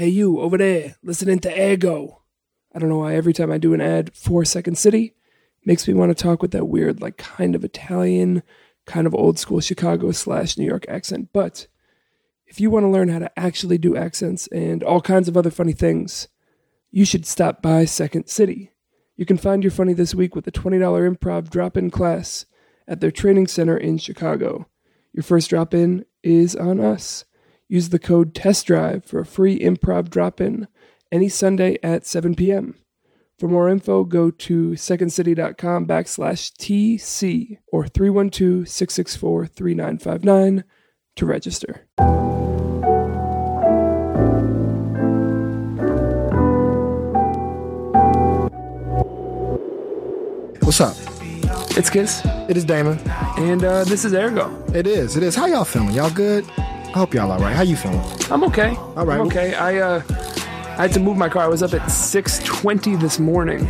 Hey, 0.00 0.08
you 0.08 0.40
over 0.40 0.56
there, 0.56 0.96
listening 1.02 1.40
to 1.40 1.52
Ergo. 1.52 2.22
I 2.74 2.78
don't 2.78 2.88
know 2.88 3.00
why 3.00 3.16
every 3.16 3.34
time 3.34 3.52
I 3.52 3.58
do 3.58 3.74
an 3.74 3.82
ad 3.82 4.14
for 4.14 4.46
Second 4.46 4.78
City, 4.78 5.14
makes 5.66 5.86
me 5.86 5.92
want 5.92 6.08
to 6.08 6.14
talk 6.14 6.40
with 6.40 6.52
that 6.52 6.68
weird, 6.68 7.02
like, 7.02 7.18
kind 7.18 7.54
of 7.54 7.64
Italian, 7.64 8.42
kind 8.86 9.06
of 9.06 9.14
old 9.14 9.38
school 9.38 9.60
Chicago 9.60 10.10
slash 10.12 10.56
New 10.56 10.64
York 10.64 10.86
accent. 10.88 11.28
But 11.34 11.66
if 12.46 12.58
you 12.60 12.70
want 12.70 12.84
to 12.84 12.88
learn 12.88 13.10
how 13.10 13.18
to 13.18 13.38
actually 13.38 13.76
do 13.76 13.94
accents 13.94 14.46
and 14.46 14.82
all 14.82 15.02
kinds 15.02 15.28
of 15.28 15.36
other 15.36 15.50
funny 15.50 15.74
things, 15.74 16.28
you 16.90 17.04
should 17.04 17.26
stop 17.26 17.60
by 17.60 17.84
Second 17.84 18.26
City. 18.26 18.72
You 19.16 19.26
can 19.26 19.36
find 19.36 19.62
your 19.62 19.70
funny 19.70 19.92
this 19.92 20.14
week 20.14 20.34
with 20.34 20.46
a 20.46 20.50
$20 20.50 21.14
improv 21.14 21.50
drop 21.50 21.76
in 21.76 21.90
class 21.90 22.46
at 22.88 23.00
their 23.02 23.10
training 23.10 23.48
center 23.48 23.76
in 23.76 23.98
Chicago. 23.98 24.66
Your 25.12 25.24
first 25.24 25.50
drop 25.50 25.74
in 25.74 26.06
is 26.22 26.56
on 26.56 26.80
us. 26.80 27.26
Use 27.70 27.90
the 27.90 28.00
code 28.00 28.34
TEST 28.34 28.66
DRIVE 28.66 29.04
for 29.04 29.20
a 29.20 29.24
free 29.24 29.56
improv 29.56 30.10
drop 30.10 30.40
in 30.40 30.66
any 31.12 31.28
Sunday 31.28 31.78
at 31.84 32.04
7 32.04 32.34
p.m. 32.34 32.74
For 33.38 33.46
more 33.46 33.68
info, 33.68 34.02
go 34.02 34.32
to 34.32 34.70
secondcity.com 34.72 35.86
backslash 35.86 36.50
TC 36.58 37.58
or 37.72 37.86
312 37.86 38.68
664 38.68 39.46
3959 39.46 40.64
to 41.14 41.26
register. 41.26 41.86
What's 50.62 50.80
up? 50.80 50.96
It's 51.76 51.90
Kiss, 51.90 52.22
It 52.48 52.56
is 52.56 52.64
Damon. 52.64 52.98
and 53.38 53.64
uh, 53.64 53.84
this 53.84 54.04
is 54.04 54.12
Ergo. 54.14 54.50
It 54.74 54.86
is. 54.86 55.16
It 55.16 55.22
is. 55.22 55.34
How 55.34 55.46
y'all 55.46 55.64
feeling? 55.64 55.90
Y'all 55.94 56.10
good? 56.10 56.44
I 56.92 56.98
hope 56.98 57.14
y'all 57.14 57.30
all 57.30 57.38
right. 57.38 57.54
How 57.54 57.62
you 57.62 57.76
feeling? 57.76 58.00
I'm 58.32 58.42
okay. 58.44 58.74
All 58.74 59.06
right. 59.06 59.20
I'm 59.20 59.26
okay. 59.28 59.54
I 59.54 59.76
uh, 59.76 60.02
I 60.76 60.82
had 60.82 60.92
to 60.94 61.00
move 61.00 61.16
my 61.16 61.28
car. 61.28 61.44
I 61.44 61.46
was 61.46 61.62
up 61.62 61.72
at 61.72 61.82
6:20 61.82 62.98
this 62.98 63.20
morning, 63.20 63.64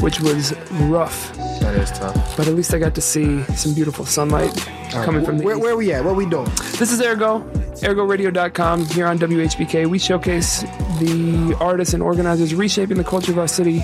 which 0.00 0.20
was 0.20 0.56
rough. 0.82 1.36
That 1.60 1.74
is 1.74 1.90
tough. 1.90 2.36
But 2.36 2.46
at 2.46 2.54
least 2.54 2.72
I 2.72 2.78
got 2.78 2.94
to 2.94 3.00
see 3.00 3.42
some 3.54 3.74
beautiful 3.74 4.06
sunlight 4.06 4.54
coming 4.92 5.24
from 5.24 5.38
the 5.38 5.44
where, 5.44 5.56
east. 5.56 5.62
where 5.64 5.76
we 5.76 5.92
at? 5.92 6.04
What 6.04 6.14
we 6.14 6.24
doing? 6.24 6.48
This 6.78 6.92
is 6.92 7.00
Ergo, 7.02 7.40
ergoradio.com 7.80 8.86
here 8.86 9.08
on 9.08 9.18
WHPK. 9.18 9.88
We 9.88 9.98
showcase 9.98 10.62
the 11.00 11.56
artists 11.58 11.94
and 11.94 12.02
organizers 12.02 12.54
reshaping 12.54 12.96
the 12.96 13.04
culture 13.04 13.32
of 13.32 13.38
our 13.38 13.48
city 13.48 13.80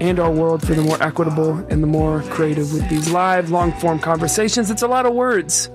and 0.00 0.20
our 0.20 0.30
world 0.30 0.66
for 0.66 0.74
the 0.74 0.82
more 0.82 1.02
equitable 1.02 1.52
and 1.70 1.82
the 1.82 1.86
more 1.86 2.20
creative 2.24 2.74
with 2.74 2.86
these 2.90 3.10
live, 3.10 3.50
long 3.50 3.72
form 3.72 3.98
conversations. 3.98 4.70
It's 4.70 4.82
a 4.82 4.88
lot 4.88 5.06
of 5.06 5.14
words. 5.14 5.70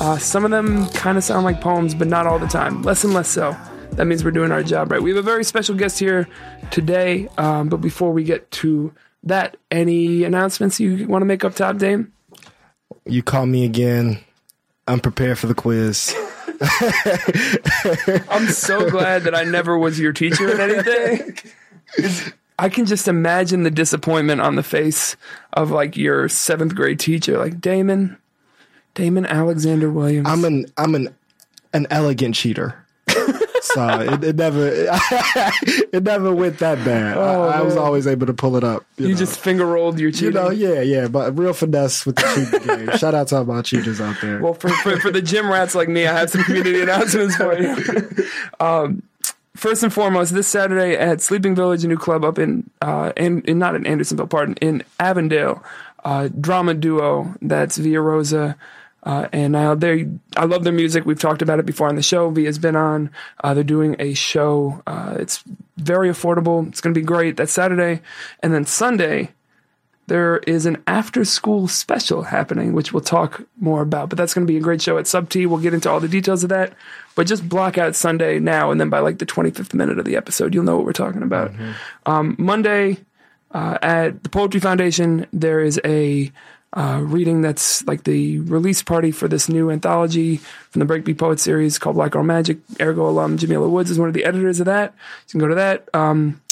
Uh, 0.00 0.18
some 0.18 0.44
of 0.44 0.50
them 0.50 0.88
kind 0.90 1.16
of 1.16 1.24
sound 1.24 1.44
like 1.44 1.60
poems, 1.60 1.94
but 1.94 2.08
not 2.08 2.26
all 2.26 2.38
the 2.38 2.46
time. 2.46 2.82
Less 2.82 3.04
and 3.04 3.14
less 3.14 3.28
so. 3.28 3.56
That 3.92 4.06
means 4.06 4.24
we're 4.24 4.32
doing 4.32 4.50
our 4.50 4.62
job 4.62 4.90
right. 4.90 5.00
We 5.00 5.10
have 5.10 5.18
a 5.18 5.22
very 5.22 5.44
special 5.44 5.74
guest 5.76 5.98
here 5.98 6.28
today, 6.70 7.28
um, 7.38 7.68
but 7.68 7.76
before 7.78 8.12
we 8.12 8.24
get 8.24 8.50
to 8.52 8.92
that, 9.22 9.56
any 9.70 10.24
announcements 10.24 10.80
you 10.80 11.06
want 11.06 11.22
to 11.22 11.26
make 11.26 11.44
up 11.44 11.54
top, 11.54 11.78
Dame? 11.78 12.12
You 13.06 13.22
call 13.22 13.46
me 13.46 13.64
again. 13.64 14.18
I'm 14.88 15.00
prepared 15.00 15.38
for 15.38 15.46
the 15.46 15.54
quiz. 15.54 16.14
I'm 18.30 18.48
so 18.48 18.90
glad 18.90 19.22
that 19.22 19.34
I 19.34 19.44
never 19.44 19.78
was 19.78 19.98
your 19.98 20.12
teacher 20.12 20.50
in 20.50 20.60
anything. 20.60 21.38
I 22.58 22.68
can 22.68 22.86
just 22.86 23.08
imagine 23.08 23.62
the 23.62 23.70
disappointment 23.70 24.40
on 24.40 24.56
the 24.56 24.62
face 24.62 25.16
of 25.52 25.70
like 25.70 25.96
your 25.96 26.28
seventh 26.28 26.74
grade 26.74 27.00
teacher, 27.00 27.38
like 27.38 27.60
Damon, 27.60 28.16
Damon 28.94 29.26
Alexander 29.26 29.90
Williams. 29.90 30.28
I'm 30.28 30.44
an 30.44 30.66
I'm 30.76 30.94
an 30.94 31.14
an 31.72 31.86
elegant 31.90 32.34
cheater. 32.34 32.80
so 33.62 34.00
it, 34.00 34.24
it 34.24 34.36
never 34.36 34.68
it 35.92 36.02
never 36.02 36.32
went 36.32 36.58
that 36.58 36.82
bad. 36.84 37.18
I, 37.18 37.58
I 37.58 37.62
was 37.62 37.76
always 37.76 38.06
able 38.06 38.26
to 38.26 38.34
pull 38.34 38.56
it 38.56 38.64
up. 38.64 38.84
You, 38.96 39.08
you 39.08 39.12
know. 39.12 39.18
just 39.18 39.40
finger 39.40 39.66
rolled 39.66 39.98
your 39.98 40.08
you 40.10 40.14
cheating. 40.14 40.34
know, 40.34 40.50
yeah, 40.50 40.80
yeah, 40.80 41.08
but 41.08 41.36
real 41.38 41.52
finesse 41.52 42.06
with 42.06 42.16
the 42.16 42.22
cheating 42.34 42.86
game. 42.86 42.98
Shout 42.98 43.14
out 43.14 43.28
to 43.28 43.36
all 43.36 43.44
my 43.44 43.62
cheaters 43.62 44.00
out 44.00 44.16
there. 44.20 44.40
Well, 44.40 44.54
for, 44.54 44.68
for, 44.68 44.98
for 45.00 45.10
the 45.10 45.22
gym 45.22 45.50
rats 45.50 45.74
like 45.74 45.88
me, 45.88 46.06
I 46.06 46.18
have 46.18 46.30
some 46.30 46.44
community 46.44 46.80
announcements 46.82 47.36
for 47.36 47.58
you. 47.58 48.28
um, 48.60 49.02
first 49.56 49.82
and 49.82 49.92
foremost, 49.92 50.32
this 50.34 50.46
Saturday 50.46 50.96
at 50.96 51.20
Sleeping 51.20 51.54
Village, 51.54 51.84
a 51.84 51.88
new 51.88 51.98
club 51.98 52.24
up 52.24 52.38
in, 52.38 52.68
uh, 52.80 53.12
in 53.16 53.42
not 53.46 53.74
in 53.74 53.86
Andersonville, 53.86 54.26
pardon, 54.26 54.56
in 54.60 54.82
Avondale, 55.00 55.62
uh, 56.04 56.28
drama 56.40 56.74
duo 56.74 57.34
that's 57.40 57.76
Via 57.78 58.00
Rosa. 58.00 58.56
Uh, 59.04 59.28
and 59.32 59.54
uh, 59.54 59.74
they, 59.74 60.08
I 60.36 60.46
love 60.46 60.64
their 60.64 60.72
music. 60.72 61.04
We've 61.04 61.18
talked 61.18 61.42
about 61.42 61.58
it 61.58 61.66
before 61.66 61.88
on 61.88 61.96
the 61.96 62.02
show. 62.02 62.30
V 62.30 62.44
has 62.44 62.58
been 62.58 62.74
on. 62.74 63.10
Uh, 63.42 63.54
they're 63.54 63.62
doing 63.62 63.96
a 63.98 64.14
show. 64.14 64.82
Uh, 64.86 65.16
it's 65.18 65.44
very 65.76 66.08
affordable. 66.08 66.66
It's 66.68 66.80
going 66.80 66.94
to 66.94 67.00
be 67.00 67.04
great. 67.04 67.36
That's 67.36 67.52
Saturday, 67.52 68.00
and 68.42 68.54
then 68.54 68.64
Sunday 68.64 69.30
there 70.06 70.38
is 70.38 70.66
an 70.66 70.82
after 70.86 71.24
school 71.24 71.66
special 71.66 72.24
happening, 72.24 72.74
which 72.74 72.92
we'll 72.92 73.00
talk 73.02 73.42
more 73.58 73.80
about. 73.82 74.10
But 74.10 74.18
that's 74.18 74.34
going 74.34 74.46
to 74.46 74.50
be 74.50 74.58
a 74.58 74.62
great 74.62 74.82
show 74.82 74.98
at 74.98 75.06
Sub 75.06 75.28
T. 75.28 75.46
We'll 75.46 75.60
get 75.60 75.74
into 75.74 75.90
all 75.90 76.00
the 76.00 76.08
details 76.08 76.42
of 76.42 76.50
that. 76.50 76.74
But 77.14 77.26
just 77.26 77.48
block 77.48 77.78
out 77.78 77.94
Sunday 77.94 78.38
now, 78.38 78.70
and 78.70 78.80
then 78.80 78.90
by 78.90 78.98
like 78.98 79.18
the 79.18 79.26
25th 79.26 79.72
minute 79.72 79.98
of 79.98 80.04
the 80.04 80.16
episode, 80.16 80.52
you'll 80.54 80.64
know 80.64 80.76
what 80.76 80.84
we're 80.84 80.92
talking 80.92 81.22
about. 81.22 81.52
Um, 82.06 82.34
Monday 82.38 82.98
uh, 83.52 83.78
at 83.82 84.22
the 84.22 84.28
Poetry 84.28 84.60
Foundation, 84.60 85.26
there 85.32 85.60
is 85.60 85.80
a 85.84 86.32
uh, 86.74 87.00
reading 87.02 87.40
that's 87.40 87.86
like 87.86 88.04
the 88.04 88.40
release 88.40 88.82
party 88.82 89.10
for 89.10 89.28
this 89.28 89.48
new 89.48 89.70
anthology 89.70 90.38
from 90.70 90.80
the 90.80 90.86
Breakbeat 90.86 91.18
Poet 91.18 91.38
series 91.40 91.78
called 91.78 91.96
Black 91.96 92.12
Girl 92.12 92.24
Magic. 92.24 92.58
Ergo 92.80 93.08
alum 93.08 93.38
Jamila 93.38 93.68
Woods 93.68 93.90
is 93.90 93.98
one 93.98 94.08
of 94.08 94.14
the 94.14 94.24
editors 94.24 94.60
of 94.60 94.66
that. 94.66 94.92
You 95.26 95.30
can 95.30 95.40
go 95.40 95.48
to 95.48 95.54
that. 95.54 95.88
Um, 95.94 96.42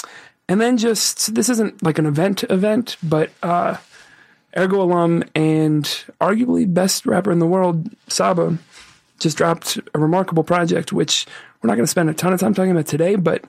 and 0.48 0.60
then 0.60 0.76
just 0.76 1.34
this 1.34 1.48
isn't 1.48 1.82
like 1.82 1.98
an 1.98 2.06
event 2.06 2.44
event, 2.44 2.96
but 3.02 3.30
uh, 3.42 3.76
Ergo 4.56 4.82
alum 4.82 5.24
and 5.34 5.84
arguably 6.20 6.72
best 6.72 7.04
rapper 7.04 7.32
in 7.32 7.38
the 7.40 7.46
world, 7.46 7.90
Saba, 8.08 8.58
just 9.18 9.36
dropped 9.36 9.78
a 9.94 9.98
remarkable 9.98 10.44
project, 10.44 10.92
which 10.92 11.26
we're 11.60 11.68
not 11.68 11.74
going 11.74 11.84
to 11.84 11.90
spend 11.90 12.10
a 12.10 12.14
ton 12.14 12.32
of 12.32 12.40
time 12.40 12.54
talking 12.54 12.72
about 12.72 12.86
today, 12.86 13.16
but 13.16 13.44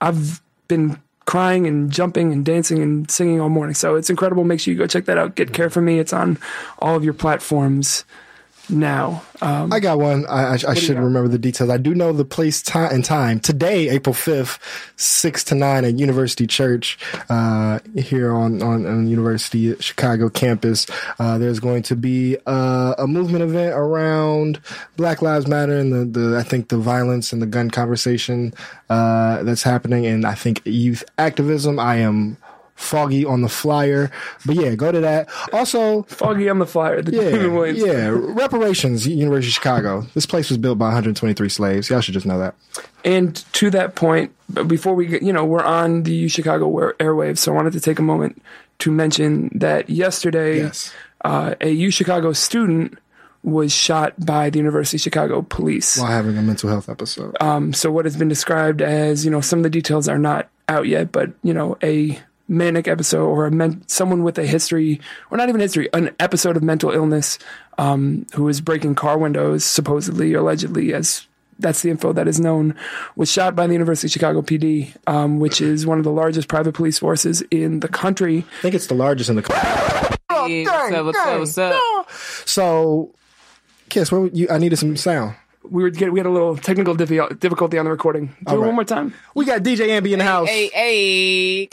I've 0.00 0.40
been 0.68 1.00
crying 1.28 1.66
and 1.66 1.90
jumping 1.90 2.32
and 2.32 2.42
dancing 2.42 2.82
and 2.82 3.10
singing 3.10 3.38
all 3.38 3.50
morning. 3.50 3.74
So 3.74 3.96
it's 3.96 4.08
incredible. 4.08 4.44
Make 4.44 4.60
sure 4.60 4.72
you 4.72 4.78
go 4.78 4.86
check 4.86 5.04
that 5.04 5.18
out. 5.18 5.34
Get 5.34 5.52
Care 5.52 5.68
for 5.68 5.82
Me. 5.82 5.98
It's 5.98 6.14
on 6.14 6.38
all 6.78 6.96
of 6.96 7.04
your 7.04 7.12
platforms 7.12 8.06
now. 8.70 9.22
Um, 9.40 9.72
I 9.72 9.80
got 9.80 9.98
one. 9.98 10.26
I, 10.26 10.54
I, 10.54 10.58
I 10.68 10.74
should 10.74 10.98
remember 10.98 11.28
the 11.28 11.38
details. 11.38 11.70
I 11.70 11.76
do 11.76 11.94
know 11.94 12.12
the 12.12 12.24
place, 12.24 12.62
time, 12.62 12.92
and 12.92 13.04
time. 13.04 13.40
Today, 13.40 13.88
April 13.88 14.14
fifth, 14.14 14.58
six 14.96 15.44
to 15.44 15.54
nine 15.54 15.84
at 15.84 15.98
University 15.98 16.46
Church 16.46 16.98
uh, 17.28 17.78
here 17.96 18.32
on, 18.32 18.62
on 18.62 18.86
on 18.86 19.06
University 19.08 19.76
Chicago 19.76 20.28
campus. 20.28 20.86
Uh, 21.18 21.38
there's 21.38 21.60
going 21.60 21.82
to 21.84 21.96
be 21.96 22.36
uh, 22.46 22.94
a 22.98 23.06
movement 23.06 23.44
event 23.44 23.74
around 23.74 24.60
Black 24.96 25.22
Lives 25.22 25.46
Matter 25.46 25.78
and 25.78 25.92
the, 25.92 26.20
the 26.20 26.38
I 26.38 26.42
think 26.42 26.68
the 26.68 26.78
violence 26.78 27.32
and 27.32 27.40
the 27.40 27.46
gun 27.46 27.70
conversation 27.70 28.52
uh, 28.90 29.42
that's 29.44 29.62
happening, 29.62 30.06
and 30.06 30.26
I 30.26 30.34
think 30.34 30.62
youth 30.64 31.04
activism. 31.18 31.78
I 31.78 31.96
am 31.96 32.36
foggy 32.78 33.24
on 33.24 33.42
the 33.42 33.48
flyer, 33.48 34.10
but 34.46 34.54
yeah, 34.54 34.74
go 34.76 34.92
to 34.92 35.00
that. 35.00 35.28
Also, 35.52 36.04
Foggy 36.04 36.48
on 36.48 36.60
the 36.60 36.66
Flyer. 36.66 37.02
The 37.02 37.12
yeah, 37.12 37.92
yeah. 37.92 38.08
Reparations, 38.12 39.06
University 39.06 39.50
of 39.50 39.54
Chicago. 39.54 40.06
This 40.14 40.26
place 40.26 40.48
was 40.48 40.58
built 40.58 40.78
by 40.78 40.86
123 40.86 41.48
slaves. 41.48 41.90
Y'all 41.90 42.00
should 42.00 42.14
just 42.14 42.24
know 42.24 42.38
that. 42.38 42.54
And 43.04 43.34
to 43.54 43.70
that 43.70 43.94
point, 43.96 44.32
before 44.66 44.94
we 44.94 45.06
get, 45.06 45.22
you 45.22 45.32
know, 45.32 45.44
we're 45.44 45.64
on 45.64 46.04
the 46.04 46.12
U 46.14 46.28
Chicago 46.28 46.70
airwaves, 46.98 47.38
so 47.38 47.52
I 47.52 47.56
wanted 47.56 47.72
to 47.74 47.80
take 47.80 47.98
a 47.98 48.02
moment 48.02 48.40
to 48.78 48.90
mention 48.92 49.50
that 49.56 49.90
yesterday, 49.90 50.58
Yes. 50.58 50.92
uh, 51.24 51.56
a 51.60 51.70
U 51.70 51.90
Chicago 51.90 52.32
student 52.32 52.96
was 53.42 53.72
shot 53.72 54.14
by 54.24 54.50
the 54.50 54.58
University 54.58 54.96
of 54.98 55.00
Chicago 55.00 55.42
police. 55.42 55.98
While 55.98 56.10
having 56.10 56.38
a 56.38 56.42
mental 56.42 56.68
health 56.70 56.88
episode. 56.88 57.36
Um, 57.40 57.72
so 57.72 57.90
what 57.90 58.04
has 58.04 58.16
been 58.16 58.28
described 58.28 58.82
as, 58.82 59.24
you 59.24 59.30
know, 59.30 59.40
some 59.40 59.58
of 59.58 59.62
the 59.64 59.70
details 59.70 60.08
are 60.08 60.18
not 60.18 60.48
out 60.68 60.86
yet, 60.86 61.10
but 61.12 61.32
you 61.42 61.54
know, 61.54 61.76
a 61.82 62.18
manic 62.48 62.88
episode 62.88 63.26
or 63.26 63.46
a 63.46 63.50
men- 63.50 63.82
someone 63.86 64.22
with 64.22 64.38
a 64.38 64.46
history, 64.46 65.00
or 65.30 65.36
not 65.36 65.48
even 65.48 65.60
history, 65.60 65.88
an 65.92 66.14
episode 66.18 66.56
of 66.56 66.62
mental 66.62 66.90
illness, 66.90 67.38
um, 67.76 68.26
who 68.34 68.48
is 68.48 68.60
breaking 68.60 68.94
car 68.94 69.18
windows, 69.18 69.64
supposedly, 69.64 70.34
allegedly, 70.34 70.92
as 70.94 71.26
that's 71.60 71.82
the 71.82 71.90
info 71.90 72.12
that 72.12 72.28
is 72.28 72.38
known, 72.40 72.74
was 73.16 73.30
shot 73.30 73.56
by 73.56 73.66
the 73.66 73.72
University 73.72 74.06
of 74.06 74.12
Chicago 74.12 74.42
PD, 74.42 74.94
um, 75.06 75.38
which 75.40 75.60
is 75.60 75.86
one 75.86 75.98
of 75.98 76.04
the 76.04 76.10
largest 76.10 76.48
private 76.48 76.72
police 76.72 76.98
forces 76.98 77.42
in 77.50 77.80
the 77.80 77.88
country. 77.88 78.44
I 78.58 78.62
think 78.62 78.74
it's 78.74 78.86
the 78.86 78.94
largest 78.94 79.28
in 79.28 79.36
the 79.36 79.42
country. 79.42 80.16
Hey, 80.30 80.64
what's 80.64 80.92
up, 80.92 81.04
what's 81.04 81.18
up, 81.18 81.38
what's 81.40 81.58
up? 81.58 82.10
So, 82.46 83.14
Kiss, 83.88 84.12
what 84.12 84.20
would 84.22 84.36
you? 84.36 84.46
I 84.50 84.58
needed 84.58 84.76
some 84.76 84.96
sound. 84.96 85.34
We 85.70 85.82
were 85.82 85.90
get, 85.90 86.12
we 86.12 86.18
had 86.18 86.26
a 86.26 86.30
little 86.30 86.56
technical 86.56 86.94
difficulty 86.94 87.78
on 87.78 87.84
the 87.84 87.90
recording. 87.90 88.26
Do 88.46 88.54
it 88.54 88.56
right. 88.58 88.66
one 88.66 88.74
more 88.74 88.84
time. 88.84 89.14
We 89.34 89.44
got 89.44 89.62
DJ 89.62 89.88
Ambi 89.88 90.12
in 90.12 90.18
the 90.18 90.24
house. 90.24 90.48
Hey, 90.48 90.68
hey. 90.72 91.66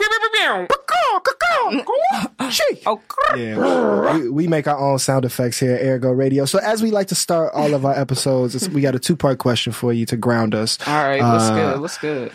Oh, 2.86 3.00
Yeah, 3.36 4.16
we, 4.18 4.28
we 4.30 4.48
make 4.48 4.66
our 4.68 4.78
own 4.78 4.98
sound 4.98 5.24
effects 5.24 5.58
here 5.58 5.74
at 5.74 5.82
Ergo 5.82 6.10
Radio. 6.10 6.44
So 6.44 6.58
as 6.58 6.82
we 6.82 6.90
like 6.90 7.08
to 7.08 7.14
start 7.14 7.52
all 7.54 7.74
of 7.74 7.84
our 7.84 7.98
episodes, 7.98 8.54
it's, 8.54 8.68
we 8.68 8.80
got 8.80 8.94
a 8.94 8.98
two 8.98 9.16
part 9.16 9.38
question 9.38 9.72
for 9.72 9.92
you 9.92 10.06
to 10.06 10.16
ground 10.16 10.54
us. 10.54 10.78
all 10.86 10.94
right. 10.94 11.20
What's 11.22 11.44
Uh, 11.44 11.54
good? 11.72 11.80
What's 11.80 11.98
good? 11.98 12.32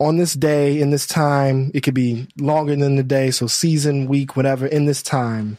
On 0.00 0.16
this 0.16 0.34
day, 0.34 0.80
in 0.80 0.90
this 0.90 1.06
time, 1.06 1.70
it 1.72 1.82
could 1.82 1.94
be 1.94 2.26
longer 2.38 2.74
than 2.76 2.96
the 2.96 3.02
day, 3.02 3.30
so 3.30 3.46
season, 3.46 4.06
week, 4.08 4.36
whatever. 4.36 4.66
In 4.66 4.84
this 4.86 5.02
time, 5.02 5.56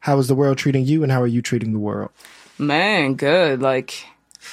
how 0.00 0.18
is 0.18 0.28
the 0.28 0.34
world 0.34 0.56
treating 0.58 0.84
you, 0.84 1.02
and 1.02 1.12
how 1.12 1.20
are 1.22 1.26
you 1.26 1.42
treating 1.42 1.72
the 1.72 1.78
world? 1.78 2.10
Man, 2.58 3.14
good. 3.14 3.60
Like, 3.60 4.06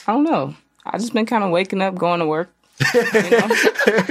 I 0.07 0.13
don't 0.13 0.23
know. 0.23 0.55
I 0.85 0.97
just 0.97 1.13
been 1.13 1.25
kind 1.25 1.43
of 1.43 1.51
waking 1.51 1.81
up, 1.81 1.95
going 1.95 2.19
to 2.19 2.25
work, 2.25 2.53
you 2.93 3.01
know? 3.31 3.49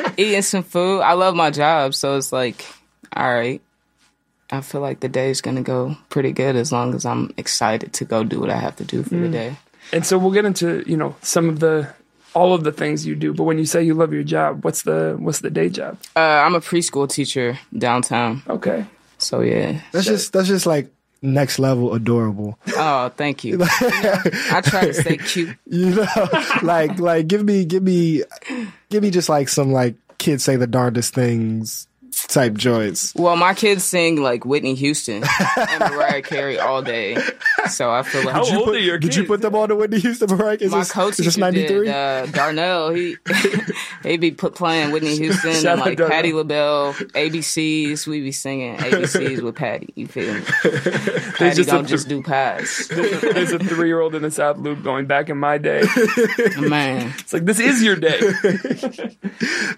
eating 0.17 0.43
some 0.43 0.63
food. 0.63 1.01
I 1.01 1.13
love 1.13 1.35
my 1.35 1.51
job, 1.51 1.95
so 1.95 2.17
it's 2.17 2.33
like, 2.33 2.65
all 3.15 3.33
right. 3.33 3.61
I 4.51 4.61
feel 4.61 4.81
like 4.83 5.01
the 5.01 5.09
day's 5.09 5.41
gonna 5.41 5.63
go 5.63 5.97
pretty 6.11 6.33
good 6.33 6.57
as 6.57 6.71
long 6.73 6.95
as 6.95 7.07
I'm 7.07 7.33
excited 7.39 7.95
to 7.95 8.05
go 8.05 8.23
do 8.23 8.39
what 8.39 8.51
I 8.51 8.57
have 8.57 8.77
to 8.77 8.85
do 8.85 9.03
for 9.03 9.15
the 9.15 9.29
day. 9.29 9.57
And 9.95 10.05
so 10.05 10.19
we'll 10.19 10.31
get 10.31 10.45
into 10.45 10.85
you 10.87 10.97
know 10.99 11.17
some 11.23 11.49
of 11.49 11.59
the 11.61 11.89
all 12.35 12.53
of 12.53 12.63
the 12.63 12.71
things 12.73 13.07
you 13.07 13.15
do. 13.17 13.33
But 13.33 13.45
when 13.45 13.57
you 13.59 13.65
say 13.65 13.83
you 13.83 13.95
love 13.95 14.13
your 14.13 14.23
job, 14.25 14.63
what's 14.63 14.83
the 14.83 15.17
what's 15.19 15.41
the 15.41 15.49
day 15.49 15.71
job? 15.71 15.97
Uh, 16.15 16.21
I'm 16.21 16.55
a 16.55 16.61
preschool 16.61 17.09
teacher 17.09 17.59
downtown, 17.77 18.43
Okay. 18.47 18.85
so 19.17 19.41
yeah. 19.41 19.81
That's 19.93 20.05
just 20.05 20.35
that's 20.35 20.49
just 20.49 20.67
like 20.67 20.93
next 21.23 21.59
level 21.59 21.95
adorable. 21.95 22.59
Oh, 22.77 23.09
thank 23.11 23.45
you. 23.45 23.59
I 23.63 24.61
try 24.65 24.87
to 24.87 24.95
stay 24.95 25.17
cute. 25.17 25.57
You 25.67 25.95
know, 25.95 26.29
like 26.63 26.99
like 26.99 27.29
give 27.29 27.45
me 27.45 27.65
give 27.65 27.83
me 27.83 28.25
give 28.91 29.03
me 29.03 29.11
just 29.11 29.29
like 29.29 29.49
some 29.49 29.73
like 29.73 29.95
kids 30.19 30.45
say 30.45 30.57
the 30.57 30.67
darndest 30.67 31.15
things 31.15 31.87
type 32.29 32.55
joints. 32.55 33.15
Well, 33.15 33.37
my 33.37 33.55
kids 33.55 33.85
sing 33.85 34.21
like 34.23 34.45
Whitney 34.45 34.75
Houston 34.75 35.23
and 35.57 35.81
Mariah 35.81 36.23
Carey 36.23 36.59
all 36.59 36.83
day, 36.83 37.17
so 37.71 37.91
I 37.91 38.03
feel 38.03 38.25
like 38.25 38.35
How 38.35 38.45
old 38.45 38.65
Put- 38.67 38.77
are 38.77 38.79
your 38.79 38.99
kids? 38.99 39.15
did 39.17 39.23
you 39.23 39.27
put 39.29 39.41
them 39.43 39.55
on 39.55 39.69
the 39.69 39.77
Whitney 39.77 40.01
Houston 40.01 40.35
Mariah? 40.37 40.59
Is 40.61 40.71
my 40.73 40.79
this, 40.81 40.93
coach 40.93 41.19
is 41.19 41.25
this 41.27 41.37
ninety 41.37 41.67
three? 41.67 41.87
did, 41.87 41.95
uh, 41.95 42.27
Darnell. 42.27 42.91
He 42.91 43.17
he 44.03 44.17
be 44.17 44.31
put 44.31 44.55
playing 44.55 44.91
Whitney 44.93 45.17
Houston 45.17 45.53
Shout 45.55 45.65
and 45.67 45.81
like 45.81 45.97
Darnell. 45.99 46.17
Patti 46.17 46.33
LaBelle, 46.33 46.93
ABCs. 46.95 48.07
We 48.07 48.21
be 48.21 48.33
singing 48.33 48.77
ABCs 48.77 49.43
with 49.43 49.55
Patti. 49.57 49.93
You 49.97 50.07
feel 50.07 50.35
me? 50.35 50.41
Patti 50.63 51.57
just 51.57 51.69
don't 51.69 51.81
th- 51.81 51.89
just 51.89 52.09
do 52.09 52.23
pies, 52.23 52.89
There's 52.89 53.53
a 53.53 53.59
three 53.59 53.89
year 53.89 54.01
old 54.01 54.15
in 54.15 54.23
the 54.23 54.31
South 54.31 54.59
Loop 54.59 54.83
going 54.83 55.07
back 55.07 55.29
in 55.29 55.37
my 55.39 55.59
day. 55.59 55.83
man. 56.59 57.13
It's 57.19 57.33
like 57.33 57.45
this 57.45 57.59
is 57.61 57.83
your 57.83 57.97
day. 57.97 58.21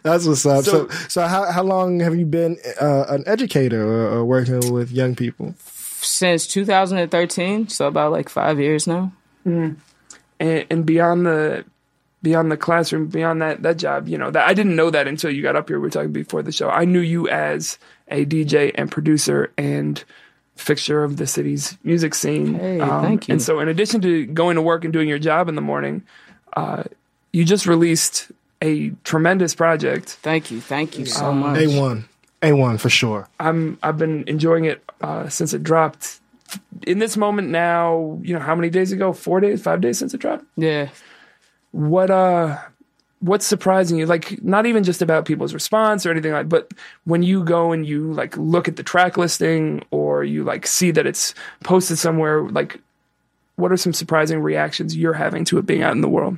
That's 0.02 0.26
what's 0.26 0.44
up. 0.46 0.64
So, 0.64 0.88
So- 0.88 0.88
so, 1.08 1.26
how 1.26 1.50
how 1.50 1.62
long 1.62 2.00
have 2.00 2.14
you 2.16 2.26
been 2.26 2.33
uh, 2.80 3.04
an 3.08 3.24
educator 3.26 3.82
or, 3.82 4.18
or 4.18 4.24
working 4.24 4.72
with 4.72 4.90
young 4.90 5.14
people? 5.14 5.54
Since 5.58 6.46
2013, 6.48 7.68
so 7.68 7.86
about 7.86 8.12
like 8.12 8.28
five 8.28 8.60
years 8.60 8.86
now. 8.86 9.12
and, 9.44 9.76
and 10.40 10.84
beyond 10.86 11.26
the 11.26 11.64
beyond 12.22 12.50
the 12.50 12.56
classroom, 12.56 13.06
beyond 13.06 13.42
that 13.42 13.62
that 13.62 13.76
job, 13.78 14.08
you 14.08 14.18
know, 14.18 14.30
that 14.30 14.48
I 14.48 14.54
didn't 14.54 14.76
know 14.76 14.90
that 14.90 15.06
until 15.08 15.30
you 15.30 15.42
got 15.42 15.56
up 15.56 15.68
here. 15.68 15.78
We 15.78 15.84
were 15.84 15.90
talking 15.90 16.12
before 16.12 16.42
the 16.42 16.52
show. 16.52 16.68
I 16.68 16.84
knew 16.84 17.00
you 17.00 17.28
as 17.28 17.78
a 18.08 18.24
DJ 18.26 18.72
and 18.74 18.90
producer 18.90 19.52
and 19.56 20.02
fixture 20.56 21.02
of 21.04 21.16
the 21.16 21.26
city's 21.26 21.76
music 21.84 22.14
scene. 22.14 22.54
Hey, 22.54 22.78
thank 22.78 23.28
you. 23.28 23.32
And 23.32 23.42
so, 23.42 23.60
in 23.60 23.68
addition 23.68 24.00
to 24.02 24.26
going 24.26 24.56
to 24.56 24.62
work 24.62 24.84
and 24.84 24.92
doing 24.92 25.08
your 25.08 25.18
job 25.18 25.48
in 25.48 25.54
the 25.54 25.62
morning, 25.62 26.02
uh, 26.56 26.84
you 27.32 27.44
just 27.44 27.66
released 27.66 28.30
a 28.62 28.90
tremendous 29.04 29.54
project. 29.54 30.10
Thank 30.22 30.50
you, 30.50 30.60
thank 30.60 30.98
you 30.98 31.06
so 31.06 31.26
Um, 31.26 31.40
much. 31.40 31.60
A 31.60 31.66
one, 31.80 32.08
A 32.44 32.52
one 32.52 32.78
for 32.78 32.90
sure. 32.90 33.26
I'm 33.40 33.78
I've 33.82 33.98
been 33.98 34.22
enjoying 34.28 34.66
it 34.66 34.84
uh, 35.00 35.28
since 35.28 35.52
it 35.52 35.64
dropped. 35.64 36.20
In 36.86 36.98
this 37.00 37.16
moment 37.16 37.48
now, 37.48 38.20
you 38.22 38.34
know, 38.34 38.40
how 38.40 38.54
many 38.54 38.70
days 38.70 38.92
ago? 38.92 39.12
Four 39.12 39.40
days, 39.40 39.62
five 39.62 39.80
days 39.80 39.98
since 39.98 40.14
it 40.14 40.18
dropped. 40.20 40.44
Yeah. 40.56 40.90
what 41.72 42.10
uh 42.10 42.56
what's 43.20 43.46
surprising 43.46 43.96
you 43.98 44.04
like 44.06 44.42
not 44.44 44.66
even 44.66 44.84
just 44.84 45.00
about 45.00 45.24
people's 45.24 45.54
response 45.54 46.04
or 46.04 46.10
anything 46.10 46.32
like 46.32 46.48
but 46.48 46.72
when 47.04 47.22
you 47.22 47.42
go 47.42 47.72
and 47.72 47.86
you 47.86 48.12
like 48.12 48.36
look 48.36 48.68
at 48.68 48.76
the 48.76 48.82
track 48.82 49.16
listing 49.16 49.82
or 49.90 50.22
you 50.22 50.44
like 50.44 50.66
see 50.66 50.90
that 50.90 51.06
it's 51.06 51.34
posted 51.64 51.98
somewhere 51.98 52.42
like 52.50 52.78
what 53.56 53.72
are 53.72 53.78
some 53.78 53.94
surprising 53.94 54.40
reactions 54.40 54.94
you're 54.94 55.14
having 55.14 55.42
to 55.44 55.56
it 55.56 55.64
being 55.64 55.82
out 55.82 55.92
in 55.92 56.02
the 56.02 56.08
world 56.08 56.36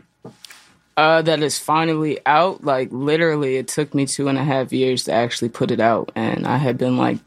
Uh, 0.97 1.21
that 1.23 1.43
is 1.43 1.59
finally 1.59 2.19
out. 2.25 2.65
Like 2.65 2.89
literally, 2.91 3.57
it 3.57 3.69
took 3.69 3.95
me 3.95 4.07
two 4.07 4.29
and 4.29 4.39
a 4.39 4.45
half 4.45 4.73
years 4.73 5.05
to 5.05 5.13
actually 5.13 5.51
put 5.51 5.71
it 5.71 5.81
out, 5.81 6.11
and 6.15 6.47
I 6.47 6.57
had 6.57 6.79
been 6.79 6.97
like 6.97 7.19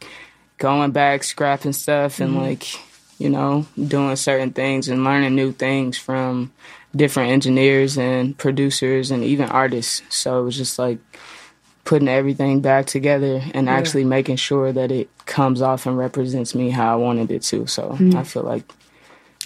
going 0.57 0.91
back, 0.91 1.23
scrapping 1.23 1.73
stuff, 1.73 2.19
and 2.19 2.35
like 2.35 2.65
you 3.19 3.29
know 3.29 3.67
doing 3.87 4.15
certain 4.15 4.51
things 4.53 4.87
and 4.87 5.03
learning 5.03 5.35
new 5.35 5.51
things 5.51 5.97
from 5.97 6.51
different 6.95 7.31
engineers 7.31 7.97
and 7.97 8.35
producers 8.37 9.11
and 9.11 9.23
even 9.23 9.49
artists. 9.49 10.01
So 10.09 10.39
it 10.41 10.43
was 10.43 10.57
just 10.57 10.79
like 10.79 10.97
putting 11.85 12.07
everything 12.07 12.61
back 12.61 12.85
together 12.87 13.41
and 13.53 13.67
actually 13.69 14.03
making 14.03 14.35
sure 14.35 14.71
that 14.71 14.91
it 14.91 15.09
comes 15.25 15.61
off 15.61 15.85
and 15.85 15.97
represents 15.97 16.55
me 16.55 16.69
how 16.71 16.93
I 16.93 16.95
wanted 16.95 17.29
it 17.31 17.43
to. 17.43 17.67
So 17.67 17.95
I 18.15 18.23
feel 18.23 18.43
like 18.43 18.63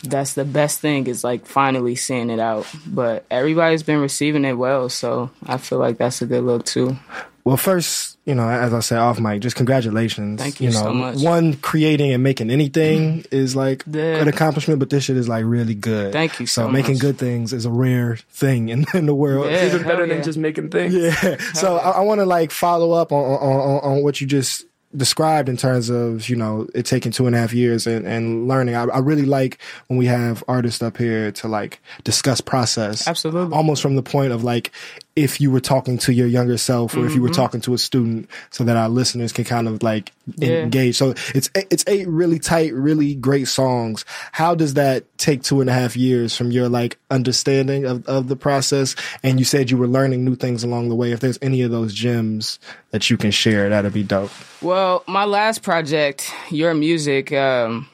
that's 0.03 0.33
the 0.33 0.45
best 0.45 0.79
thing 0.79 1.07
is 1.07 1.23
like 1.23 1.45
finally 1.45 1.95
seeing 1.95 2.29
it 2.29 2.39
out. 2.39 2.65
But 2.85 3.25
everybody's 3.31 3.83
been 3.83 4.00
receiving 4.00 4.45
it 4.45 4.53
well, 4.53 4.89
so 4.89 5.31
I 5.45 5.57
feel 5.57 5.79
like 5.79 5.97
that's 5.97 6.21
a 6.21 6.25
good 6.25 6.44
look 6.44 6.65
too. 6.65 6.97
Well, 7.45 7.57
first, 7.57 8.17
you 8.23 8.35
know, 8.35 8.47
as 8.47 8.73
I 8.73 8.79
said 8.79 9.00
off 9.00 9.19
mic, 9.19 9.41
just 9.41 9.57
congratulations. 9.57 10.41
Thank 10.41 10.61
you 10.61 10.69
know, 10.69 10.79
so 10.81 10.94
much. 10.94 11.17
One, 11.19 11.55
creating 11.55 12.13
and 12.13 12.23
making 12.23 12.50
anything 12.50 13.25
is 13.31 13.53
like 13.53 13.83
Yeah. 13.85 14.21
an 14.21 14.29
accomplishment, 14.29 14.79
but 14.79 14.89
this 14.89 15.03
shit 15.03 15.17
is 15.17 15.27
like 15.27 15.44
really 15.45 15.75
good. 15.75 16.13
Thank 16.13 16.39
you 16.39 16.47
so 16.47 16.69
making 16.69 16.94
much. 16.94 17.01
good 17.01 17.17
things 17.17 17.51
is 17.51 17.65
a 17.65 17.69
rare 17.69 18.15
thing 18.29 18.69
in, 18.69 18.85
in 18.94 19.07
the 19.07 19.15
world. 19.15 19.47
Yeah. 19.51 19.65
even 19.65 19.83
better 19.83 20.05
hell 20.05 20.15
than 20.15 20.23
just 20.23 20.38
making 20.38 20.69
things 20.69 20.94
Yeah. 20.95 21.35
So 21.53 21.75
I, 21.75 21.91
I 21.91 22.00
want 22.01 22.19
to 22.19 22.25
like 22.25 22.51
follow 22.51 22.94
up 22.94 23.11
on, 23.11 23.19
on 23.25 23.59
on 23.59 23.79
on 23.97 24.03
what 24.03 24.21
you 24.21 24.27
just 24.27 24.63
described 24.95 25.49
in 25.49 25.57
terms 25.57 25.89
of 25.89 26.29
you 26.29 26.35
know 26.35 26.67
it 26.73 26.85
taking 26.85 27.11
two 27.11 27.27
and 27.27 27.35
a 27.35 27.39
half 27.39 27.53
years 27.53 27.87
and, 27.87 28.05
and 28.05 28.47
learning. 28.47 28.75
I, 28.75 28.83
I 28.85 28.99
really 28.99 29.25
like 29.25 29.57
when 29.87 29.97
we 29.97 30.05
have 30.05 30.43
artists 30.47 30.81
up 30.81 30.97
here 30.97 31.31
to 31.33 31.47
like 31.47 31.79
discuss 32.03 32.41
process. 32.41 33.07
Absolutely. 33.07 33.55
Almost 33.55 33.81
from 33.81 33.95
the 33.95 34.03
point 34.03 34.31
of 34.31 34.43
like 34.43 34.71
if 35.15 35.39
you 35.39 35.51
were 35.51 35.60
talking 35.60 35.98
to 36.00 36.12
your 36.12 36.25
younger 36.25 36.57
self 36.57 36.95
or 36.98 37.06
if 37.06 37.13
you 37.13 37.21
were 37.21 37.30
talking 37.30 37.62
to 37.62 37.74
a 37.75 37.77
student, 37.77 38.27
so 38.50 38.63
that 38.63 38.75
our 38.75 38.89
listeners 38.89 39.31
can 39.31 39.45
kind 39.45 39.68
of 39.68 39.83
like 39.83 40.12
Yeah. 40.38 40.63
engage. 40.63 40.95
So 40.95 41.13
it's 41.36 41.50
it's 41.54 41.83
eight 41.88 42.07
really 42.07 42.39
tight, 42.39 42.74
really 42.74 43.13
great 43.13 43.48
songs. 43.48 44.06
How 44.31 44.56
does 44.56 44.74
that 44.74 45.06
take 45.19 45.44
two 45.44 45.62
and 45.62 45.69
a 45.69 45.74
half 45.74 45.95
years 45.95 46.36
from 46.36 46.50
your 46.51 46.68
like 46.68 46.98
understanding 47.12 47.86
of, 47.86 48.06
of 48.07 48.27
the 48.27 48.36
process? 48.36 48.95
And 49.21 49.38
you 49.38 49.45
said 49.45 49.69
you 49.69 49.77
were 49.77 49.88
learning 49.88 50.25
new 50.25 50.36
things 50.36 50.63
along 50.63 50.89
the 50.89 50.95
way. 50.95 51.12
If 51.12 51.19
there's 51.19 51.38
any 51.44 51.62
of 51.62 51.69
those 51.69 51.94
gems 51.94 52.57
that 52.89 53.10
you 53.12 53.17
can 53.17 53.29
share, 53.32 53.70
that'd 53.70 53.93
be 53.93 54.01
dope. 54.03 54.32
Well, 54.62 55.03
my 55.08 55.25
last 55.25 55.62
project, 55.62 56.32
Your 56.50 56.74
Music, 56.74 57.32
um, 57.34 57.88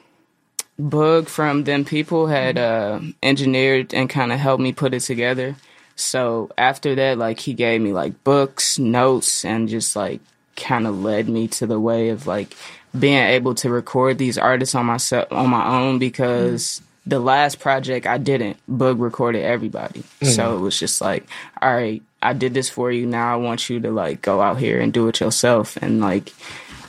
Boog 0.79 1.27
from 1.27 1.65
Them 1.65 1.83
People 1.83 2.27
had 2.27 2.57
uh, 2.57 3.01
engineered 3.21 3.93
and 3.93 4.09
kind 4.09 4.31
of 4.31 4.39
helped 4.39 4.61
me 4.63 4.71
put 4.71 4.93
it 4.93 5.01
together. 5.01 5.57
So 5.99 6.49
after 6.57 6.95
that, 6.95 7.17
like 7.17 7.39
he 7.39 7.53
gave 7.53 7.81
me 7.81 7.93
like 7.93 8.23
books, 8.23 8.79
notes, 8.79 9.43
and 9.43 9.67
just 9.67 9.95
like 9.95 10.21
kind 10.55 10.87
of 10.87 11.01
led 11.01 11.29
me 11.29 11.47
to 11.47 11.67
the 11.67 11.79
way 11.79 12.09
of 12.09 12.27
like 12.27 12.55
being 12.97 13.23
able 13.23 13.55
to 13.55 13.69
record 13.69 14.17
these 14.17 14.37
artists 14.37 14.75
on 14.75 14.85
myself 14.85 15.31
on 15.31 15.49
my 15.49 15.65
own 15.67 15.99
because 15.99 16.81
the 17.05 17.19
last 17.19 17.59
project 17.59 18.05
I 18.05 18.17
didn't. 18.17 18.57
Boog 18.69 18.99
recorded 18.99 19.43
everybody, 19.43 20.03
so 20.21 20.55
it 20.55 20.59
was 20.59 20.77
just 20.79 21.01
like, 21.01 21.27
all 21.61 21.73
right, 21.73 22.01
I 22.21 22.33
did 22.33 22.53
this 22.53 22.69
for 22.69 22.91
you. 22.91 23.05
Now 23.05 23.33
I 23.33 23.37
want 23.37 23.69
you 23.69 23.79
to 23.81 23.91
like 23.91 24.21
go 24.21 24.41
out 24.41 24.57
here 24.57 24.79
and 24.79 24.93
do 24.93 25.07
it 25.07 25.19
yourself, 25.19 25.77
and 25.77 25.99
like 25.99 26.33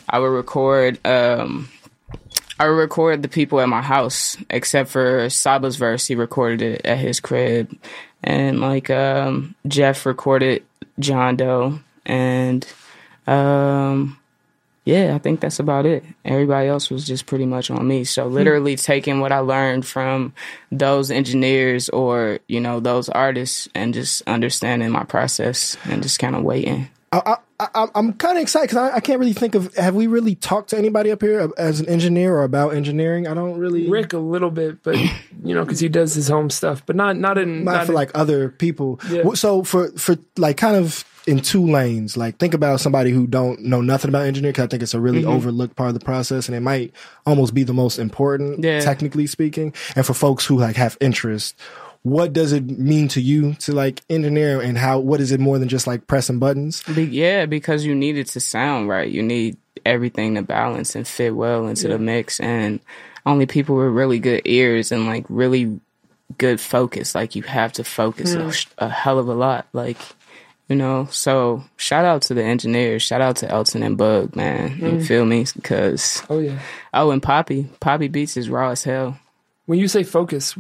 I 0.09 0.19
would 0.19 0.27
record. 0.27 1.05
um 1.07 1.69
I 2.59 2.69
would 2.69 2.75
record 2.77 3.23
the 3.23 3.29
people 3.29 3.59
at 3.61 3.71
my 3.71 3.81
house, 3.81 4.37
except 4.51 4.91
for 4.91 5.31
Saba's 5.31 5.77
verse. 5.77 6.07
He 6.07 6.15
recorded 6.15 6.61
it 6.61 6.85
at 6.85 6.99
his 6.99 7.19
crib, 7.19 7.75
and 8.23 8.61
like 8.61 8.91
um, 8.91 9.55
Jeff 9.67 10.07
recorded 10.07 10.65
John 10.99 11.37
Doe, 11.37 11.81
and 12.05 12.67
um, 13.27 14.19
yeah, 14.85 15.15
I 15.15 15.19
think 15.19 15.41
that's 15.41 15.59
about 15.59 15.87
it. 15.87 16.05
Everybody 16.25 16.69
else 16.69 16.91
was 16.91 17.07
just 17.07 17.27
pretty 17.27 17.47
much 17.47 17.71
on 17.71 17.87
me. 17.87 18.05
So 18.05 18.27
literally 18.27 18.77
taking 18.77 19.21
what 19.21 19.33
I 19.33 19.39
learned 19.39 19.87
from 19.87 20.33
those 20.73 21.11
engineers 21.11 21.89
or 21.91 22.41
you 22.49 22.61
know 22.61 22.81
those 22.81 23.09
artists, 23.09 23.69
and 23.75 23.95
just 23.95 24.23
understanding 24.27 24.91
my 24.91 25.05
process 25.05 25.77
and 25.85 26.03
just 26.03 26.19
kind 26.19 26.37
of 26.37 26.43
waiting. 26.43 26.89
I, 27.13 27.37
I, 27.75 27.87
I'm 27.95 28.13
kind 28.15 28.39
of 28.39 28.43
excited 28.43 28.69
because 28.71 28.91
I, 28.91 28.97
I 28.97 29.01
can't 29.01 29.19
really 29.21 29.33
think 29.33 29.55
of. 29.55 29.75
Have 29.77 29.95
we 29.95 30.07
really 30.07 30.35
talked 30.35 30.71
to 30.71 30.79
anybody 30.79 31.11
up 31.11 31.21
here 31.23 31.51
as 31.59 31.81
an 31.81 31.89
engineer 31.89 32.35
or 32.37 32.45
about 32.45 32.75
engineering? 32.75 33.27
I 33.27 33.35
don't 33.35 33.59
really. 33.59 33.89
rick 33.89 34.13
a 34.13 34.19
little 34.19 34.51
bit 34.51 34.83
but 34.83 34.97
you 34.99 35.55
know 35.55 35.65
because 35.65 35.81
he 35.81 35.89
does 35.89 36.15
his 36.15 36.29
home 36.29 36.51
stuff 36.51 36.85
but 36.87 36.97
not 36.97 37.17
not 37.17 37.39
in 37.39 37.65
not, 37.65 37.73
not 37.73 37.87
for 37.87 37.93
in- 37.93 37.97
like 37.97 38.11
other 38.15 38.49
people. 38.51 39.01
Yeah. 39.11 39.33
So 39.35 39.63
for 39.65 39.91
for 39.93 40.17
like 40.37 40.57
kind 40.57 40.77
of 40.77 41.05
in 41.27 41.41
two 41.41 41.67
lanes. 41.67 42.17
Like 42.17 42.39
think 42.39 42.55
about 42.55 42.81
somebody 42.81 43.11
who 43.11 43.27
don't 43.27 43.61
know 43.61 43.81
nothing 43.83 44.09
about 44.09 44.27
engineering. 44.27 44.55
Cause 44.55 44.65
I 44.65 44.69
think 44.69 44.83
it's 44.83 44.95
a 44.95 45.01
really 45.01 45.21
Mm-hmm. 45.21 45.31
overlooked 45.31 45.77
part 45.77 45.89
of 45.89 45.95
the 45.95 46.05
process 46.05 46.49
and 46.49 46.57
it 46.57 46.61
might 46.61 46.93
almost 47.27 47.53
be 47.55 47.63
the 47.63 47.75
most 47.75 47.99
important, 47.99 48.65
Yeah. 48.65 48.81
technically 48.81 49.27
speaking. 49.27 49.75
And 49.95 50.07
for 50.07 50.15
folks 50.15 50.47
who 50.47 50.59
like 50.59 50.77
have 50.77 50.97
interest, 51.01 51.57
what 52.03 52.33
does 52.33 52.53
it 52.53 52.79
mean 52.79 53.09
to 53.09 53.21
you 53.21 53.55
to 53.55 53.73
like 53.73 54.01
engineer 54.09 54.61
and 54.61 54.79
how, 54.79 54.99
what 54.99 55.21
is 55.21 55.33
it 55.33 55.41
more 55.41 55.59
than 55.59 55.69
just 55.69 55.87
like 55.87 56.07
pressing 56.07 56.39
buttons? 56.39 56.83
Yeah, 56.89 57.47
because 57.47 57.85
you 57.85 57.95
need 57.95 58.17
it 58.17 58.29
to 58.29 58.41
sound 58.41 58.89
right. 58.89 59.11
You 59.11 59.23
need 59.23 59.57
everything 59.85 60.35
to 60.35 60.43
balance 60.43 60.95
and 60.95 61.07
fit 61.07 61.35
well 61.35 61.67
into 61.67 61.89
the 61.89 61.99
mix. 61.99 62.41
And 62.41 62.81
only 63.27 63.47
people 63.47 63.77
with 63.77 63.89
really 63.89 64.19
good 64.19 64.43
ears 64.47 64.93
and 64.93 65.07
like 65.07 65.27
really 65.29 65.79
good 66.39 66.61
focus. 66.61 67.15
Like 67.15 67.35
you 67.35 67.43
have 67.43 67.73
to 67.75 67.85
focus 67.85 68.35
a, 68.35 68.87
a 68.87 68.89
hell 68.89 69.19
of 69.19 69.29
a 69.29 69.35
lot. 69.35 69.67
Like, 69.75 69.99
you 70.71 70.77
know, 70.77 71.07
so 71.11 71.65
shout 71.77 72.07
out 72.07 72.23
to 72.23 72.35
the 72.35 72.43
engineers. 72.43 73.03
Shout 73.03 73.21
out 73.21 73.37
to 73.37 73.51
Elton 73.51 73.83
and 73.83 73.99
Bug, 73.99 74.35
man. 74.37 74.71
You 74.79 74.93
mm. 74.93 75.07
feel 75.07 75.27
me? 75.27 75.45
Because, 75.55 76.23
Oh 76.31 76.39
yeah. 76.39 76.61
oh, 76.95 77.11
and 77.11 77.23
Poppy. 77.23 77.69
Poppy 77.81 78.09
Beats 78.09 78.39
is 78.39 78.49
raw 78.49 78.71
as 78.71 78.85
hell. 78.85 79.19
When 79.67 79.79
you 79.79 79.87
say 79.87 80.03
focus, 80.03 80.55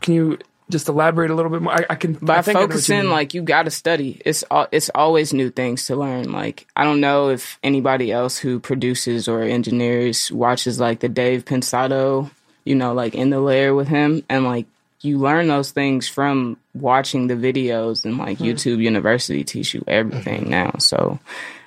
can 0.00 0.14
you 0.14 0.38
just 0.70 0.88
elaborate 0.88 1.30
a 1.30 1.34
little 1.34 1.50
bit 1.50 1.62
more? 1.62 1.72
I, 1.72 1.86
I 1.90 1.94
can. 1.94 2.14
by 2.14 2.38
I 2.38 2.42
think 2.42 2.56
I 2.56 2.60
know 2.60 2.66
what 2.66 2.70
you 2.70 2.78
focusing 2.78 3.10
like 3.10 3.34
you 3.34 3.42
got 3.42 3.64
to 3.64 3.70
study. 3.70 4.20
It's 4.24 4.44
al- 4.50 4.68
it's 4.72 4.90
always 4.94 5.32
new 5.32 5.50
things 5.50 5.86
to 5.86 5.96
learn. 5.96 6.32
Like 6.32 6.66
i 6.74 6.84
don't 6.84 7.00
know 7.00 7.28
if 7.28 7.58
anybody 7.62 8.10
else 8.10 8.38
who 8.38 8.60
produces 8.60 9.28
or 9.28 9.42
engineers 9.42 10.32
watches 10.32 10.80
like 10.80 11.00
the 11.00 11.08
dave 11.08 11.44
pensado 11.44 12.30
you 12.64 12.74
know 12.74 12.94
like 12.94 13.14
in 13.14 13.30
the 13.30 13.40
Lair 13.40 13.74
with 13.74 13.88
him. 13.88 14.24
And 14.28 14.44
like 14.44 14.66
you 15.00 15.18
learn 15.18 15.48
those 15.48 15.70
things 15.70 16.08
from 16.08 16.56
watching 16.72 17.26
the 17.26 17.34
videos 17.34 18.04
and 18.04 18.16
like 18.16 18.38
mm-hmm. 18.38 18.46
youtube 18.46 18.78
university 18.78 19.44
teach 19.44 19.74
you 19.74 19.84
everything 19.86 20.42
mm-hmm. 20.42 20.50
now. 20.50 20.74
So 20.78 21.18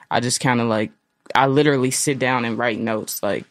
i 0.10 0.20
just 0.20 0.39
kind 0.39 0.60
of 0.60 0.68
like 0.68 0.92
i 1.36 1.46
literally 1.46 1.92
sit 1.92 2.18
down 2.18 2.46
and 2.46 2.58
write 2.58 2.80
notes 2.80 3.22
like 3.22 3.46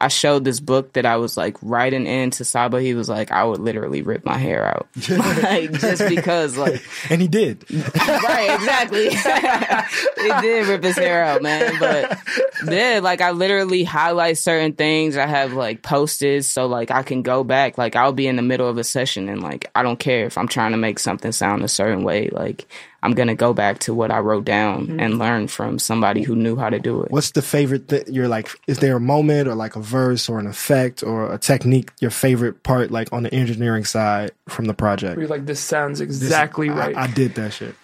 I 0.00 0.08
showed 0.08 0.44
this 0.44 0.60
book 0.60 0.92
that 0.92 1.04
I 1.04 1.16
was 1.16 1.36
like 1.36 1.56
writing 1.60 2.06
into 2.06 2.44
Saba. 2.44 2.80
He 2.80 2.94
was 2.94 3.08
like, 3.08 3.32
I 3.32 3.44
would 3.44 3.60
literally 3.60 4.02
rip 4.02 4.24
my 4.24 4.38
hair 4.38 4.64
out, 4.64 4.88
like 5.08 5.72
just 5.72 6.08
because, 6.08 6.56
like, 6.56 6.82
And 7.10 7.20
he 7.20 7.28
did. 7.28 7.64
right, 7.72 8.54
exactly. 8.54 9.10
he 9.10 10.40
did 10.40 10.68
rip 10.68 10.84
his 10.84 10.96
hair 10.96 11.24
out, 11.24 11.42
man. 11.42 11.78
But 11.80 12.18
yeah, 12.66 13.00
like 13.02 13.20
I 13.20 13.32
literally 13.32 13.84
highlight 13.84 14.38
certain 14.38 14.72
things. 14.72 15.16
I 15.16 15.26
have 15.26 15.52
like 15.52 15.82
posted 15.82 16.44
so 16.44 16.66
like 16.66 16.90
I 16.90 17.02
can 17.02 17.22
go 17.22 17.42
back. 17.44 17.76
Like 17.76 17.96
I'll 17.96 18.12
be 18.12 18.26
in 18.26 18.36
the 18.36 18.42
middle 18.42 18.68
of 18.68 18.78
a 18.78 18.84
session 18.84 19.28
and 19.28 19.42
like 19.42 19.70
I 19.74 19.82
don't 19.82 19.98
care 19.98 20.26
if 20.26 20.38
I'm 20.38 20.48
trying 20.48 20.72
to 20.72 20.78
make 20.78 20.98
something 20.98 21.32
sound 21.32 21.64
a 21.64 21.68
certain 21.68 22.04
way. 22.04 22.28
Like 22.30 22.66
I'm 23.02 23.12
gonna 23.12 23.34
go 23.34 23.54
back 23.54 23.78
to 23.80 23.94
what 23.94 24.10
I 24.10 24.18
wrote 24.18 24.44
down 24.44 24.86
mm-hmm. 24.88 25.00
and 25.00 25.18
learn 25.18 25.46
from 25.48 25.78
somebody 25.78 26.22
who 26.22 26.34
knew 26.34 26.56
how 26.56 26.68
to 26.68 26.78
do 26.78 27.02
it. 27.02 27.10
What's 27.10 27.30
the 27.30 27.42
favorite 27.42 27.88
that 27.88 28.08
you're 28.08 28.28
like? 28.28 28.48
Is 28.66 28.80
there 28.80 28.96
a 28.96 29.00
moment 29.00 29.48
or 29.48 29.54
like 29.54 29.76
a 29.76 29.80
verse 29.80 30.28
or 30.28 30.38
an 30.38 30.46
effect 30.46 31.02
or 31.02 31.32
a 31.32 31.38
technique? 31.38 31.92
Your 32.00 32.10
favorite 32.10 32.62
part, 32.64 32.90
like 32.90 33.12
on 33.12 33.22
the 33.22 33.32
engineering 33.32 33.84
side 33.84 34.32
from 34.48 34.64
the 34.64 34.74
project? 34.74 35.16
Where 35.16 35.26
you're 35.26 35.30
like, 35.30 35.46
this 35.46 35.60
sounds 35.60 36.00
exactly 36.00 36.70
I- 36.70 36.74
right. 36.74 36.96
I, 36.96 37.06
did 37.06 37.34
that 37.36 37.52
shit. 37.52 37.74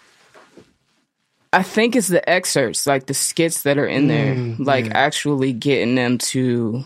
I 1.53 1.63
think 1.63 1.95
it's 1.95 2.09
the 2.09 2.29
excerpts, 2.29 2.85
like 2.85 3.07
the 3.07 3.15
skits 3.15 3.63
that 3.63 3.79
are 3.79 3.87
in 3.87 4.09
there, 4.09 4.35
mm, 4.35 4.59
like 4.59 4.91
actually 4.91 5.53
getting 5.53 5.95
them 5.95 6.19
to 6.19 6.85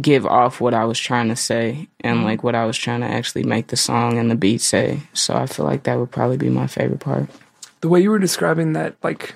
give 0.00 0.24
off 0.26 0.60
what 0.60 0.72
I 0.74 0.84
was 0.84 0.98
trying 0.98 1.28
to 1.28 1.36
say 1.36 1.88
and 2.00 2.24
like 2.24 2.42
what 2.42 2.54
I 2.54 2.64
was 2.64 2.78
trying 2.78 3.00
to 3.00 3.06
actually 3.06 3.42
make 3.44 3.66
the 3.66 3.76
song 3.76 4.16
and 4.18 4.30
the 4.30 4.34
beat 4.34 4.62
say. 4.62 5.00
So 5.12 5.34
I 5.34 5.46
feel 5.46 5.66
like 5.66 5.82
that 5.82 5.98
would 5.98 6.10
probably 6.10 6.38
be 6.38 6.48
my 6.48 6.66
favorite 6.66 7.00
part. 7.00 7.28
the 7.82 7.88
way 7.88 8.00
you 8.00 8.10
were 8.10 8.18
describing 8.18 8.72
that, 8.72 8.94
like 9.02 9.34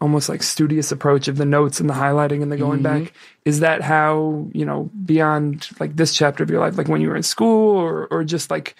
almost 0.00 0.28
like 0.28 0.42
studious 0.42 0.92
approach 0.92 1.28
of 1.28 1.36
the 1.38 1.44
notes 1.44 1.80
and 1.80 1.90
the 1.90 1.94
highlighting 1.94 2.40
and 2.42 2.52
the 2.52 2.56
going 2.56 2.82
Mm-hmm. 2.82 3.04
back, 3.04 3.12
is 3.44 3.60
that 3.60 3.82
how 3.82 4.46
you 4.52 4.64
know 4.64 4.90
beyond 5.04 5.68
like 5.80 5.96
this 5.96 6.14
chapter 6.14 6.42
of 6.44 6.50
your 6.50 6.60
life, 6.60 6.78
like 6.78 6.88
when 6.88 7.00
you 7.00 7.08
were 7.08 7.16
in 7.16 7.22
school, 7.24 7.76
or 7.76 8.06
or 8.06 8.22
just 8.24 8.50
like, 8.50 8.76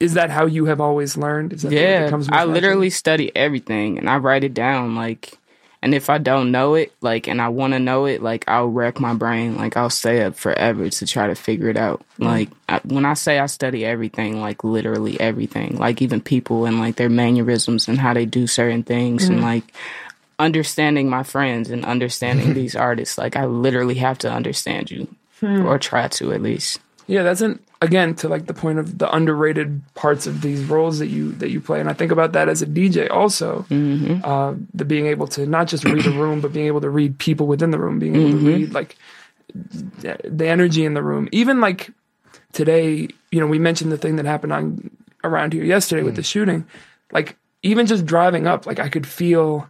is 0.00 0.14
that 0.14 0.30
how 0.30 0.46
you 0.46 0.66
have 0.66 0.80
always 0.80 1.16
learned? 1.16 1.52
Is 1.54 1.62
that 1.62 1.70
the 1.70 1.76
way 1.76 1.82
that 2.08 2.30
Yeah, 2.30 2.36
I 2.36 2.44
literally 2.44 2.90
study 2.90 3.34
everything 3.36 3.98
and 3.98 4.08
I 4.08 4.16
write 4.18 4.44
it 4.44 4.54
down 4.54 4.94
like 4.94 5.38
and 5.82 5.94
if 5.94 6.10
I 6.10 6.18
don't 6.18 6.50
know 6.50 6.74
it, 6.74 6.92
like 7.00 7.28
and 7.28 7.40
I 7.40 7.48
want 7.48 7.72
to 7.74 7.78
know 7.78 8.06
it, 8.06 8.22
like 8.22 8.44
I'll 8.48 8.68
wreck 8.68 8.98
my 9.00 9.14
brain, 9.14 9.56
like 9.56 9.76
I'll 9.76 9.90
stay 9.90 10.22
up 10.22 10.34
forever 10.34 10.88
to 10.88 11.06
try 11.06 11.26
to 11.26 11.34
figure 11.34 11.68
it 11.68 11.76
out. 11.76 12.02
Mm. 12.18 12.24
Like 12.24 12.48
I, 12.68 12.80
when 12.84 13.04
I 13.04 13.14
say 13.14 13.38
I 13.38 13.46
study 13.46 13.84
everything, 13.84 14.40
like 14.40 14.64
literally 14.64 15.18
everything, 15.20 15.76
like 15.76 16.02
even 16.02 16.20
people 16.20 16.66
and 16.66 16.80
like 16.80 16.96
their 16.96 17.10
mannerisms 17.10 17.88
and 17.88 17.98
how 17.98 18.14
they 18.14 18.26
do 18.26 18.46
certain 18.46 18.82
things 18.82 19.28
and 19.28 19.40
mm. 19.40 19.42
like 19.42 19.64
understanding 20.38 21.08
my 21.08 21.22
friends 21.22 21.70
and 21.70 21.84
understanding 21.84 22.54
these 22.54 22.76
artists, 22.76 23.18
like 23.18 23.36
I 23.36 23.46
literally 23.46 23.96
have 23.96 24.18
to 24.18 24.30
understand 24.30 24.90
you 24.90 25.08
hmm. 25.40 25.66
or 25.66 25.78
try 25.78 26.08
to 26.08 26.32
at 26.32 26.42
least. 26.42 26.80
Yeah, 27.06 27.22
that's 27.22 27.40
an 27.40 27.60
again 27.82 28.14
to 28.16 28.28
like 28.28 28.46
the 28.46 28.54
point 28.54 28.78
of 28.78 28.98
the 28.98 29.14
underrated 29.14 29.82
parts 29.94 30.26
of 30.26 30.40
these 30.40 30.64
roles 30.64 30.98
that 30.98 31.08
you 31.08 31.32
that 31.32 31.50
you 31.50 31.60
play, 31.60 31.80
and 31.80 31.88
I 31.90 31.92
think 31.92 32.10
about 32.12 32.32
that 32.32 32.48
as 32.48 32.62
a 32.62 32.66
DJ 32.66 33.10
also. 33.10 33.66
Mm-hmm. 33.70 34.24
Uh, 34.24 34.54
the 34.74 34.84
being 34.84 35.06
able 35.06 35.26
to 35.28 35.46
not 35.46 35.68
just 35.68 35.84
read 35.84 36.06
a 36.06 36.10
room, 36.22 36.40
but 36.40 36.52
being 36.52 36.66
able 36.66 36.80
to 36.80 36.90
read 36.90 37.18
people 37.18 37.46
within 37.46 37.70
the 37.70 37.78
room, 37.78 37.98
being 37.98 38.16
able 38.16 38.30
Mm-hmm. 38.30 38.46
to 38.46 38.52
read 38.56 38.74
like 38.74 38.96
the 39.54 40.18
the 40.24 40.46
energy 40.48 40.84
in 40.84 40.94
the 40.94 41.02
room. 41.02 41.28
Even 41.32 41.60
like 41.60 41.90
today, 42.52 43.08
you 43.30 43.40
know, 43.40 43.46
we 43.46 43.58
mentioned 43.58 43.92
the 43.92 43.98
thing 43.98 44.16
that 44.16 44.24
happened 44.26 44.52
on 44.52 44.90
around 45.24 45.52
here 45.52 45.64
yesterday 45.64 46.02
with 46.02 46.16
the 46.16 46.22
Mm. 46.22 46.26
shooting. 46.32 46.66
Like 47.12 47.36
even 47.62 47.86
just 47.86 48.06
driving 48.06 48.46
up, 48.46 48.66
like 48.66 48.78
I 48.78 48.88
could 48.88 49.06
feel 49.06 49.68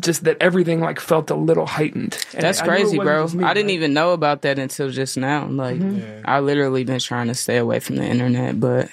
just 0.00 0.24
that 0.24 0.36
everything 0.40 0.80
like 0.80 1.00
felt 1.00 1.30
a 1.30 1.34
little 1.34 1.66
heightened. 1.66 2.18
And 2.34 2.42
That's 2.42 2.60
I 2.60 2.66
crazy, 2.66 2.98
wasn't 2.98 3.32
bro. 3.32 3.42
me, 3.42 3.44
I 3.44 3.54
didn't 3.54 3.68
like- 3.68 3.74
even 3.74 3.94
know 3.94 4.12
about 4.12 4.42
that 4.42 4.58
until 4.58 4.90
just 4.90 5.16
now. 5.16 5.46
Like, 5.46 5.78
mm-hmm. 5.78 6.22
I 6.24 6.40
literally 6.40 6.84
been 6.84 7.00
trying 7.00 7.28
to 7.28 7.34
stay 7.34 7.56
away 7.56 7.80
from 7.80 7.96
the 7.96 8.04
internet, 8.04 8.58
but 8.60 8.88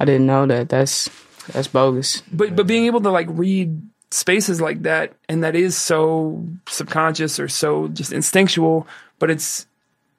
I 0.00 0.04
didn't 0.04 0.26
know 0.26 0.46
that. 0.46 0.68
That's 0.68 1.08
that's 1.52 1.68
bogus. 1.68 2.22
but 2.32 2.56
but 2.56 2.66
being 2.66 2.86
able 2.86 3.00
to 3.02 3.10
like 3.10 3.26
read 3.30 3.80
spaces 4.10 4.60
like 4.60 4.82
that 4.82 5.12
and 5.28 5.42
that 5.42 5.56
is 5.56 5.76
so 5.76 6.46
subconscious 6.68 7.40
or 7.40 7.48
so 7.48 7.88
just 7.88 8.12
instinctual 8.12 8.86
but 9.18 9.28
it's 9.28 9.66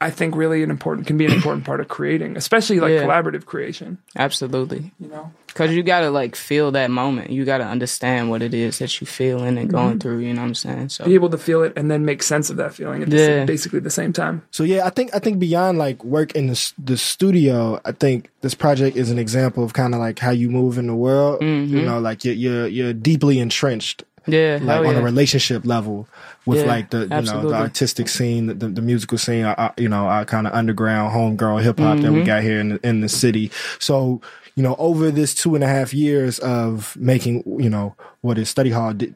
i 0.02 0.10
think 0.10 0.36
really 0.36 0.64
an 0.64 0.70
important 0.70 1.08
can 1.08 1.18
be 1.18 1.26
an 1.26 1.32
important 1.32 1.66
part 1.66 1.80
of 1.80 1.88
creating 1.88 2.38
especially 2.38 2.80
like 2.80 2.92
Yeah. 2.92 3.04
collaborative 3.04 3.46
creation 3.46 3.98
Absolutely, 4.16 4.92
you 5.00 5.08
know 5.08 5.32
because 5.56 5.74
you 5.74 5.84
gotta 5.84 6.10
like 6.10 6.36
feel 6.36 6.72
that 6.72 6.92
moment. 6.92 7.30
You 7.30 7.46
gotta 7.46 7.64
understand 7.64 8.30
what 8.30 8.42
it 8.42 8.54
is 8.54 8.80
that 8.80 9.00
you 9.00 9.08
feeling 9.08 9.58
and 9.58 9.70
going 9.70 9.92
mm-hmm. 9.92 10.00
through. 10.00 10.20
You 10.20 10.34
know 10.34 10.42
what 10.42 10.48
I'm 10.48 10.56
saying? 10.56 10.90
So 10.90 11.06
be 11.06 11.14
able 11.14 11.30
to 11.30 11.38
feel 11.38 11.64
it 11.64 11.72
and 11.78 11.90
then 11.90 12.04
make 12.04 12.24
sense 12.24 12.50
of 12.50 12.58
that 12.58 12.74
feeling 12.74 13.02
at 13.02 13.10
the 13.10 13.16
Yeah. 13.16 13.26
same, 13.26 13.46
basically 13.46 13.80
the 13.80 13.90
same 13.90 14.12
time 14.12 14.42
So 14.52 14.64
yeah, 14.66 14.86
I 14.86 14.90
think 14.90 15.16
I 15.16 15.20
think 15.20 15.40
beyond 15.40 15.78
like 15.78 16.04
work 16.04 16.34
in 16.34 16.48
the 16.48 16.74
the 16.78 16.98
studio, 16.98 17.80
I 17.86 17.94
think 17.94 18.30
this 18.42 18.54
project 18.54 18.98
is 18.98 19.10
an 19.10 19.18
example 19.18 19.64
of 19.64 19.72
kind 19.72 19.94
of 19.94 20.02
like 20.02 20.20
how 20.20 20.32
you 20.32 20.50
move 20.50 20.78
in 20.78 20.88
the 20.88 20.96
world. 20.96 21.42
You 21.42 21.48
mm-hmm. 21.48 21.86
know, 21.86 22.00
like 22.00 22.26
you're 22.26 22.36
you're, 22.36 22.68
you're 22.68 22.94
deeply 22.94 23.40
entrenched, 23.40 24.04
yeah, 24.28 24.60
like 24.62 24.86
on 24.86 24.94
yeah. 24.94 25.00
a 25.00 25.04
relationship 25.04 25.66
level 25.66 26.08
with 26.46 26.60
Yeah, 26.60 26.66
like 26.66 26.90
the 26.90 27.02
you 27.02 27.08
know 27.08 27.50
the 27.50 27.56
artistic 27.56 28.10
scene, 28.10 28.48
the, 28.48 28.68
the 28.68 28.82
musical 28.82 29.18
scene, 29.18 29.46
uh, 29.46 29.74
you 29.78 29.90
know, 29.90 30.06
our 30.08 30.26
kind 30.26 30.48
of 30.48 30.54
underground 30.54 31.12
homegrown 31.12 31.64
hip 31.64 31.80
hop 31.80 32.00
that 32.00 32.12
we 32.12 32.20
Mm-hmm. 32.20 32.26
got 32.26 32.44
here 32.44 32.60
in 32.60 32.70
the, 32.70 32.88
in 32.88 33.02
the 33.02 33.10
city. 33.10 33.52
So 33.80 34.22
you 34.56 34.64
know, 34.64 34.76
over 34.80 35.12
this 35.12 35.34
two 35.36 35.54
and 35.56 35.64
a 35.64 35.68
half 35.68 35.94
years 35.94 36.40
of 36.40 36.96
making, 36.96 37.44
you 37.62 37.70
know, 37.70 37.96
what 38.22 38.38
is 38.38 38.50
study 38.50 38.70
hall, 38.70 38.94
did, 38.94 39.16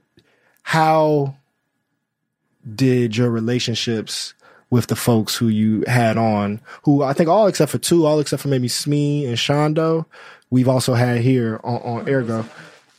how 0.64 1.36
did 2.76 3.16
your 3.16 3.30
relationships 3.30 4.34
with 4.70 4.88
the 4.88 4.96
folks 4.96 5.36
who 5.36 5.48
you 5.48 5.84
had 5.88 6.18
on, 6.18 6.60
who 6.84 7.02
I 7.02 7.14
think 7.14 7.30
all 7.30 7.48
except 7.48 7.72
for 7.72 7.78
two, 7.78 8.06
all 8.06 8.20
except 8.20 8.42
for 8.42 8.50
maybe 8.50 8.68
Smee 8.68 9.26
and 9.26 9.38
Shondo, 9.38 10.06
we've 10.50 10.68
also 10.68 10.94
had 10.94 11.22
here 11.22 11.60
on, 11.64 11.78
on 11.78 12.10
Ergo. 12.10 12.46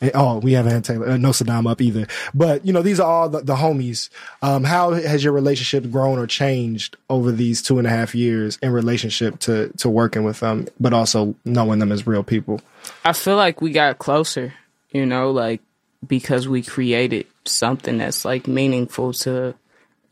And, 0.00 0.10
oh, 0.14 0.38
we 0.38 0.52
haven't 0.52 0.72
had 0.72 0.84
Taylor, 0.84 1.10
uh, 1.10 1.16
no 1.16 1.30
Saddam 1.30 1.70
up 1.70 1.80
either. 1.80 2.06
But 2.34 2.64
you 2.66 2.72
know, 2.72 2.82
these 2.82 3.00
are 3.00 3.10
all 3.10 3.28
the, 3.28 3.40
the 3.40 3.56
homies. 3.56 4.08
Um, 4.42 4.64
how 4.64 4.92
has 4.92 5.22
your 5.22 5.32
relationship 5.32 5.90
grown 5.90 6.18
or 6.18 6.26
changed 6.26 6.96
over 7.08 7.32
these 7.32 7.62
two 7.62 7.78
and 7.78 7.86
a 7.86 7.90
half 7.90 8.14
years 8.14 8.58
in 8.62 8.72
relationship 8.72 9.38
to 9.40 9.68
to 9.78 9.88
working 9.88 10.24
with 10.24 10.40
them, 10.40 10.68
but 10.78 10.92
also 10.92 11.34
knowing 11.44 11.78
them 11.78 11.92
as 11.92 12.06
real 12.06 12.22
people? 12.22 12.60
I 13.04 13.12
feel 13.12 13.36
like 13.36 13.60
we 13.60 13.72
got 13.72 13.98
closer, 13.98 14.54
you 14.90 15.06
know, 15.06 15.30
like 15.30 15.60
because 16.06 16.48
we 16.48 16.62
created 16.62 17.26
something 17.44 17.98
that's 17.98 18.24
like 18.24 18.46
meaningful 18.46 19.12
to 19.12 19.54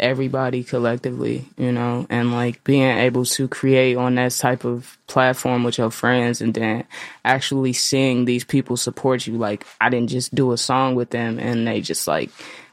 everybody 0.01 0.63
collectively, 0.63 1.47
you 1.57 1.73
know, 1.73 2.07
and 2.09 2.33
like 2.33 2.63
being 2.63 2.83
able 2.99 3.25
to 3.25 3.49
create 3.49 3.97
on 3.97 4.15
that 4.15 4.33
type 4.33 4.65
of 4.65 4.97
platform 5.09 5.65
with 5.65 5.79
your 5.79 5.91
friends 5.91 6.41
and 6.41 6.55
then 6.55 6.85
actually 7.25 7.73
seeing 7.73 8.25
these 8.25 8.45
people 8.45 8.77
support 8.77 9.27
you. 9.27 9.37
Like, 9.37 9.67
I 9.81 9.89
didn't 9.89 10.11
just 10.11 10.35
do 10.35 10.53
a 10.53 10.57
song 10.59 10.95
with 10.95 11.11
them 11.11 11.39
and 11.39 11.67
they 11.67 11.81
just 11.81 12.07
like 12.07 12.31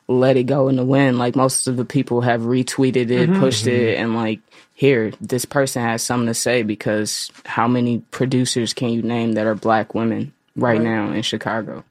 let 0.08 0.38
it 0.38 0.44
go 0.44 0.68
in 0.68 0.76
the 0.76 0.86
wind. 0.86 1.18
Like, 1.18 1.36
most 1.36 1.68
of 1.68 1.78
the 1.78 1.86
people 1.86 2.22
have 2.22 2.42
retweeted 2.42 3.10
it, 3.10 3.30
mm-hmm. 3.30 3.40
pushed 3.40 3.66
it, 3.66 3.96
mm-hmm. 3.96 4.04
and 4.04 4.16
like, 4.16 4.40
here, 4.76 5.14
this 5.22 5.46
person 5.46 5.82
has 5.82 6.04
something 6.04 6.28
to 6.28 6.34
say 6.34 6.62
because 6.62 7.32
how 7.46 7.68
many 7.68 8.00
producers 8.12 8.74
can 8.74 8.90
you 8.90 9.02
name 9.02 9.34
that 9.34 9.48
are 9.48 9.56
black 9.56 9.96
women 9.96 10.34
right, 10.56 10.82
now 10.82 11.12
in 11.12 11.22
Chicago? 11.22 11.84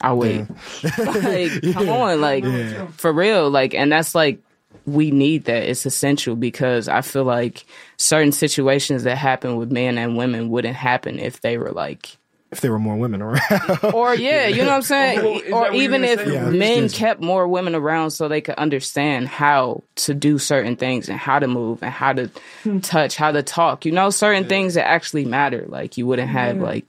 I 0.00 0.12
wait. 0.12 0.46
like, 0.98 1.62
come 1.72 1.88
on, 1.88 2.20
like 2.20 2.44
for 2.92 3.12
real, 3.12 3.50
like, 3.50 3.74
and 3.74 3.90
that's 3.90 4.14
like 4.14 4.40
we 4.86 5.10
need 5.10 5.44
that. 5.44 5.62
It's 5.64 5.86
essential 5.86 6.36
because 6.36 6.88
I 6.88 7.00
feel 7.02 7.24
like 7.24 7.64
certain 7.96 8.32
situations 8.32 9.04
that 9.04 9.16
happen 9.16 9.56
with 9.56 9.70
men 9.70 9.98
and 9.98 10.16
women 10.16 10.48
wouldn't 10.48 10.76
happen 10.76 11.18
if 11.18 11.40
they 11.40 11.58
were 11.58 11.70
like 11.72 12.16
if 12.50 12.60
there 12.60 12.70
were 12.70 12.78
more 12.78 12.96
women 12.96 13.22
around. 13.22 13.40
or 13.94 14.14
yeah, 14.14 14.46
you 14.46 14.58
know 14.62 14.68
what 14.68 14.74
I'm 14.76 14.82
saying? 14.82 15.22
Well, 15.24 15.40
is 15.40 15.52
or 15.52 15.72
even 15.72 16.04
if? 16.04 16.26
Yeah, 16.26 16.50
men 16.50 16.90
kept 16.90 17.22
more 17.22 17.48
women 17.48 17.74
around 17.74 18.10
so 18.10 18.28
they 18.28 18.42
could 18.42 18.56
understand 18.56 19.28
how 19.28 19.84
to 19.96 20.12
do 20.12 20.38
certain 20.38 20.76
things 20.76 21.08
and 21.08 21.18
how 21.18 21.38
to 21.38 21.48
move 21.48 21.82
and 21.82 21.90
how 21.90 22.12
to 22.12 22.30
Hmm. 22.62 22.80
touch, 22.80 23.16
how 23.16 23.32
to 23.32 23.42
talk. 23.42 23.86
You 23.86 23.92
know, 23.92 24.10
certain 24.10 24.44
things 24.48 24.74
that 24.74 24.86
actually 24.86 25.24
matter. 25.24 25.64
Like 25.66 25.96
you 25.96 26.06
wouldn't 26.06 26.28
have 26.28 26.58
like 26.58 26.84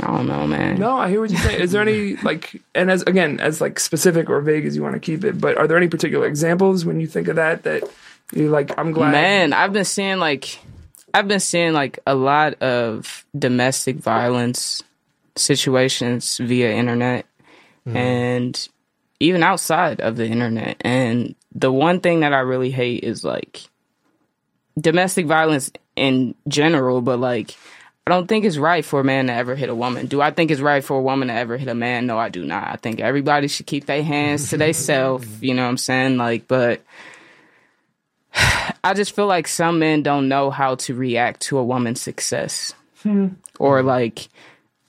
I 0.00 0.06
don't 0.08 0.26
know, 0.26 0.46
man. 0.46 0.78
No, 0.78 0.96
I 0.96 1.08
hear 1.08 1.20
what 1.20 1.30
you're 1.30 1.40
saying. 1.40 1.60
Is 1.60 1.72
there 1.72 1.82
any 1.82 2.16
like, 2.22 2.60
and 2.74 2.90
as 2.90 3.02
again, 3.02 3.40
as 3.40 3.60
like 3.60 3.80
specific 3.80 4.28
or 4.28 4.40
vague 4.40 4.66
as 4.66 4.76
you 4.76 4.82
want 4.82 4.94
to 4.94 5.00
keep 5.00 5.24
it, 5.24 5.40
but 5.40 5.56
are 5.56 5.66
there 5.66 5.76
any 5.76 5.88
particular 5.88 6.26
examples 6.26 6.84
when 6.84 7.00
you 7.00 7.06
think 7.06 7.28
of 7.28 7.36
that 7.36 7.62
that 7.64 7.88
you're 8.32 8.50
like, 8.50 8.76
I'm 8.78 8.92
glad, 8.92 9.12
Man, 9.12 9.52
I've 9.52 9.72
been 9.72 9.84
seeing 9.84 10.18
like 10.18 10.58
I've 11.14 11.28
been 11.28 11.40
seeing 11.40 11.72
like 11.72 11.98
a 12.06 12.14
lot 12.14 12.62
of 12.62 13.24
domestic 13.36 13.96
violence 13.96 14.82
situations 15.36 16.38
via 16.38 16.72
internet 16.72 17.26
hmm. 17.84 17.96
and 17.96 18.68
even 19.20 19.42
outside 19.42 20.00
of 20.00 20.16
the 20.16 20.26
internet. 20.26 20.76
And 20.80 21.34
the 21.54 21.72
one 21.72 22.00
thing 22.00 22.20
that 22.20 22.32
I 22.32 22.40
really 22.40 22.70
hate 22.70 23.04
is 23.04 23.24
like 23.24 23.62
domestic 24.78 25.26
violence 25.26 25.70
in 25.94 26.34
general, 26.48 27.00
but 27.00 27.18
like 27.18 27.56
I 28.06 28.12
don't 28.12 28.28
think 28.28 28.44
it's 28.44 28.56
right 28.56 28.84
for 28.84 29.00
a 29.00 29.04
man 29.04 29.26
to 29.26 29.32
ever 29.32 29.56
hit 29.56 29.68
a 29.68 29.74
woman. 29.74 30.06
Do 30.06 30.22
I 30.22 30.30
think 30.30 30.52
it's 30.52 30.60
right 30.60 30.84
for 30.84 30.96
a 30.96 31.02
woman 31.02 31.26
to 31.26 31.34
ever 31.34 31.56
hit 31.56 31.66
a 31.66 31.74
man? 31.74 32.06
No, 32.06 32.16
I 32.16 32.28
do 32.28 32.44
not. 32.44 32.68
I 32.68 32.76
think 32.76 33.00
everybody 33.00 33.48
should 33.48 33.66
keep 33.66 33.86
their 33.86 34.04
hands 34.04 34.50
to 34.50 34.56
themselves. 34.56 35.26
You 35.42 35.54
know 35.54 35.64
what 35.64 35.70
I'm 35.70 35.76
saying? 35.76 36.16
Like, 36.16 36.46
but 36.46 36.82
I 38.84 38.94
just 38.94 39.16
feel 39.16 39.26
like 39.26 39.48
some 39.48 39.80
men 39.80 40.04
don't 40.04 40.28
know 40.28 40.50
how 40.50 40.76
to 40.76 40.94
react 40.94 41.40
to 41.42 41.58
a 41.58 41.64
woman's 41.64 42.00
success. 42.00 42.74
Hmm. 43.02 43.28
Or 43.58 43.82
like 43.82 44.28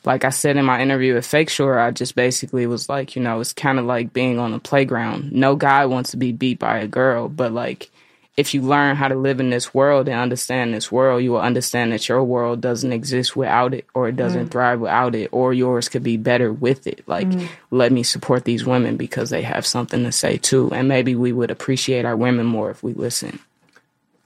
like 0.06 0.24
I 0.24 0.30
said 0.30 0.56
in 0.56 0.66
my 0.66 0.82
interview 0.82 1.16
with 1.16 1.26
Fake 1.26 1.50
Shore, 1.50 1.80
I 1.80 1.92
just 1.92 2.16
basically 2.16 2.68
was 2.68 2.88
like, 2.88 3.16
you 3.16 3.22
know, 3.22 3.40
it's 3.40 3.52
kind 3.52 3.80
of 3.80 3.86
like 3.86 4.14
being 4.14 4.38
on 4.38 4.54
a 4.54 4.60
playground. 4.60 5.34
No 5.34 5.56
guy 5.56 5.88
wants 5.88 6.12
to 6.12 6.18
be 6.18 6.32
beat 6.32 6.60
by 6.60 6.78
a 6.78 6.88
girl, 6.88 7.30
but 7.30 7.52
like 7.52 7.90
if 8.38 8.54
you 8.54 8.62
learn 8.62 8.96
how 8.96 9.08
to 9.08 9.16
live 9.16 9.40
in 9.40 9.50
this 9.50 9.74
world 9.74 10.08
and 10.08 10.20
understand 10.20 10.72
this 10.72 10.92
world, 10.92 11.24
you 11.24 11.32
will 11.32 11.42
understand 11.42 11.92
that 11.92 12.08
your 12.08 12.24
world 12.24 12.62
doesn't 12.62 12.94
exist 12.94 13.36
without 13.36 13.74
it 13.74 13.88
or 13.96 14.08
it 14.08 14.16
doesn't 14.16 14.48
mm. 14.48 14.52
thrive 14.52 14.80
without 14.80 15.16
it 15.16 15.30
or 15.32 15.54
yours 15.54 15.90
could 15.90 16.04
be 16.04 16.18
better 16.18 16.54
with 16.54 16.86
it. 16.86 17.04
Like 17.08 17.28
mm. 17.28 17.50
let 17.72 17.92
me 17.92 18.04
support 18.04 18.46
these 18.46 18.64
women 18.64 18.96
because 18.96 19.32
they 19.32 19.42
have 19.42 19.66
something 19.66 20.04
to 20.04 20.12
say 20.12 20.38
too. 20.38 20.72
And 20.72 20.88
maybe 20.88 21.16
we 21.16 21.34
would 21.34 21.50
appreciate 21.50 22.06
our 22.06 22.16
women 22.16 22.46
more 22.46 22.70
if 22.70 22.84
we 22.84 22.94
listen. 22.94 23.40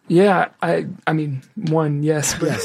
Yeah, 0.09 0.49
I 0.61 0.87
I 1.07 1.13
mean, 1.13 1.41
one, 1.55 2.03
yes, 2.03 2.37
but 2.37 2.59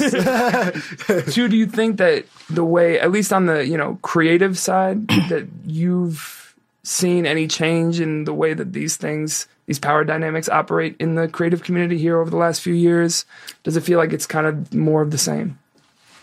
two, 1.31 1.47
do 1.47 1.57
you 1.57 1.67
think 1.67 1.99
that 1.99 2.25
the 2.50 2.65
way, 2.65 2.99
at 2.99 3.12
least 3.12 3.33
on 3.33 3.47
the 3.47 3.65
you 3.65 3.76
know 3.76 4.00
creative 4.03 4.59
side, 4.59 5.07
that 5.29 5.47
you've 5.65 6.57
seen 6.83 7.25
any 7.25 7.47
change 7.47 8.00
in 8.00 8.25
the 8.25 8.35
way 8.35 8.53
that 8.53 8.73
these 8.73 8.97
things, 8.97 9.47
these 9.66 9.78
power 9.78 10.04
dynamics 10.04 10.49
operate 10.49 10.96
in 10.99 11.14
the 11.16 11.28
creative 11.28 11.62
community 11.62 11.99
here 11.99 12.18
over 12.20 12.30
the 12.30 12.37
last 12.37 12.61
few 12.61 12.75
years? 12.75 13.25
Does 13.64 13.76
it 13.76 13.82
feel 13.82 13.99
like 13.99 14.12
it's 14.12 14.26
kind 14.26 14.46
of 14.46 14.73
more 14.75 15.02
of 15.02 15.11
the 15.11 15.18
same? 15.18 15.58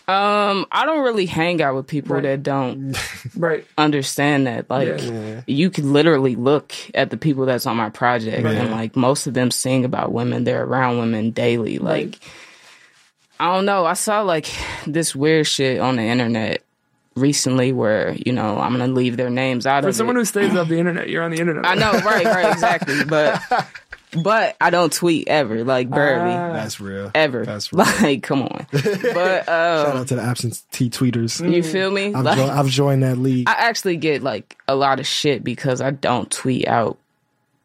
Um, 0.06 0.66
I 0.70 0.84
don't 0.84 1.02
really 1.02 1.24
hang 1.24 1.62
out 1.62 1.76
with 1.76 1.86
people 1.86 2.16
Right. 2.16 2.24
that 2.24 2.42
don't 2.42 2.94
Right. 3.36 3.66
understand 3.78 4.46
that. 4.46 4.68
Like, 4.68 5.00
Yeah. 5.02 5.40
you 5.46 5.70
could 5.70 5.86
literally 5.86 6.36
look 6.36 6.74
at 6.94 7.08
the 7.08 7.16
people 7.16 7.46
that's 7.46 7.64
on 7.64 7.78
my 7.78 7.88
project, 7.88 8.44
and 8.44 8.70
like 8.70 8.96
most 8.96 9.26
of 9.26 9.32
them 9.32 9.50
sing 9.50 9.86
about 9.86 10.12
women. 10.12 10.44
They're 10.44 10.62
around 10.64 10.98
women 10.98 11.30
daily. 11.30 11.78
Like, 11.78 12.18
I 13.40 13.54
don't 13.54 13.64
know. 13.64 13.86
I 13.86 13.94
saw 13.94 14.20
like 14.20 14.50
this 14.86 15.14
weird 15.16 15.46
shit 15.46 15.80
on 15.80 15.96
the 15.96 16.02
internet 16.02 16.62
recently, 17.16 17.72
where 17.72 18.14
you 18.24 18.32
know 18.32 18.58
I'm 18.58 18.72
gonna 18.72 18.88
leave 18.92 19.16
their 19.16 19.30
names 19.30 19.66
out 19.66 19.82
For 19.82 19.90
of 19.90 19.96
someone 19.96 20.16
it. 20.16 20.20
who 20.20 20.24
stays 20.24 20.54
off 20.54 20.68
the 20.68 20.78
internet, 20.78 21.08
you're 21.08 21.22
on 21.22 21.30
the 21.30 21.38
internet. 21.38 21.66
I 21.66 21.74
know, 21.74 21.92
right, 21.92 22.24
right, 22.24 22.52
exactly, 22.52 23.04
but. 23.04 23.40
But 24.16 24.54
I 24.60 24.70
don't 24.70 24.92
tweet 24.92 25.26
ever, 25.26 25.64
like 25.64 25.90
barely, 25.90 26.30
Ah. 26.32 26.52
That's 26.52 26.80
real. 26.80 27.10
ever. 27.16 27.44
That's 27.44 27.72
real. 27.72 27.84
Like, 28.00 28.22
come 28.22 28.42
on. 28.42 28.64
But 28.70 28.78
uh, 29.48 29.84
Shout 29.86 29.96
out 29.96 30.06
to 30.06 30.14
the 30.14 30.22
absentee 30.22 30.88
tweeters. 30.88 31.52
you 31.52 31.64
feel 31.64 31.90
me? 31.90 32.14
I've, 32.14 32.24
Like- 32.24 32.38
jo- 32.38 32.46
I've 32.48 32.68
joined 32.68 33.02
that 33.02 33.18
league. 33.18 33.48
I 33.48 33.54
actually 33.54 33.96
get 33.96 34.22
like 34.22 34.56
a 34.68 34.76
lot 34.76 35.00
of 35.00 35.06
shit 35.08 35.42
because 35.42 35.80
I 35.80 35.90
don't 35.90 36.30
tweet 36.30 36.68
out 36.68 36.96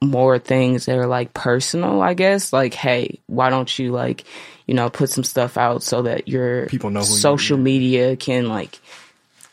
more 0.02 0.40
things 0.40 0.88
that 0.88 0.98
are 0.98 1.06
like 1.06 1.36
personal, 1.36 2.02
I 2.02 2.16
guess. 2.16 2.52
Like, 2.52 2.74
hey, 2.74 3.20
why 3.28 3.52
don't 3.52 3.78
you 3.78 3.92
like, 3.92 4.24
you 4.66 4.74
know, 4.74 4.90
put 4.90 5.12
some 5.12 5.24
stuff 5.24 5.56
out 5.56 5.84
so 5.84 6.02
that 6.02 6.28
your 6.28 6.66
People 6.66 6.90
know 6.90 7.02
who 7.02 7.12
you 7.12 7.20
social 7.20 7.60
media 7.60 8.16
can 8.16 8.50
like 8.50 8.80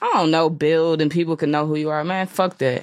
I 0.02 0.10
don't 0.14 0.30
know, 0.30 0.50
build 0.50 1.00
and 1.00 1.10
people 1.10 1.36
can 1.36 1.50
know 1.50 1.66
who 1.66 1.74
you 1.76 1.88
are. 1.90 2.04
Man, 2.04 2.26
fuck 2.26 2.58
that. 2.58 2.82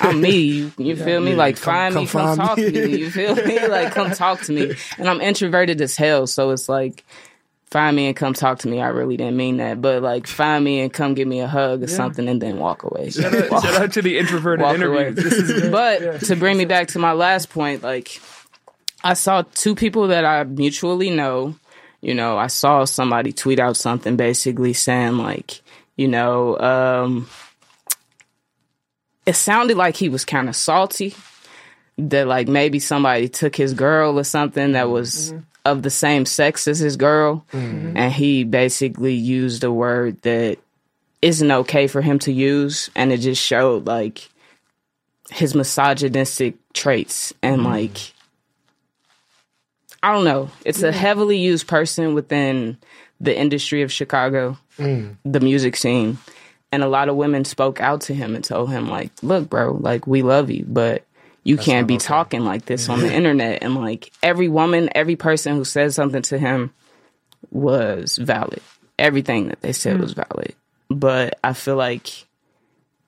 I'm, 0.00 0.08
I'm 0.14 0.20
me. 0.20 0.38
You, 0.40 0.72
you 0.78 0.96
feel 0.96 1.20
me? 1.20 1.34
Like 1.34 1.56
Come- 1.56 1.72
find 1.74 1.94
come 1.94 2.02
me, 2.04 2.08
come 2.08 2.36
find 2.36 2.40
talk 2.40 2.58
me. 2.58 2.70
to 2.72 2.86
me. 2.88 2.96
You 2.98 3.10
feel 3.10 3.34
me? 3.36 3.58
Like 3.68 3.92
come 3.92 4.10
talk 4.10 4.40
to 4.42 4.52
me. 4.52 4.72
And 4.98 5.08
I'm 5.08 5.20
introverted 5.20 5.80
as 5.80 5.96
hell, 5.96 6.26
so 6.26 6.50
it's 6.50 6.68
like 6.68 7.04
find 7.70 7.94
me 7.94 8.08
and 8.08 8.16
come 8.16 8.32
talk 8.34 8.58
to 8.60 8.68
me. 8.68 8.80
I 8.80 8.88
really 8.88 9.16
didn't 9.16 9.36
mean 9.36 9.58
that, 9.58 9.80
but 9.80 10.02
like 10.02 10.26
find 10.26 10.64
me 10.64 10.80
and 10.80 10.92
come 10.92 11.14
give 11.14 11.28
me 11.28 11.40
a 11.40 11.46
hug 11.46 11.84
or 11.84 11.86
something 11.86 12.28
and 12.28 12.42
then 12.42 12.58
walk 12.58 12.82
away. 12.82 13.10
Shout 13.10 13.32
out, 13.32 13.62
shout 13.62 13.82
out 13.82 13.92
to 13.92 14.02
the 14.02 14.18
introverted 14.18 14.64
Walk 14.64 14.76
is. 15.16 15.70
But 15.70 16.02
Yeah. 16.02 16.18
to 16.18 16.34
bring 16.36 16.58
me 16.58 16.64
back 16.64 16.88
to 16.88 16.98
my 16.98 17.12
last 17.12 17.50
point, 17.50 17.84
like 17.84 18.20
I 19.04 19.14
saw 19.14 19.44
two 19.54 19.76
people 19.76 20.08
that 20.08 20.24
I 20.24 20.42
mutually 20.42 21.10
know. 21.10 21.54
You 22.00 22.14
know, 22.14 22.36
I 22.38 22.46
saw 22.48 22.84
somebody 22.86 23.32
tweet 23.32 23.60
out 23.60 23.76
something 23.76 24.16
basically 24.16 24.72
saying 24.72 25.18
like, 25.18 25.60
you 26.00 26.08
know, 26.08 26.58
um, 26.58 27.28
it 29.26 29.34
sounded 29.34 29.76
like 29.76 29.96
he 29.96 30.08
was 30.08 30.24
kind 30.24 30.48
of 30.48 30.56
salty 30.56 31.14
that 31.98 32.26
like 32.26 32.48
maybe 32.48 32.78
somebody 32.78 33.28
took 33.28 33.54
his 33.54 33.74
girl 33.74 34.18
or 34.18 34.24
something 34.24 34.72
that 34.72 34.88
was 34.88 35.30
mm-hmm. 35.30 35.40
of 35.66 35.82
the 35.82 35.90
same 35.90 36.24
sex 36.24 36.66
as 36.66 36.78
his 36.78 36.96
girl. 36.96 37.44
Mm-hmm. 37.52 37.98
And 37.98 38.10
he 38.14 38.44
basically 38.44 39.12
used 39.12 39.62
a 39.62 39.70
word 39.70 40.22
that 40.22 40.56
isn't 41.20 41.50
okay 41.50 41.86
for 41.86 42.00
him 42.00 42.18
to 42.20 42.32
use 42.32 42.88
and 42.96 43.12
it 43.12 43.18
just 43.18 43.42
showed 43.42 43.86
like 43.86 44.30
his 45.30 45.54
misogynistic 45.54 46.54
traits 46.72 47.34
and 47.42 47.58
mm-hmm. 47.58 47.72
like 47.72 48.14
I 50.02 50.14
don't 50.14 50.24
know. 50.24 50.50
It's 50.64 50.82
a 50.82 50.92
heavily 50.92 51.36
used 51.36 51.68
person 51.68 52.14
within 52.14 52.78
the 53.20 53.38
industry 53.38 53.82
of 53.82 53.92
Chicago, 53.92 54.56
the 55.24 55.40
music 55.40 55.76
scene. 55.76 56.18
And 56.72 56.82
a 56.84 56.88
lot 56.88 57.08
of 57.08 57.16
women 57.16 57.44
spoke 57.44 57.80
out 57.80 58.02
to 58.02 58.14
him 58.14 58.36
and 58.36 58.44
told 58.44 58.70
him, 58.70 58.88
like, 58.88 59.10
look, 59.22 59.50
bro, 59.50 59.72
like, 59.72 60.06
we 60.06 60.22
love 60.22 60.50
you, 60.50 60.64
but 60.68 61.04
you 61.42 61.56
can't 61.56 61.88
be 61.88 61.96
talking 61.96 62.44
like 62.44 62.66
this 62.66 62.88
on 62.88 63.00
the 63.00 63.12
internet. 63.12 63.62
And 63.62 63.74
like, 63.74 64.12
every 64.22 64.48
woman, 64.48 64.90
every 64.94 65.16
person 65.16 65.56
who 65.56 65.64
said 65.64 65.92
something 65.92 66.22
to 66.22 66.38
him 66.38 66.72
was 67.50 68.16
valid. 68.18 68.62
Everything 68.98 69.48
that 69.48 69.60
they 69.62 69.72
said 69.72 69.96
hmm. 69.96 70.02
was 70.02 70.12
valid. 70.12 70.54
But 70.88 71.38
I 71.42 71.52
feel 71.54 71.76
like 71.76 72.26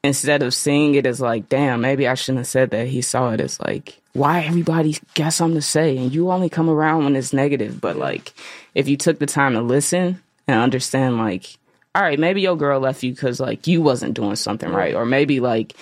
instead 0.03 0.43
of 0.43 0.55
seeing 0.55 0.95
it 0.95 1.07
as 1.07 1.21
like, 1.21 1.49
damn, 1.49 1.81
maybe 1.81 2.09
I 2.09 2.15
shouldn't 2.15 2.39
have 2.39 2.47
said 2.47 2.71
that, 2.71 2.89
he 2.89 3.03
saw 3.03 3.31
it 3.31 3.41
as 3.41 3.61
like, 3.61 4.01
why 4.15 4.43
everybody 4.43 4.97
got 5.15 5.33
something 5.33 5.57
to 5.57 5.63
say 5.63 5.97
and 5.97 6.13
you 6.13 6.31
only 6.31 6.49
come 6.49 6.69
around 6.69 7.05
when 7.05 7.17
it's 7.17 7.33
negative. 7.33 7.81
But 7.81 7.97
like, 7.97 8.33
if 8.75 8.89
you 8.89 8.97
took 8.97 9.19
the 9.19 9.27
time 9.27 9.55
to 9.55 9.61
listen 9.63 10.23
and 10.49 10.61
understand, 10.61 11.19
like, 11.19 11.57
all 11.95 12.03
right, 12.03 12.19
maybe 12.19 12.41
your 12.41 12.57
girl 12.57 12.81
left 12.81 13.03
you 13.03 13.13
because 13.13 13.39
like 13.39 13.67
you 13.67 13.83
wasn't 13.83 14.15
doing 14.15 14.37
something 14.37 14.71
right, 14.71 14.95
or 14.95 15.05
maybe 15.05 15.41
like 15.41 15.75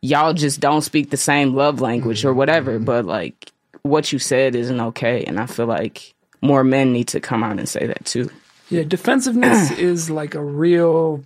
y'all 0.00 0.32
just 0.32 0.60
don't 0.60 0.82
speak 0.82 1.10
the 1.10 1.16
same 1.16 1.54
love 1.54 1.80
language 1.80 2.24
or 2.24 2.30
mm-hmm. 2.30 2.38
whatever. 2.38 2.72
Mm-hmm. 2.76 2.84
But 2.84 3.04
like, 3.06 3.52
what 3.82 4.12
you 4.12 4.18
said 4.18 4.54
isn't 4.54 4.80
okay, 4.80 5.24
and 5.24 5.40
I 5.40 5.46
feel 5.46 5.66
like 5.66 6.14
more 6.40 6.62
men 6.62 6.92
need 6.92 7.08
to 7.08 7.20
come 7.20 7.42
out 7.42 7.58
and 7.58 7.68
say 7.68 7.86
that 7.86 8.04
too. 8.04 8.30
Yeah, 8.70 8.84
defensiveness 8.84 9.70
is 9.78 10.10
like 10.10 10.34
a 10.34 10.44
real, 10.44 11.24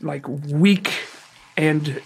like 0.00 0.26
weak, 0.26 0.92
and 1.56 2.00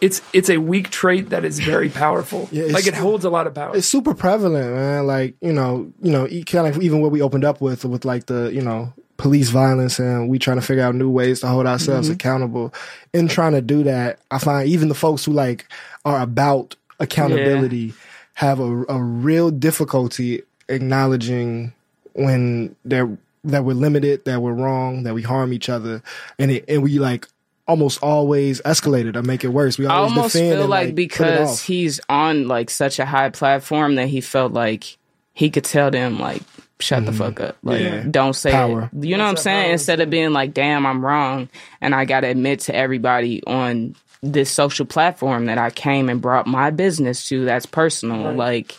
it's 0.00 0.20
it's 0.32 0.50
a 0.50 0.56
weak 0.58 0.90
trait 0.90 1.30
that 1.30 1.44
is 1.44 1.60
very 1.60 1.90
powerful. 1.90 2.48
Yeah, 2.56 2.72
like 2.72 2.88
it 2.88 2.94
holds 2.94 3.24
a 3.24 3.30
lot 3.30 3.46
of 3.46 3.54
power. 3.54 3.76
it's 3.76 3.86
super 3.86 4.14
prevalent, 4.14 4.74
man. 4.74 5.06
Like 5.06 5.36
you 5.40 5.52
know, 5.52 5.92
you 6.02 6.10
know, 6.10 6.26
kind 6.46 6.66
of 6.66 6.82
even 6.82 7.00
what 7.02 7.12
we 7.12 7.22
opened 7.22 7.44
up 7.44 7.60
with, 7.60 7.84
with 7.84 8.04
like 8.04 8.26
the 8.26 8.50
you 8.52 8.62
know 8.62 8.92
police 9.16 9.50
violence, 9.50 9.98
and 9.98 10.28
we 10.28 10.38
trying 10.38 10.58
to 10.58 10.66
figure 10.66 10.82
out 10.82 10.94
new 10.94 11.10
ways 11.10 11.40
to 11.40 11.46
hold 11.46 11.66
ourselves 11.66 12.08
mm-hmm. 12.08 12.14
accountable. 12.14 12.74
In 13.12 13.28
trying 13.28 13.52
to 13.52 13.60
do 13.60 13.82
that, 13.84 14.18
I 14.30 14.38
find 14.38 14.68
even 14.68 14.88
the 14.88 14.94
folks 14.94 15.24
who 15.24 15.32
like 15.32 15.66
are 16.04 16.20
about 16.20 16.76
accountability 17.00 17.94
have 18.34 18.60
a, 18.60 18.84
a 18.88 19.02
real 19.02 19.50
difficulty 19.50 20.42
acknowledging 20.68 21.72
when 22.14 22.74
they're 22.84 23.16
that 23.44 23.64
we're 23.64 23.74
limited, 23.74 24.24
that 24.24 24.42
we're 24.42 24.52
wrong, 24.52 25.04
that 25.04 25.14
we 25.14 25.22
harm 25.22 25.52
each 25.52 25.68
other, 25.68 26.02
and 26.38 26.50
it, 26.50 26.64
and 26.68 26.82
we 26.82 26.98
like 26.98 27.28
almost 27.68 28.02
always 28.02 28.60
escalate 28.62 29.06
it 29.06 29.16
or 29.16 29.22
make 29.22 29.44
it 29.44 29.48
worse. 29.48 29.78
We 29.78 29.86
I 29.86 29.96
almost 29.96 30.34
defend 30.34 30.58
feel 30.58 30.68
like, 30.68 30.94
because 30.94 31.60
he's 31.62 32.00
on 32.08 32.48
like 32.48 32.70
such 32.70 32.98
a 32.98 33.06
high 33.06 33.30
platform 33.30 33.96
that 33.96 34.08
he 34.08 34.20
felt 34.20 34.52
like 34.52 34.98
he 35.32 35.50
could 35.50 35.64
tell 35.64 35.90
them 35.90 36.18
like 36.18 36.42
shut 36.78 37.06
the 37.06 37.12
fuck 37.12 37.40
up 37.40 37.56
like 37.62 37.80
Mm-hmm. 37.80 37.94
Yeah. 37.96 38.04
don't 38.10 38.34
say 38.34 38.50
Power. 38.52 38.90
it 38.94 39.04
you 39.06 39.16
know 39.16 39.24
what 39.24 39.30
i'm 39.30 39.36
saying 39.36 39.64
power? 39.64 39.72
instead 39.72 40.00
of 40.00 40.10
being 40.10 40.32
like 40.32 40.52
damn 40.52 40.84
i'm 40.86 41.04
wrong 41.04 41.48
and 41.80 41.94
i 41.94 42.04
gotta 42.04 42.26
admit 42.26 42.60
to 42.60 42.74
everybody 42.74 43.42
on 43.46 43.94
this 44.22 44.50
social 44.50 44.84
platform 44.86 45.46
that 45.46 45.56
i 45.58 45.70
came 45.70 46.08
and 46.10 46.20
brought 46.20 46.46
my 46.46 46.70
business 46.70 47.28
to 47.28 47.44
that's 47.46 47.64
personal 47.66 48.32
like 48.34 48.76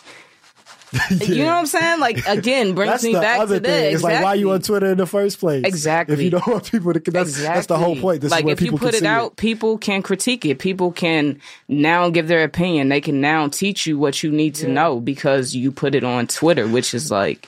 you 1.10 1.42
know 1.44 1.48
what 1.48 1.52
i'm 1.58 1.66
saying 1.66 2.00
like 2.00 2.26
again 2.26 2.74
brings 2.74 2.90
That's 2.92 3.04
me 3.04 3.12
back 3.12 3.40
other 3.40 3.56
to 3.56 3.60
this. 3.60 3.70
thing. 3.70 3.94
It's 3.94 4.02
like 4.02 4.22
why 4.24 4.34
you 4.34 4.50
on 4.52 4.62
Twitter 4.62 4.86
in 4.86 4.96
the 4.96 5.04
first 5.06 5.38
place? 5.38 5.62
Exactly. 5.66 6.14
If 6.14 6.22
you 6.22 6.30
don't 6.30 6.46
want 6.46 6.70
people 6.70 6.94
to, 6.94 7.10
that's, 7.10 7.42
that's 7.42 7.66
the 7.66 7.76
whole 7.76 7.94
point. 7.94 8.22
This 8.22 8.30
like 8.30 8.40
is 8.40 8.44
where 8.46 8.52
if 8.54 8.62
you 8.62 8.72
put 8.72 8.94
it 8.94 9.00
see 9.00 9.06
out, 9.06 9.36
people 9.36 9.76
can 9.76 10.00
critique 10.02 10.46
it. 10.46 10.58
People 10.58 10.90
can 10.90 11.40
now 11.68 12.08
give 12.08 12.26
their 12.26 12.42
opinion. 12.42 12.88
They 12.88 13.02
can 13.02 13.20
now 13.20 13.48
teach 13.48 13.86
you 13.86 13.98
what 13.98 14.22
you 14.22 14.32
need 14.32 14.54
to 14.56 14.68
know 14.68 14.98
because 14.98 15.54
you 15.54 15.70
put 15.72 15.94
it 15.94 16.04
on 16.04 16.26
Twitter, 16.26 16.66
which 16.66 16.94
is 16.94 17.10
like, 17.10 17.46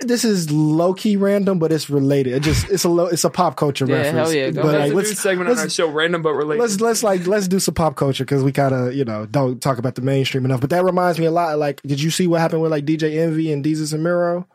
This 0.00 0.24
is 0.24 0.50
low 0.50 0.94
key 0.94 1.16
random, 1.16 1.58
but 1.58 1.72
it's 1.72 1.90
related. 1.90 2.32
It 2.34 2.42
just 2.42 2.68
it's 2.70 2.84
a 2.84 2.88
low, 2.88 3.06
it's 3.06 3.24
a 3.24 3.30
pop 3.30 3.56
culture 3.56 3.84
Yeah, 3.86 3.96
reference. 3.96 4.16
hell 4.30 4.32
yeah, 4.32 4.50
go 4.50 4.62
But 4.62 4.68
ahead. 4.74 4.80
like, 4.80 4.92
a 4.92 4.96
let's, 4.96 5.08
new 5.10 5.14
segment 5.14 5.48
on 5.50 5.56
let's- 5.56 5.64
our 5.64 5.70
show, 5.70 5.90
random 5.92 6.22
but 6.22 6.32
related. 6.34 6.60
let's 6.62 6.80
let's 6.80 7.02
like 7.02 7.26
let's 7.26 7.48
do 7.48 7.58
some 7.58 7.74
pop 7.74 7.96
culture 7.96 8.24
because 8.24 8.42
we 8.42 8.52
kind 8.52 8.74
of 8.74 8.94
you 8.94 9.04
know 9.04 9.26
don't 9.26 9.60
talk 9.60 9.78
about 9.78 9.94
the 9.96 10.02
mainstream 10.02 10.44
enough. 10.44 10.60
But 10.60 10.70
that 10.70 10.84
reminds 10.84 11.18
me 11.18 11.26
a 11.26 11.30
lot. 11.30 11.58
Like, 11.58 11.82
did 11.82 12.00
you 12.00 12.10
see 12.10 12.26
what 12.26 12.40
happened 12.40 12.62
with 12.62 12.70
like 12.70 12.84
DJ 12.84 13.18
Envy 13.18 13.52
and 13.52 13.64
Desus 13.64 13.92
and 13.92 14.02
Mero? 14.02 14.46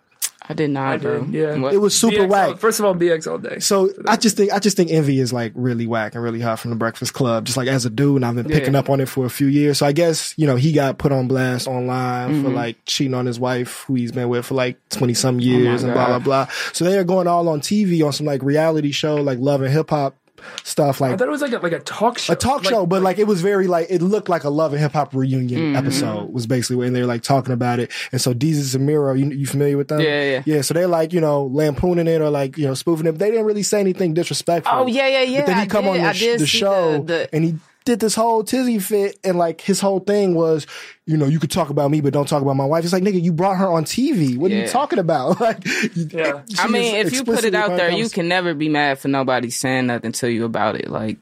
I 0.47 0.53
did 0.53 0.69
not, 0.69 0.93
I 0.93 0.97
bro. 0.97 1.21
did, 1.23 1.34
yeah. 1.34 1.58
What- 1.58 1.73
It 1.73 1.77
was 1.77 1.97
super 1.97 2.17
BX 2.17 2.21
all- 2.21 2.27
whack. 2.29 2.58
First 2.60 2.79
of 2.79 2.86
all, 2.86 2.93
BX 2.95 3.27
all 3.31 3.38
day. 3.38 3.60
So 3.60 3.89
I 4.08 4.15
just 4.15 4.38
think 4.38 4.53
I 4.53 4.60
just 4.60 4.77
think 4.77 4.91
Envy 4.91 5.19
is 5.19 5.34
like 5.34 5.51
really 5.55 5.88
whack 5.88 6.13
and 6.15 6.23
really 6.23 6.39
hot 6.41 6.60
from 6.60 6.69
the 6.71 6.75
Breakfast 6.77 7.13
Club. 7.13 7.45
Just 7.45 7.58
like 7.58 7.67
as 7.67 7.86
a 7.86 7.89
dude, 7.89 8.17
and 8.17 8.25
I've 8.25 8.36
been 8.36 8.45
picking 8.45 8.73
Yeah. 8.73 8.79
up 8.79 8.89
on 8.89 8.99
it 8.99 9.10
for 9.10 9.25
a 9.25 9.29
few 9.29 9.47
years. 9.47 9.79
So 9.79 9.86
I 9.86 9.91
guess 9.91 10.34
you 10.38 10.45
know 10.47 10.55
he 10.55 10.71
got 10.71 10.97
put 10.97 11.12
on 11.12 11.27
blast 11.27 11.67
online 11.67 12.29
Mm-hmm. 12.31 12.43
for 12.43 12.49
like 12.51 12.77
cheating 12.86 13.13
on 13.13 13.25
his 13.25 13.39
wife, 13.39 13.84
who 13.88 13.95
he's 13.95 14.12
been 14.12 14.29
with 14.29 14.45
for 14.45 14.55
like 14.55 14.77
twenty 14.89 15.13
some 15.13 15.39
years, 15.39 15.84
and 15.84 15.93
blah 15.93 16.05
blah 16.08 16.15
Oh 16.15 16.19
blah. 16.19 16.47
So 16.73 16.86
they 16.86 16.97
are 16.97 17.03
going 17.03 17.27
all 17.27 17.47
on 17.49 17.62
TV 17.62 18.05
on 18.05 18.13
some 18.13 18.25
like 18.25 18.43
reality 18.43 18.91
show, 18.91 19.15
like 19.15 19.39
Love 19.39 19.62
and 19.62 19.71
Hip 19.73 19.89
Hop 19.89 20.15
stuff, 20.63 21.01
Like 21.01 21.13
I 21.13 21.17
thought 21.17 21.27
it 21.27 21.31
was 21.31 21.41
like 21.41 21.53
a, 21.53 21.58
like 21.58 21.71
a 21.71 21.79
talk 21.79 22.17
show. 22.19 22.34
a 22.34 22.36
talk 22.36 22.63
show, 22.63 22.86
but 22.86 23.01
like 23.01 23.17
it 23.17 23.27
was 23.27 23.41
very 23.41 23.67
like 23.67 23.88
it 23.89 24.01
looked 24.01 24.29
like 24.29 24.43
a 24.43 24.49
Love 24.49 24.73
and 24.73 24.81
Hip 24.81 24.93
Hop 24.93 25.13
reunion 25.13 25.62
mm-hmm. 25.62 25.75
episode 25.75 26.31
was 26.34 26.47
basically 26.47 26.77
when 26.77 26.93
they 26.93 27.01
were 27.01 27.08
like 27.08 27.21
talking 27.21 27.53
about 27.53 27.79
it. 27.79 27.91
And 28.12 28.19
so 28.21 28.34
Desus 28.34 28.75
and 28.75 28.86
Mero, 28.86 29.13
you 29.13 29.29
you 29.31 29.45
familiar 29.45 29.77
with 29.77 29.88
them? 29.88 29.99
Yeah, 29.99 30.23
yeah. 30.23 30.43
yeah. 30.45 30.62
So 30.62 30.73
they're 30.73 30.88
like 30.88 31.13
you 31.13 31.21
know 31.21 31.45
lampooning 31.45 32.08
it 32.08 32.21
or 32.21 32.29
like 32.29 32.58
you 32.58 32.65
know 32.65 32.73
spoofing 32.73 33.08
it. 33.08 33.13
But 33.13 33.19
they 33.19 33.31
didn't 33.31 33.45
really 33.45 33.63
say 33.63 33.79
anything 33.79 34.13
disrespectful. 34.13 34.77
Oh 34.77 34.88
yeah, 34.88 35.08
yeah, 35.08 35.21
yeah. 35.21 35.39
But 35.41 35.45
then 35.47 35.58
he 35.58 35.63
I 35.63 35.67
come 35.67 35.86
did, 35.86 36.01
on 36.01 36.13
the, 36.13 36.38
the 36.38 36.47
show 36.47 36.97
the, 36.99 37.03
the, 37.03 37.36
and 37.36 37.43
he 37.43 37.55
did 37.86 38.00
this 38.00 38.15
whole 38.15 38.43
tizzy 38.43 38.80
fit 38.80 39.17
and 39.24 39.38
like 39.38 39.62
his 39.62 39.80
whole 39.80 40.00
thing 40.00 40.34
was, 40.36 40.65
you 41.06 41.15
know, 41.17 41.28
you 41.28 41.39
could 41.39 41.52
talk 41.52 41.69
about 41.69 41.91
me, 41.91 42.02
but 42.02 42.12
don't 42.13 42.28
talk 42.28 42.41
about 42.41 42.56
my 42.56 42.65
wife. 42.65 42.84
It's 42.84 42.91
like, 42.93 43.04
nigga, 43.04 43.21
you 43.21 43.32
brought 43.32 43.58
her 43.58 43.67
on 43.67 43.86
TV. 43.86 44.36
What 44.38 44.52
are 44.52 44.56
you 44.56 44.67
talking 44.67 45.00
about? 45.00 45.39
Like, 45.45 45.63
Yeah. 45.95 46.41
I 46.58 46.67
mean, 46.67 46.95
if 46.95 47.13
you 47.13 47.24
put 47.24 47.43
it 47.43 47.54
out 47.56 47.78
there, 47.78 47.91
you 47.91 48.10
can 48.10 48.28
never 48.28 48.54
be 48.56 48.69
mad 48.69 49.00
for 49.00 49.08
nobody 49.08 49.50
saying 49.52 49.88
nothing 49.88 50.12
to 50.13 50.32
you 50.32 50.45
about 50.45 50.76
it. 50.76 50.89
Like, 50.89 51.17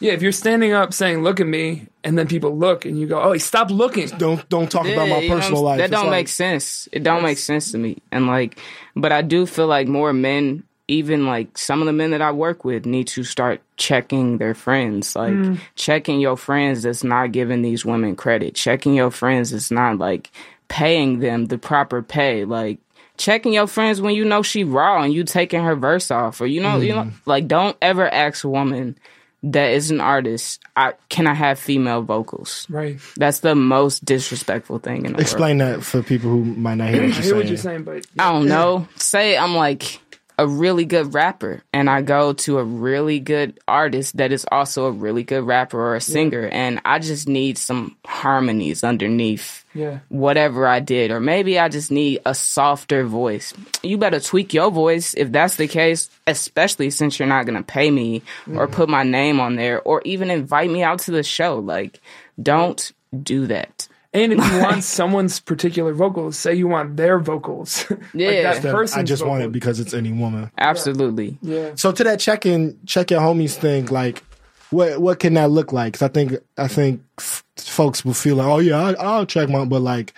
Yeah, 0.00 0.12
if 0.12 0.22
you're 0.22 0.32
standing 0.32 0.72
up 0.72 0.94
saying 0.94 1.22
"Look 1.22 1.40
at 1.40 1.46
me," 1.46 1.86
and 2.02 2.16
then 2.18 2.26
people 2.26 2.56
look 2.56 2.86
and 2.86 2.98
you 2.98 3.06
go, 3.06 3.20
"Oh, 3.20 3.36
stop 3.36 3.70
looking." 3.70 4.08
don't 4.16 4.48
don't 4.48 4.70
talk 4.70 4.86
about 4.88 5.08
my 5.08 5.18
you 5.18 5.28
know 5.28 5.34
what 5.34 5.42
personal 5.42 5.62
life. 5.62 5.76
That 5.76 5.84
It's 5.84 5.92
don't 5.92 6.06
like- 6.06 6.20
make 6.24 6.28
sense. 6.28 6.88
It 6.92 7.02
don't 7.02 7.22
make 7.22 7.36
sense 7.36 7.72
to 7.72 7.78
me. 7.78 7.98
And 8.10 8.26
like, 8.26 8.58
but 8.96 9.12
I 9.12 9.20
do 9.20 9.44
feel 9.44 9.66
like 9.66 9.86
more 9.88 10.14
men, 10.14 10.62
even 10.90 11.26
like 11.26 11.56
some 11.56 11.80
of 11.80 11.86
the 11.86 11.92
men 11.92 12.10
that 12.10 12.20
I 12.20 12.32
work 12.32 12.64
with, 12.64 12.84
need 12.84 13.06
to 13.08 13.22
start 13.22 13.62
checking 13.76 14.38
their 14.38 14.54
friends. 14.54 15.14
Like 15.14 15.32
mm. 15.32 15.58
checking 15.76 16.20
your 16.20 16.36
friends 16.36 16.82
that's 16.82 17.04
not 17.04 17.30
giving 17.30 17.62
these 17.62 17.84
women 17.84 18.16
credit. 18.16 18.56
Checking 18.56 18.94
your 18.94 19.12
friends 19.12 19.52
that's 19.52 19.70
not 19.70 19.98
like 19.98 20.30
paying 20.68 21.20
them 21.20 21.46
the 21.46 21.58
proper 21.58 22.02
pay. 22.02 22.44
Like 22.44 22.78
checking 23.16 23.52
your 23.52 23.68
friends 23.68 24.00
when 24.00 24.16
you 24.16 24.24
know 24.24 24.42
she 24.42 24.64
raw 24.64 25.02
and 25.02 25.14
you 25.14 25.22
taking 25.22 25.62
her 25.62 25.76
verse 25.76 26.10
off, 26.10 26.40
or 26.40 26.46
you 26.46 26.60
know, 26.60 26.78
you 26.78 26.92
know, 26.92 27.04
mm. 27.04 27.12
like 27.24 27.46
don't 27.46 27.76
ever 27.80 28.12
ask 28.12 28.42
a 28.42 28.48
woman 28.48 28.98
that 29.42 29.70
is 29.70 29.90
an 29.90 30.00
artist, 30.00 30.60
I 30.76 30.94
can 31.08 31.28
I 31.28 31.34
have 31.34 31.58
female 31.58 32.02
vocals? 32.02 32.66
Right. 32.68 32.98
That's 33.16 33.40
the 33.40 33.54
most 33.54 34.04
disrespectful 34.04 34.80
thing 34.80 34.96
in 34.96 35.02
the 35.04 35.10
world. 35.10 35.20
Explain 35.20 35.58
that 35.58 35.84
for 35.84 36.02
people 36.02 36.30
who 36.30 36.44
might 36.44 36.74
not 36.74 36.90
hear 36.90 37.02
what 37.02 37.04
you're 37.06 37.14
hear 37.14 37.22
saying. 37.22 37.36
what 37.36 37.48
you're 37.48 37.56
saying, 37.56 37.82
but 37.84 38.06
I 38.18 38.32
don't 38.32 38.48
know. 38.48 38.88
Say 38.96 39.38
I'm 39.38 39.54
like 39.54 40.00
a 40.40 40.46
really 40.46 40.86
good 40.86 41.12
rapper 41.12 41.62
and 41.70 41.90
I 41.90 42.00
go 42.00 42.32
to 42.32 42.58
a 42.58 42.64
really 42.64 43.20
good 43.20 43.60
artist 43.68 44.16
that 44.16 44.32
is 44.32 44.46
also 44.50 44.86
a 44.86 44.90
really 44.90 45.22
good 45.22 45.44
rapper 45.44 45.78
or 45.78 45.96
a 45.96 46.00
singer 46.00 46.48
and 46.48 46.80
I 46.82 46.98
just 46.98 47.28
need 47.28 47.58
some 47.58 47.98
harmonies 48.06 48.82
underneath 48.82 49.66
yeah. 49.74 49.98
whatever 50.08 50.66
I 50.66 50.80
did 50.80 51.10
or 51.10 51.20
maybe 51.20 51.58
I 51.58 51.68
just 51.68 51.90
need 51.90 52.20
a 52.24 52.34
softer 52.34 53.04
voice. 53.04 53.52
You 53.82 53.98
better 53.98 54.18
tweak 54.18 54.54
your 54.54 54.70
voice 54.70 55.12
if 55.12 55.30
that's 55.30 55.56
the 55.56 55.68
case, 55.68 56.08
especially 56.26 56.88
since 56.88 57.18
you're 57.18 57.28
not 57.28 57.44
going 57.44 57.58
to 57.58 57.62
pay 57.62 57.90
me 57.90 58.22
or 58.48 58.66
mm. 58.66 58.72
put 58.72 58.88
my 58.88 59.02
name 59.02 59.40
on 59.40 59.56
there 59.56 59.82
or 59.82 60.00
even 60.06 60.30
invite 60.30 60.70
me 60.70 60.82
out 60.82 61.00
to 61.00 61.10
the 61.10 61.22
show. 61.22 61.58
Like 61.58 62.00
don't 62.42 62.92
do 63.22 63.46
that. 63.48 63.79
And 64.12 64.32
if 64.32 64.38
you 64.52 64.58
want 64.60 64.82
someone's 64.82 65.38
particular 65.38 65.92
vocals, 65.92 66.36
say 66.36 66.54
you 66.54 66.66
want 66.66 66.96
their 66.96 67.18
vocals. 67.20 67.84
Yeah. 68.12 68.26
like 68.28 68.42
that 68.42 68.62
That 68.62 68.74
person's 68.74 68.98
I 68.98 69.02
just 69.04 69.24
want 69.24 69.44
it 69.44 69.52
because 69.52 69.78
it's 69.78 69.94
any 69.94 70.12
woman. 70.12 70.50
Absolutely. 70.58 71.38
Yeah. 71.42 71.72
So 71.76 71.92
to 71.92 72.02
that 72.04 72.18
check 72.18 72.44
in, 72.44 72.76
check 72.86 73.10
your 73.12 73.20
homies 73.20 73.54
thing, 73.54 73.86
like 73.86 74.22
what 74.70 75.00
what 75.00 75.18
can 75.20 75.34
that 75.34 75.50
look 75.50 75.72
like? 75.72 75.94
'Cause 75.94 76.02
I 76.02 76.08
think 76.08 76.32
I 76.58 76.66
think 76.68 77.02
f- 77.18 77.44
folks 77.56 78.04
will 78.04 78.14
feel 78.14 78.36
like, 78.36 78.46
oh 78.48 78.58
yeah, 78.58 78.80
I, 78.80 78.92
I'll 78.94 79.26
check 79.26 79.48
my, 79.48 79.64
but 79.64 79.80
like, 79.80 80.12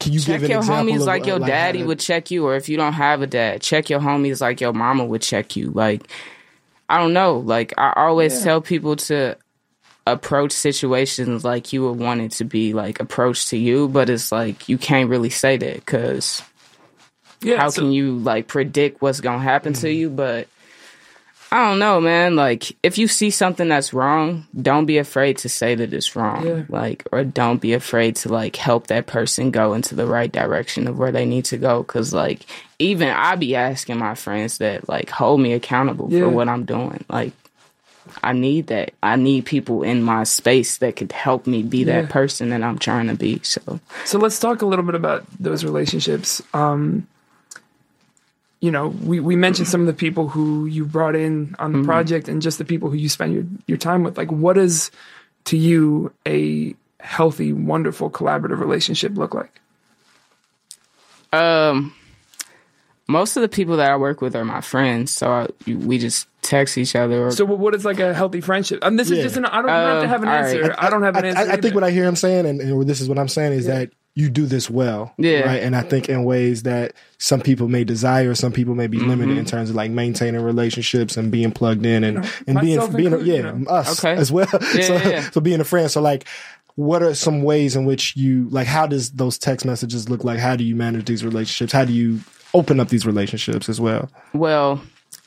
can 0.00 0.12
you 0.12 0.18
check 0.20 0.40
give 0.40 0.44
an 0.44 0.50
your 0.50 0.58
example 0.60 0.92
homies 0.94 1.00
of, 1.00 1.06
like 1.06 1.22
uh, 1.22 1.26
your 1.26 1.40
how 1.40 1.46
daddy 1.46 1.80
that- 1.82 1.86
would 1.86 2.00
check 2.00 2.30
you 2.32 2.46
or 2.46 2.56
if 2.56 2.68
you 2.68 2.76
don't 2.76 2.94
have 2.94 3.22
a 3.22 3.26
dad 3.28 3.60
check 3.62 3.90
your 3.90 4.00
homies 4.00 4.40
like 4.40 4.60
your 4.60 4.72
mama 4.72 5.04
would 5.04 5.20
check 5.22 5.56
you 5.56 5.70
like 5.72 6.08
i 6.88 6.96
don't 6.96 7.12
know 7.12 7.36
like 7.36 7.74
i 7.76 7.92
always 7.96 8.34
Yeah. 8.38 8.44
tell 8.44 8.60
people 8.62 8.96
to 8.96 9.36
approach 10.06 10.52
situations 10.52 11.44
like 11.44 11.72
you 11.72 11.82
would 11.84 11.98
want 11.98 12.20
it 12.20 12.32
to 12.32 12.44
be 12.44 12.72
like 12.72 13.00
approached 13.00 13.48
to 13.48 13.56
you 13.56 13.86
but 13.88 14.08
it's 14.10 14.32
like 14.32 14.68
you 14.68 14.78
can't 14.78 15.10
really 15.10 15.30
say 15.30 15.56
that 15.56 15.74
because 15.76 16.42
Yeah. 17.42 17.58
how 17.58 17.70
can 17.70 17.92
you 17.92 18.16
like 18.18 18.48
predict 18.48 19.02
what's 19.02 19.20
gonna 19.20 19.38
happen 19.42 19.72
to 19.74 19.86
mm-hmm. 19.86 19.98
you 20.00 20.10
but 20.10 20.48
i 21.52 21.68
don't 21.68 21.78
know 21.78 22.00
man 22.00 22.34
like 22.34 22.76
if 22.82 22.96
you 22.96 23.06
see 23.08 23.30
something 23.30 23.68
that's 23.68 23.92
wrong 23.92 24.46
don't 24.60 24.86
be 24.86 24.98
afraid 24.98 25.36
to 25.38 25.48
say 25.48 25.74
that 25.74 25.92
it's 25.92 26.16
wrong 26.16 26.46
Yeah. 26.46 26.62
like 26.68 27.04
or 27.12 27.22
don't 27.22 27.60
be 27.60 27.74
afraid 27.74 28.16
to 28.16 28.30
like 28.30 28.56
help 28.56 28.86
that 28.88 29.06
person 29.06 29.50
go 29.50 29.74
into 29.74 29.94
the 29.94 30.06
right 30.06 30.30
direction 30.32 30.88
of 30.88 30.98
where 30.98 31.12
they 31.12 31.26
need 31.26 31.44
to 31.46 31.56
go 31.58 31.82
because 31.82 32.12
like 32.14 32.46
even 32.78 33.08
i 33.10 33.36
be 33.36 33.54
asking 33.54 33.98
my 33.98 34.14
friends 34.14 34.58
that 34.58 34.88
like 34.88 35.10
hold 35.10 35.40
me 35.40 35.52
accountable 35.52 36.08
Yeah. 36.10 36.20
for 36.22 36.28
what 36.30 36.48
i'm 36.48 36.64
doing 36.64 37.04
like 37.08 37.32
I 38.22 38.32
need 38.32 38.66
that. 38.68 38.92
I 39.02 39.16
need 39.16 39.44
people 39.44 39.82
in 39.82 40.02
my 40.02 40.24
space 40.24 40.78
that 40.78 40.96
could 40.96 41.12
help 41.12 41.46
me 41.46 41.62
be 41.62 41.84
Yeah. 41.84 42.02
that 42.02 42.10
person 42.10 42.50
that 42.50 42.62
I'm 42.62 42.78
trying 42.78 43.08
to 43.08 43.14
be. 43.14 43.40
So, 43.42 43.80
So 44.04 44.18
let's 44.18 44.38
talk 44.38 44.62
a 44.62 44.66
little 44.66 44.84
bit 44.84 44.94
about 44.94 45.24
those 45.38 45.64
relationships. 45.64 46.42
Um, 46.54 47.06
you 48.60 48.70
know, 48.70 48.88
we, 48.88 49.20
we 49.20 49.36
mentioned 49.36 49.68
some 49.68 49.80
of 49.80 49.86
the 49.86 49.94
people 49.94 50.28
who 50.28 50.66
you 50.66 50.84
brought 50.84 51.16
in 51.16 51.54
on 51.58 51.72
the 51.72 51.78
Mm-hmm. 51.78 51.86
project 51.86 52.28
and 52.28 52.42
just 52.42 52.58
the 52.58 52.64
people 52.64 52.90
who 52.90 52.96
you 52.96 53.08
spend 53.08 53.32
your, 53.32 53.44
your 53.66 53.78
time 53.78 54.02
with. 54.02 54.18
Like, 54.18 54.30
what 54.30 54.54
does 54.54 54.90
to 55.46 55.56
you 55.56 56.12
a 56.26 56.74
healthy, 57.00 57.52
wonderful, 57.54 58.10
collaborative 58.10 58.58
relationship 58.60 59.16
look 59.16 59.32
like? 59.34 59.58
Um, 61.32 61.94
most 63.10 63.36
of 63.36 63.42
the 63.42 63.48
people 63.48 63.76
that 63.78 63.90
I 63.90 63.96
work 63.96 64.20
with 64.20 64.34
are 64.36 64.44
my 64.44 64.60
friends, 64.60 65.12
so 65.14 65.30
I, 65.30 65.48
we 65.70 65.98
just 65.98 66.26
text 66.42 66.78
each 66.78 66.96
other. 66.96 67.26
Or, 67.26 67.30
So, 67.30 67.44
what 67.44 67.58
what 67.58 67.74
is 67.74 67.84
like 67.84 68.00
a 68.00 68.14
healthy 68.14 68.40
friendship? 68.40 68.78
And 68.82 68.98
this 68.98 69.10
Yeah. 69.10 69.18
is 69.18 69.24
just 69.24 69.36
an, 69.36 69.44
I 69.44 69.62
don't, 69.62 69.64
you 69.64 69.66
don't 69.68 69.76
have 69.76 69.98
to 70.00 70.04
Um, 70.04 70.08
have 70.08 70.22
an 70.22 70.28
all 70.28 70.34
right. 70.34 70.56
answer. 70.56 70.74
I, 70.78 70.90
don't 70.90 71.02
have 71.02 71.16
an 71.16 71.24
I, 71.24 71.28
answer. 71.28 71.50
I, 71.50 71.54
I 71.54 71.60
think 71.60 71.74
what 71.74 71.84
I 71.84 71.90
hear 71.90 72.04
him 72.04 72.16
saying, 72.16 72.46
and, 72.46 72.60
and 72.60 72.88
this 72.88 73.00
is 73.00 73.08
what 73.08 73.18
I'm 73.18 73.28
saying, 73.28 73.52
is 73.52 73.66
that 73.66 73.90
you 74.16 74.28
do 74.28 74.44
this 74.46 74.68
well, 74.68 75.12
Yeah. 75.18 75.40
right? 75.42 75.62
And 75.62 75.76
I 75.76 75.82
think 75.82 76.08
in 76.08 76.24
ways 76.24 76.64
that 76.64 76.94
some 77.18 77.40
people 77.40 77.68
may 77.68 77.84
desire, 77.84 78.34
some 78.34 78.52
people 78.52 78.74
may 78.74 78.86
be 78.86 78.98
Mm-hmm. 78.98 79.08
limited 79.08 79.38
in 79.38 79.44
terms 79.44 79.70
of 79.70 79.76
like 79.76 79.90
maintaining 79.90 80.42
relationships 80.42 81.16
and 81.16 81.30
being 81.30 81.52
plugged 81.52 81.86
in 81.86 82.02
and 82.04 82.18
and 82.46 82.60
being 82.60 82.78
myself 82.78 82.96
being 82.96 83.12
a, 83.12 83.18
yeah 83.18 83.34
you 83.36 83.42
know. 83.42 83.70
us 83.70 83.98
Okay. 84.04 84.14
as 84.20 84.32
well. 84.32 84.48
Yeah, 84.74 84.82
so, 84.82 84.94
yeah, 84.94 85.08
yeah. 85.08 85.30
so 85.30 85.40
being 85.40 85.60
a 85.60 85.64
friend, 85.64 85.90
so 85.90 86.00
like. 86.00 86.24
What 86.76 87.02
are 87.02 87.14
some 87.14 87.42
ways 87.42 87.76
in 87.76 87.84
which 87.84 88.16
you 88.16 88.48
like? 88.48 88.66
How 88.66 88.86
does 88.86 89.10
those 89.10 89.36
text 89.36 89.66
messages 89.66 90.08
look 90.08 90.24
like? 90.24 90.38
How 90.38 90.56
do 90.56 90.64
you 90.64 90.74
manage 90.74 91.04
these 91.04 91.22
relationships? 91.22 91.72
How 91.72 91.84
do 91.84 91.92
you 91.92 92.20
open 92.54 92.80
up 92.80 92.88
these 92.88 93.06
relationships 93.06 93.68
as 93.68 93.80
well? 93.80 94.10
well, 94.32 94.82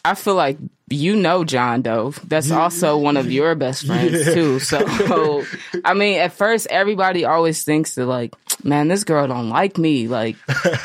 I 0.06 0.16
feel 0.16 0.36
like 0.36 0.58
you 0.90 1.16
know 1.16 1.44
John 1.46 1.82
Doe. 1.82 2.12
That's 2.26 2.52
also 2.52 2.98
one 2.98 3.16
of 3.18 3.32
your 3.32 3.56
best 3.56 3.86
friends 3.88 4.28
Yeah. 4.28 4.34
too. 4.34 4.60
So, 4.60 5.44
I 5.86 5.94
mean, 5.94 6.20
at 6.20 6.34
first, 6.34 6.68
everybody 6.70 7.24
always 7.26 7.64
thinks 7.64 7.96
that 7.96 8.06
like, 8.06 8.34
man, 8.66 8.90
this 8.90 9.04
girl 9.06 9.28
don't 9.28 9.50
like 9.50 9.78
me. 9.78 10.08
Like, 10.10 10.36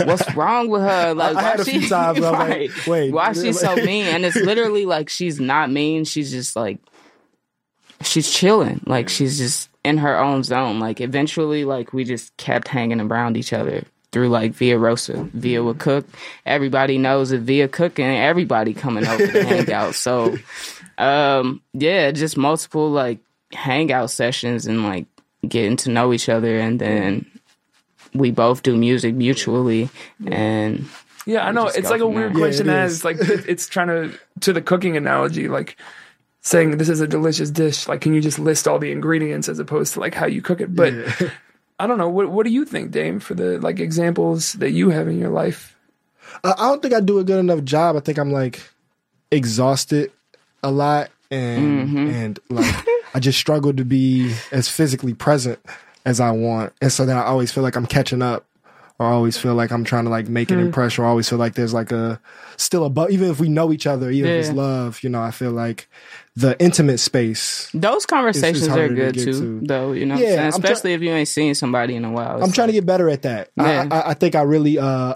what's 0.04 0.34
wrong 0.36 0.68
with 0.70 0.82
her? 0.82 1.14
Like, 1.14 1.36
I 1.36 1.56
why 1.56 1.64
she, 1.64 1.88
times 1.88 2.20
where 2.20 2.30
like, 2.32 2.70
wait, 2.86 3.12
why 3.12 3.32
she 3.32 3.52
so 3.52 3.74
mean? 3.76 4.04
And 4.06 4.24
it's 4.24 4.36
literally 4.36 4.86
like 4.86 5.08
she's 5.08 5.40
not 5.40 5.70
mean. 5.70 6.04
She's 6.04 6.30
just 6.30 6.54
like 6.54 6.78
she's 8.02 8.30
chilling. 8.30 8.80
Like 8.86 9.08
she's 9.08 9.36
just 9.38 9.68
in 9.84 9.98
her 9.98 10.16
own 10.18 10.44
zone. 10.44 10.78
Like 10.80 11.00
eventually, 11.00 11.64
like 11.64 11.92
we 11.92 12.04
just 12.04 12.36
kept 12.36 12.68
hanging 12.68 13.00
around 13.00 13.36
each 13.36 13.52
other 13.52 13.82
through 14.12 14.28
like 14.28 14.52
Via 14.52 14.78
Rosa. 14.78 15.28
Via 15.34 15.62
would 15.62 15.78
cook. 15.78 16.06
Everybody 16.46 16.98
knows 16.98 17.30
that 17.30 17.40
Via 17.40 17.68
cooking. 17.68 18.06
Everybody 18.06 18.74
coming 18.74 19.06
over 19.06 19.26
to 19.26 19.44
hang 19.44 19.70
out. 19.80 19.94
So, 19.94 20.36
um, 20.96 21.62
yeah, 21.72 22.10
just 22.10 22.36
multiple 22.36 22.90
like 22.90 23.18
hangout 23.52 24.10
sessions 24.10 24.66
and 24.66 24.82
like 24.84 25.06
getting 25.46 25.76
to 25.78 25.90
know 25.90 26.12
each 26.12 26.28
other, 26.28 26.58
and 26.58 26.78
then 26.80 27.26
we 28.14 28.30
both 28.30 28.62
do 28.62 28.76
music 28.76 29.14
mutually, 29.14 29.88
and 30.26 30.86
Yeah, 31.26 31.46
I 31.46 31.52
know. 31.52 31.66
It's 31.68 31.90
like 31.90 32.00
a 32.00 32.06
weird 32.08 32.32
there. 32.34 32.38
question 32.40 32.66
Yeah, 32.66 32.82
it 32.82 32.84
ask. 32.84 32.92
is. 32.92 33.04
Like 33.04 33.16
it's 33.20 33.68
trying 33.68 33.88
to 33.88 34.18
to 34.40 34.52
the 34.52 34.62
cooking 34.62 34.96
analogy, 34.96 35.48
like 35.48 35.76
saying 36.40 36.78
this 36.78 36.88
is 36.88 37.00
a 37.00 37.06
delicious 37.06 37.50
dish. 37.50 37.86
Like, 37.86 38.00
can 38.00 38.14
you 38.14 38.20
just 38.22 38.38
list 38.38 38.66
all 38.66 38.78
the 38.78 38.90
ingredients 38.90 39.48
as 39.48 39.58
opposed 39.58 39.92
to 39.94 40.00
like 40.00 40.14
how 40.14 40.26
you 40.26 40.40
cook 40.40 40.60
it? 40.60 40.74
But 40.74 40.94
I 41.78 41.86
don't 41.86 41.98
know. 41.98 42.08
What 42.08 42.30
What 42.30 42.44
do 42.44 42.52
you 42.52 42.64
think, 42.64 42.90
Dame, 42.90 43.20
for 43.20 43.34
the 43.34 43.58
like 43.60 43.78
examples 43.80 44.54
that 44.54 44.70
you 44.72 44.90
have 44.90 45.08
in 45.08 45.18
your 45.18 45.30
life? 45.30 45.76
Uh, 46.44 46.54
I 46.58 46.68
don't 46.68 46.82
think 46.82 46.94
I 46.94 47.00
do 47.00 47.18
a 47.18 47.24
good 47.24 47.38
enough 47.38 47.64
job. 47.64 47.96
I 47.96 48.00
think 48.00 48.18
I'm 48.18 48.32
like 48.32 48.60
exhausted 49.30 50.10
a 50.62 50.70
lot, 50.70 51.10
and 51.30 51.96
and 52.08 52.38
like 52.50 52.74
I 53.14 53.20
just 53.20 53.38
struggle 53.38 53.72
to 53.72 53.84
be 53.84 54.34
as 54.52 54.68
physically 54.68 55.14
present 55.14 55.58
as 56.04 56.20
I 56.20 56.30
want, 56.30 56.72
and 56.80 56.92
so 56.92 57.06
then 57.06 57.16
I 57.16 57.24
always 57.24 57.52
feel 57.52 57.62
like 57.62 57.76
I'm 57.76 57.86
catching 57.86 58.22
up, 58.22 58.44
or 58.98 59.06
I 59.06 59.10
always 59.10 59.36
feel 59.36 59.54
like 59.54 59.70
I'm 59.70 59.84
trying 59.84 60.04
to 60.04 60.10
like 60.10 60.28
make 60.28 60.50
an 60.50 60.58
impression, 60.58 61.04
or 61.04 61.06
I 61.06 61.10
always 61.10 61.28
feel 61.28 61.38
like 61.38 61.54
there's 61.54 61.74
like 61.74 61.92
a 61.92 62.20
still 62.56 62.84
above, 62.84 63.10
even 63.10 63.30
if 63.30 63.38
we 63.40 63.48
know 63.48 63.72
each 63.72 63.86
other, 63.86 64.10
even 64.10 64.30
if 64.30 64.46
it's 64.46 64.52
love, 64.56 65.02
you 65.02 65.10
know, 65.10 65.22
I 65.22 65.30
feel 65.30 65.52
like 65.52 65.88
the 66.40 66.56
intimate 66.60 66.98
space. 66.98 67.70
those 67.74 68.06
conversations 68.06 68.68
are 68.68 68.70
harder 68.70 68.88
to 68.88 68.94
good 68.94 69.14
too, 69.14 69.32
to. 69.60 69.66
though. 69.66 69.92
You 69.92 70.06
know, 70.06 70.14
what 70.14 70.22
Yeah, 70.22 70.28
I'm 70.28 70.34
saying? 70.36 70.44
I'm 70.54 70.60
try- 70.60 70.70
especially 70.70 70.92
if 70.94 71.00
you 71.02 71.10
ain't 71.10 71.28
seen 71.28 71.54
somebody 71.54 71.96
in 71.96 72.04
a 72.04 72.10
while. 72.12 72.42
I'm 72.42 72.52
trying 72.52 72.68
to 72.68 72.72
get 72.74 72.86
better 72.86 73.08
at 73.10 73.22
that. 73.22 73.50
Yeah. 73.56 73.88
I, 73.90 73.96
I, 73.96 74.10
I 74.10 74.14
think 74.14 74.34
I 74.34 74.42
really 74.42 74.78
uh 74.78 75.14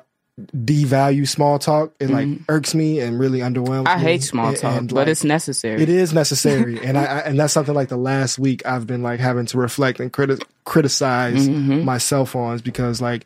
devalue 0.56 1.28
small 1.28 1.58
talk. 1.58 1.92
It 2.00 2.10
like 2.10 2.26
irks 2.48 2.74
me 2.74 3.00
and 3.00 3.18
really 3.18 3.40
underwhelms 3.40 3.84
Mm-hmm. 3.84 3.88
I 3.88 3.98
hate 3.98 4.22
small 4.22 4.48
And- 4.48 4.56
talk, 4.56 4.78
and, 4.78 4.88
but 4.88 4.94
like, 4.96 5.08
it's 5.08 5.24
necessary. 5.24 5.82
It 5.82 5.88
is 5.88 6.12
necessary, 6.12 6.80
and 6.84 6.96
I, 6.98 7.04
I 7.04 7.18
and 7.20 7.38
that's 7.38 7.52
something 7.52 7.74
like 7.74 7.88
the 7.88 7.96
last 7.98 8.38
week 8.38 8.64
I've 8.66 8.86
been 8.86 9.02
like 9.02 9.20
having 9.20 9.46
to 9.46 9.58
reflect 9.58 10.00
and 10.00 10.12
criti- 10.12 10.42
criticize 10.64 11.48
Mm-hmm. 11.48 11.84
myself 11.84 12.34
on 12.34 12.54
is 12.56 12.62
because 12.62 13.00
like 13.00 13.24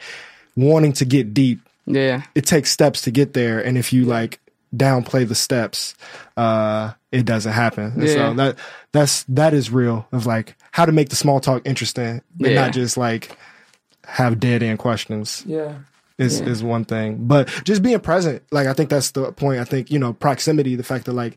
wanting 0.56 0.92
to 0.94 1.04
get 1.04 1.32
deep, 1.32 1.60
Yeah, 1.86 2.22
it 2.34 2.46
takes 2.46 2.70
steps 2.70 3.02
to 3.02 3.10
get 3.10 3.32
there, 3.32 3.60
and 3.64 3.78
if 3.78 3.92
you 3.92 4.04
like 4.04 4.40
downplay 4.76 5.26
the 5.28 5.34
steps, 5.34 5.94
uh, 6.36 6.92
it 7.12 7.24
doesn't 7.24 7.52
happen. 7.52 7.92
And 7.94 8.02
Yeah. 8.02 8.14
So 8.14 8.34
that 8.34 8.56
that's 8.92 9.24
that 9.24 9.54
is 9.54 9.70
real 9.70 10.06
of 10.12 10.26
like 10.26 10.56
how 10.72 10.84
to 10.86 10.92
make 10.92 11.08
the 11.08 11.16
small 11.16 11.40
talk 11.40 11.62
interesting, 11.64 12.22
and 12.40 12.52
Yeah. 12.52 12.54
not 12.54 12.72
just 12.72 12.96
like 12.96 13.36
have 14.06 14.38
dead 14.38 14.62
end 14.62 14.78
questions 14.78 15.42
Yeah. 15.46 15.72
is 16.18 16.40
Yeah. 16.40 16.46
is 16.46 16.62
one 16.62 16.84
thing. 16.84 17.18
But 17.26 17.48
just 17.64 17.82
being 17.82 17.98
present, 18.00 18.42
like 18.52 18.66
I 18.66 18.72
think 18.72 18.90
that's 18.90 19.10
the 19.12 19.32
point. 19.32 19.60
I 19.60 19.64
think 19.64 19.90
you 19.90 19.98
know 19.98 20.12
proximity, 20.12 20.76
the 20.76 20.82
fact 20.84 21.06
that 21.06 21.12
like 21.14 21.36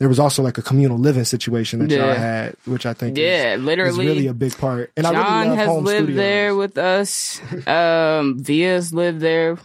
there 0.00 0.08
was 0.08 0.20
also 0.20 0.44
like 0.44 0.56
a 0.58 0.62
communal 0.62 0.96
living 0.96 1.24
situation 1.24 1.80
that 1.80 1.90
y'all 1.90 2.14
had, 2.14 2.54
which 2.66 2.86
I 2.86 2.92
think 2.92 3.18
yeah, 3.18 3.54
is, 3.54 3.60
is 3.60 3.66
literally. 3.66 4.06
really 4.06 4.26
a 4.28 4.32
big 4.32 4.56
part. 4.56 4.92
And 4.96 5.04
I 5.04 5.12
John 5.12 5.38
really 5.48 5.48
love 5.48 5.58
has 5.58 5.68
lived 5.82 5.88
studios. 6.06 6.16
there 6.16 6.54
with 6.54 6.78
us. 6.78 7.40
Um, 7.66 8.38
Via's 8.38 8.92
lived 8.92 9.18
there, 9.20 9.58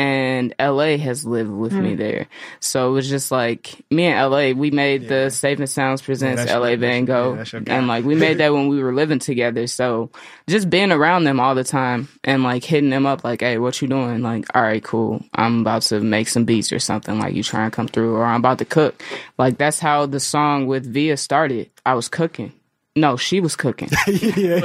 and 0.00 0.54
LA 0.58 0.96
has 0.96 1.26
lived 1.26 1.50
with 1.50 1.72
Hmm. 1.72 1.82
me 1.82 1.94
there. 1.94 2.26
So 2.60 2.88
it 2.88 2.92
was 2.92 3.08
just 3.08 3.30
like 3.30 3.74
me 3.90 4.04
and 4.06 4.18
LA. 4.18 4.52
We 4.52 4.70
made 4.70 5.08
the 5.08 5.30
Safe 5.30 5.58
and 5.58 5.68
Sounds 5.68 6.00
presents 6.00 6.42
that's 6.42 6.50
LA 6.52 6.76
Van 6.76 7.04
Gogh, 7.04 7.32
yeah, 7.32 7.36
that's 7.36 7.52
your 7.52 7.60
guy. 7.60 7.74
and 7.74 7.86
like 7.86 8.04
we 8.04 8.14
made 8.14 8.38
that 8.38 8.52
when 8.54 8.68
we 8.68 8.82
were 8.82 8.94
living 8.94 9.18
together. 9.18 9.66
So 9.66 10.10
just 10.48 10.70
being 10.70 10.90
around 10.92 11.24
them 11.24 11.38
all 11.38 11.54
the 11.54 11.64
time 11.64 12.08
and 12.24 12.42
like 12.42 12.64
hitting 12.64 12.90
them 12.90 13.04
up, 13.06 13.22
like, 13.24 13.40
"Hey, 13.42 13.58
what 13.58 13.80
you 13.82 13.88
doing?" 13.88 14.22
Like, 14.22 14.46
"All 14.54 14.62
right, 14.62 14.82
cool. 14.82 15.22
I'm 15.34 15.60
about 15.60 15.82
to 15.90 16.00
make 16.00 16.28
some 16.28 16.44
beats 16.44 16.72
or 16.72 16.78
something. 16.78 17.18
Like, 17.18 17.34
you 17.34 17.42
try 17.42 17.64
and 17.64 17.72
come 17.72 17.88
through, 17.88 18.14
or 18.16 18.24
I'm 18.24 18.40
about 18.40 18.58
to 18.58 18.64
cook." 18.64 19.02
Like 19.38 19.58
that's 19.58 19.78
how 19.80 20.06
the 20.06 20.20
song 20.20 20.66
with 20.66 20.86
Via 20.86 21.16
started. 21.16 21.68
I 21.84 21.94
was 21.94 22.08
cooking. 22.08 22.52
No, 22.96 23.16
she 23.16 23.40
was 23.40 23.54
cooking. 23.54 23.88
yeah. 24.08 24.60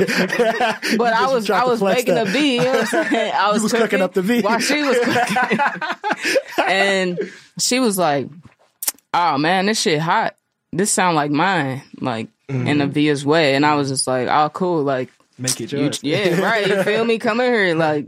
But 0.98 1.14
I 1.14 1.28
was 1.32 1.50
I 1.50 1.64
was 1.66 1.82
making 1.82 2.16
that. 2.16 2.28
a 2.28 2.34
beat. 2.34 2.56
You 2.56 2.64
know 2.64 2.72
what 2.72 2.94
I'm 2.94 3.06
saying? 3.10 3.34
I 3.36 3.52
was, 3.52 3.62
was 3.64 3.72
cooking 3.74 4.02
up 4.02 4.14
the 4.14 4.24
beat. 4.24 4.44
while 4.44 4.60
she 4.60 4.82
was 4.82 4.98
cooking, 5.04 5.60
and 6.68 7.20
she 7.60 7.80
was 7.80 7.98
like, 7.98 8.28
"Oh 9.14 9.38
man, 9.38 9.68
this 9.68 9.80
shit 9.80 10.00
hot. 10.00 10.36
This 10.72 10.92
sound 10.92 11.16
like 11.16 11.32
mine, 11.32 11.84
like 12.02 12.28
Mm-hmm. 12.48 12.68
in 12.68 12.82
a 12.82 12.86
Via's 12.88 13.26
way." 13.26 13.56
And 13.56 13.66
I 13.66 13.76
was 13.76 13.90
just 13.90 14.06
like, 14.08 14.28
"Oh, 14.28 14.50
cool. 14.50 14.84
Like, 14.84 15.10
Make 15.38 15.62
it 15.62 15.72
you, 15.72 15.92
yeah, 16.02 16.40
right. 16.42 16.68
You 16.68 16.84
feel 16.84 17.04
me? 17.06 17.18
Come 17.20 17.40
in 17.42 17.52
here, 17.54 17.76
like, 17.76 18.08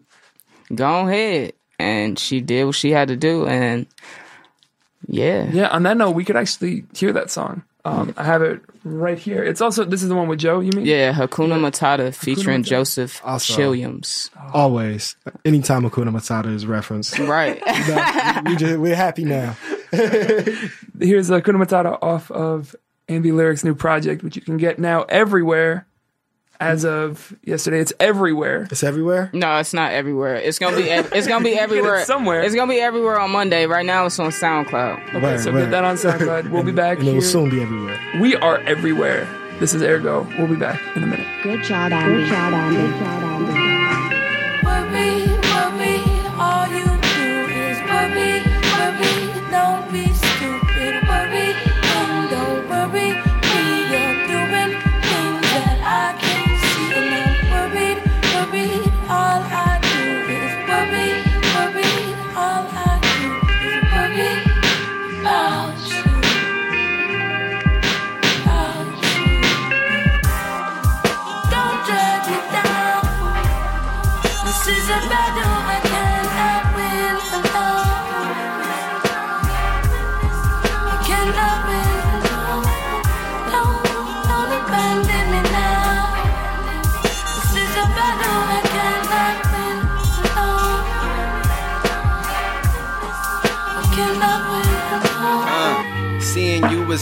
go 0.73 1.07
ahead." 1.07 1.53
And 1.79 2.17
she 2.17 2.41
did 2.41 2.65
what 2.65 2.75
she 2.75 2.89
had 2.91 3.09
to 3.09 3.15
do, 3.15 3.45
and 3.47 3.85
yeah, 5.07 5.47
Yeah. 5.51 5.67
On 5.69 5.83
that 5.83 5.95
note, 5.97 6.11
we 6.11 6.25
could 6.25 6.35
actually 6.35 6.85
hear 6.95 7.13
that 7.13 7.29
song. 7.31 7.63
Um, 7.87 8.13
I 8.17 8.23
have 8.23 8.41
it 8.41 8.61
right 8.83 9.17
here. 9.17 9.43
It's 9.43 9.61
also 9.61 9.83
this 9.85 10.03
is 10.03 10.09
the 10.09 10.15
one 10.15 10.27
with 10.27 10.39
Joe. 10.39 10.59
You 10.59 10.71
mean? 10.75 10.85
yeah. 10.85 11.13
Hakuna 11.13 11.57
Matata 11.59 12.13
featuring 12.13 12.63
Matata. 12.63 12.67
Joseph 12.67 13.21
Awesome. 13.23 13.55
Chilliams. 13.55 14.29
Always, 14.53 15.15
anytime 15.45 15.83
Hakuna 15.83 16.09
Matata 16.09 16.53
is 16.53 16.65
referenced, 16.65 17.17
Right. 17.19 17.59
that- 17.65 18.43
we 18.45 18.55
just, 18.55 18.77
we're 18.79 18.95
happy 18.95 19.23
now. 19.25 19.55
Here's 20.99 21.31
uh, 21.31 21.41
Kuna 21.41 21.57
Matata 21.59 21.97
off 22.01 22.29
of 22.31 22.75
Ambi 23.07 23.33
Lyric's 23.33 23.63
new 23.63 23.75
project, 23.75 24.23
which 24.23 24.35
you 24.35 24.41
can 24.41 24.57
get 24.57 24.79
now 24.79 25.03
everywhere. 25.03 25.87
As 26.59 26.85
of 26.85 27.35
yesterday, 27.43 27.79
it's 27.79 27.93
everywhere. 27.99 28.67
It's 28.71 28.83
everywhere. 28.83 29.29
No, 29.31 29.57
it's 29.57 29.73
not 29.73 29.91
everywhere. 29.91 30.35
It's 30.37 30.57
gonna 30.57 30.75
be. 30.77 30.89
ev- 30.89 31.11
It's 31.13 31.27
gonna 31.27 31.43
be 31.43 31.53
everywhere. 31.59 32.03
somewhere. 32.05 32.41
It's 32.41 32.55
gonna 32.55 32.71
be 32.73 32.79
everywhere 32.79 33.19
on 33.19 33.29
Monday. 33.31 33.67
Right 33.67 33.85
now, 33.85 34.07
it's 34.07 34.17
on 34.19 34.31
SoundCloud. 34.31 35.09
Okay, 35.09 35.21
Word, 35.21 35.39
so 35.39 35.51
word. 35.53 35.59
get 35.65 35.71
that 35.71 35.83
on 35.83 35.95
SoundCloud. 35.97 36.49
We'll 36.49 36.63
be 36.63 36.71
back 36.85 36.97
And 36.97 37.07
it 37.07 37.11
here. 37.11 37.19
will 37.21 37.27
soon 37.27 37.49
be 37.51 37.61
everywhere. 37.61 37.99
We 38.19 38.35
are 38.37 38.57
everywhere. 38.61 39.27
This 39.59 39.73
is 39.75 39.83
Ergo. 39.83 40.27
We'll 40.37 40.47
be 40.47 40.55
back 40.55 40.81
in 40.95 41.03
a 41.03 41.07
minute. 41.07 41.27
Good 41.43 41.63
job, 41.63 41.91
Andy. 41.91 42.21
Good 42.23 42.29
job, 42.29 42.53
Andy. 42.53 42.75
Good 42.77 42.89
job, 42.99 43.03
Andy. 43.23 43.26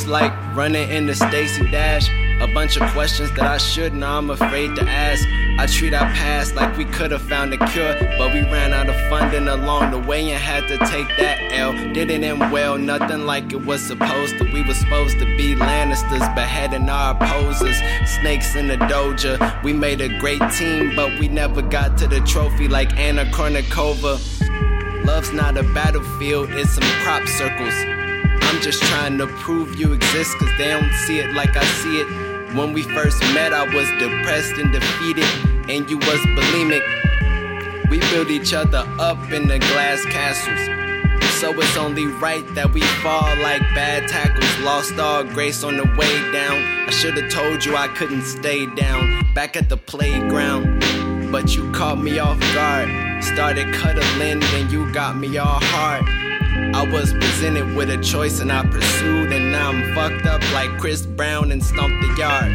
Like 0.08 0.34
running 0.56 0.90
in 0.90 1.08
the 1.08 1.16
Stacy 1.16 1.70
Dash. 1.70 2.10
A 2.42 2.48
bunch 2.54 2.76
of 2.78 2.90
questions 2.92 3.32
that 3.32 3.46
I 3.46 3.58
shouldn't, 3.58 4.04
I'm 4.04 4.30
afraid 4.30 4.76
to 4.76 4.84
ask. 4.84 5.26
I 5.58 5.68
treat 5.68 5.94
our 5.94 6.06
past 6.14 6.54
like 6.54 6.76
we 6.76 6.84
could 6.84 7.12
have 7.12 7.22
found 7.22 7.54
a 7.54 7.58
cure, 7.70 7.96
but 8.18 8.34
we 8.34 8.42
ran 8.42 8.74
out 8.74 8.90
of 8.90 8.96
funding 9.10 9.48
along 9.48 9.92
the 9.92 10.00
way 10.00 10.30
and 10.30 10.38
had 10.38 10.68
to 10.68 10.78
take 10.90 11.08
that 11.18 11.40
L. 11.54 11.72
Did 11.94 12.12
it 12.12 12.24
end 12.24 12.52
well, 12.52 12.78
nothing 12.78 13.26
like 13.26 13.54
it 13.54 13.66
was 13.66 13.82
supposed 13.82 14.38
to. 14.38 14.44
We 14.44 14.64
were 14.64 14.74
supposed 14.74 15.18
to 15.20 15.26
be 15.38 15.56
Lannisters, 15.56 16.36
beheading 16.36 16.90
our 16.90 17.16
opposers. 17.16 17.78
Snakes 18.06 18.56
in 18.56 18.68
the 18.68 18.76
doja. 18.76 19.64
We 19.64 19.72
made 19.72 20.02
a 20.02 20.20
great 20.20 20.42
team, 20.52 20.94
but 20.96 21.18
we 21.20 21.30
never 21.30 21.62
got 21.62 21.98
to 22.00 22.08
the 22.08 22.20
trophy 22.22 22.68
like 22.68 22.98
Anna 22.98 23.24
Kournikova. 23.26 24.20
Love's 25.06 25.32
not 25.32 25.58
a 25.58 25.64
battlefield, 25.64 26.50
it's 26.52 26.72
some 26.72 26.84
crop 27.04 27.26
circles. 27.28 28.05
I'm 28.56 28.62
just 28.62 28.82
trying 28.84 29.18
to 29.18 29.28
prove 29.28 29.76
you 29.76 29.92
exist, 29.92 30.38
cause 30.38 30.50
they 30.58 30.70
don't 30.70 30.94
see 31.06 31.20
it 31.20 31.34
like 31.34 31.58
I 31.58 31.66
see 31.66 32.00
it. 32.00 32.56
When 32.56 32.72
we 32.72 32.84
first 32.84 33.20
met, 33.34 33.52
I 33.52 33.66
was 33.76 33.86
depressed 34.00 34.54
and 34.54 34.72
defeated, 34.72 35.26
and 35.70 35.90
you 35.90 35.98
was 35.98 36.20
bulimic. 36.38 37.90
We 37.90 38.00
built 38.00 38.30
each 38.30 38.54
other 38.54 38.88
up 38.98 39.30
in 39.30 39.50
the 39.50 39.60
glass 39.60 40.06
castles. 40.06 41.34
So 41.42 41.52
it's 41.60 41.76
only 41.76 42.06
right 42.06 42.46
that 42.56 42.72
we 42.72 42.80
fall 43.04 43.28
like 43.42 43.60
bad 43.76 44.08
tackles. 44.08 44.58
Lost 44.60 44.98
all 45.00 45.26
grace 45.26 45.62
on 45.62 45.76
the 45.76 45.94
way 45.98 46.32
down. 46.32 46.88
I 46.88 46.92
should 46.92 47.18
have 47.18 47.30
told 47.30 47.66
you 47.66 47.76
I 47.76 47.90
couldn't 47.90 48.24
stay 48.24 48.68
down. 48.68 49.34
Back 49.34 49.58
at 49.58 49.68
the 49.68 49.76
playground. 49.76 50.80
But 51.30 51.54
you 51.58 51.70
caught 51.74 52.00
me 52.00 52.20
off 52.20 52.40
guard. 52.54 53.22
Started 53.22 53.74
cuddling, 53.74 54.40
then 54.40 54.70
you 54.70 54.90
got 54.94 55.18
me 55.18 55.38
all 55.38 55.60
hard. 55.62 56.35
I 56.74 56.88
was 56.92 57.14
presented 57.14 57.76
with 57.76 57.90
a 57.90 57.98
choice 57.98 58.40
and 58.40 58.52
I 58.52 58.64
pursued, 58.66 59.32
and 59.32 59.52
now 59.52 59.70
I'm 59.72 59.94
fucked 59.96 60.26
up 60.26 60.42
like 60.54 60.70
Chris 60.80 61.06
Brown 61.06 61.52
and 61.52 61.64
stomped 61.64 62.02
the 62.02 62.16
yard. 62.18 62.52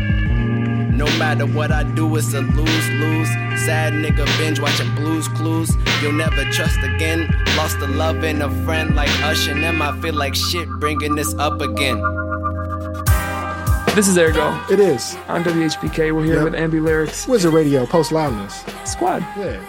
No 0.94 1.06
matter 1.18 1.46
what 1.46 1.70
I 1.72 1.82
do, 1.82 2.14
it's 2.16 2.34
a 2.34 2.40
lose 2.40 2.88
lose. 2.90 3.28
Sad 3.64 3.92
nigga 3.94 4.26
binge 4.38 4.60
watching 4.60 4.94
Blues 4.94 5.28
Clues. 5.28 5.70
You'll 6.02 6.12
never 6.12 6.44
trust 6.50 6.78
again. 6.82 7.28
Lost 7.56 7.78
a 7.78 7.86
love 7.86 8.22
and 8.24 8.42
a 8.42 8.50
friend 8.64 8.94
like 8.94 9.08
Usher 9.22 9.52
and 9.52 9.62
them. 9.62 9.80
I 9.80 9.98
feel 10.00 10.14
like 10.14 10.34
shit 10.34 10.68
bringing 10.78 11.14
this 11.14 11.34
up 11.34 11.60
again. 11.60 12.02
This 13.94 14.06
is 14.06 14.16
Ergo 14.16 14.58
It 14.70 14.78
is 14.78 15.16
on 15.28 15.42
WHPK. 15.42 16.14
We're 16.14 16.24
here 16.24 16.34
Yep. 16.36 16.44
with 16.44 16.54
Ambi 16.54 16.80
Lyrics 16.82 17.26
Wizard 17.26 17.52
Radio. 17.52 17.86
Post 17.86 18.12
loudness. 18.12 18.62
Squad. 18.84 19.20
Yeah. 19.36 19.60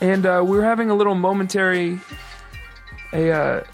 And 0.00 0.24
uh, 0.24 0.42
we're 0.46 0.62
having 0.64 0.90
a 0.90 0.94
little 0.94 1.14
momentary, 1.14 2.00
a 3.12 3.30
uh, 3.30 3.64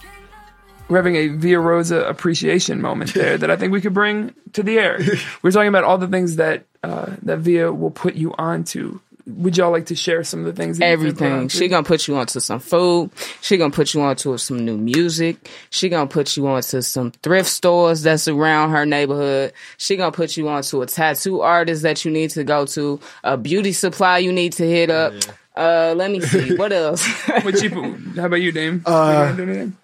we're 0.92 0.98
having 0.98 1.16
a 1.16 1.28
Via 1.28 1.58
Rosa 1.58 2.02
appreciation 2.04 2.80
moment 2.80 3.14
there 3.20 3.38
that 3.38 3.50
I 3.50 3.56
think 3.56 3.72
we 3.72 3.80
could 3.80 3.94
bring 3.94 4.34
to 4.52 4.62
the 4.62 4.78
air. 4.78 5.00
we're 5.42 5.50
talking 5.50 5.68
about 5.68 5.84
all 5.84 5.98
the 5.98 6.06
things 6.08 6.36
that 6.36 6.64
uh, 6.84 7.16
that 7.22 7.38
Via 7.38 7.72
will 7.72 7.90
put 7.90 8.14
you 8.14 8.34
onto. 8.36 9.00
Would 9.24 9.56
y'all 9.56 9.70
like 9.70 9.86
to 9.86 9.94
share 9.94 10.24
some 10.24 10.40
of 10.40 10.46
the 10.46 10.52
things? 10.52 10.78
That 10.78 10.90
you've 10.90 10.98
put 11.00 11.06
Everything. 11.06 11.32
onto? 11.32 11.56
She 11.56 11.68
gonna 11.68 11.84
put 11.84 12.08
you 12.08 12.16
onto 12.16 12.40
some 12.40 12.58
food. 12.58 13.10
She 13.40 13.56
gonna 13.56 13.70
put 13.72 13.94
you 13.94 14.00
onto 14.02 14.36
some 14.36 14.64
new 14.64 14.76
music. 14.76 15.48
She 15.70 15.88
gonna 15.88 16.08
put 16.08 16.36
you 16.36 16.46
onto 16.48 16.80
some 16.82 17.12
thrift 17.12 17.48
stores 17.48 18.02
that's 18.02 18.26
around 18.26 18.70
her 18.70 18.84
neighborhood. 18.84 19.52
She 19.78 19.96
gonna 19.96 20.10
put 20.10 20.36
you 20.36 20.48
onto 20.48 20.82
a 20.82 20.86
tattoo 20.86 21.40
artist 21.40 21.82
that 21.82 22.04
you 22.04 22.10
need 22.10 22.30
to 22.30 22.42
go 22.42 22.66
to. 22.66 22.98
A 23.22 23.36
beauty 23.36 23.72
supply 23.72 24.18
you 24.18 24.32
need 24.32 24.54
to 24.54 24.64
hit 24.68 24.90
up. 24.90 25.14
Uh, 25.56 25.94
let 25.96 26.10
me 26.10 26.20
see. 26.20 26.56
What 26.56 26.72
else? 26.72 27.06
What 27.44 27.62
you 27.62 27.70
how 28.16 28.26
about 28.26 28.40
you, 28.42 28.50
Dame? 28.50 28.82
Uh, 28.84 28.90
You 28.90 29.18
gonna 29.18 29.36
do 29.36 29.42
anything? 29.52 29.76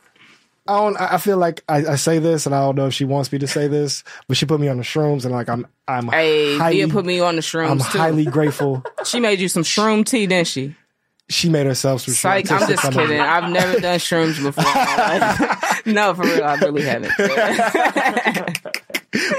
I 0.69 0.77
don't. 0.79 0.97
I 1.01 1.15
I 1.15 1.19
feel 1.19 1.39
like 1.39 1.65
I, 1.69 1.79
I 1.79 1.97
say 1.97 2.19
this, 2.19 2.47
and 2.47 2.55
I 2.55 2.61
don't 2.61 2.77
know 2.77 2.87
if 2.89 2.95
she 2.95 3.05
wants 3.05 3.33
me 3.33 3.39
to 3.39 3.47
say 3.49 3.67
this, 3.69 4.05
but 4.29 4.37
she 4.37 4.47
put 4.47 4.61
me 4.61 4.69
on 4.69 4.77
the 4.77 4.83
shrooms, 4.83 5.25
and 5.25 5.33
like 5.33 5.49
I'm, 5.49 5.67
I'm 5.89 6.09
hey, 6.09 6.57
highly, 6.59 6.77
Via 6.83 6.89
put 6.89 7.05
me 7.07 7.21
on 7.21 7.37
the 7.37 7.43
shrooms 7.43 7.71
I'm 7.71 7.79
too. 7.79 7.99
highly 7.99 8.25
grateful. 8.31 8.85
she 9.05 9.19
made 9.19 9.41
you 9.41 9.49
some 9.49 9.63
shroom 9.65 10.05
tea, 10.05 10.27
didn't 10.27 10.47
she? 10.49 10.75
She 11.31 11.49
made 11.51 11.67
herself 11.67 12.03
some. 12.03 12.15
Psych, 12.15 12.45
shrooms. 12.47 12.61
I'm 12.63 12.69
just 12.69 12.83
Some 12.83 12.89
of 12.99 13.01
kidding. 13.01 13.21
I've 13.21 13.51
never 13.51 13.81
done 13.81 13.99
shrooms 13.99 14.43
before. 14.43 14.65
in 14.65 14.73
my 14.73 15.19
life. 15.39 15.83
no, 15.87 16.15
for 16.15 16.23
real, 16.23 16.45
I 16.45 16.55
really 16.57 16.83
haven't. 16.83 17.13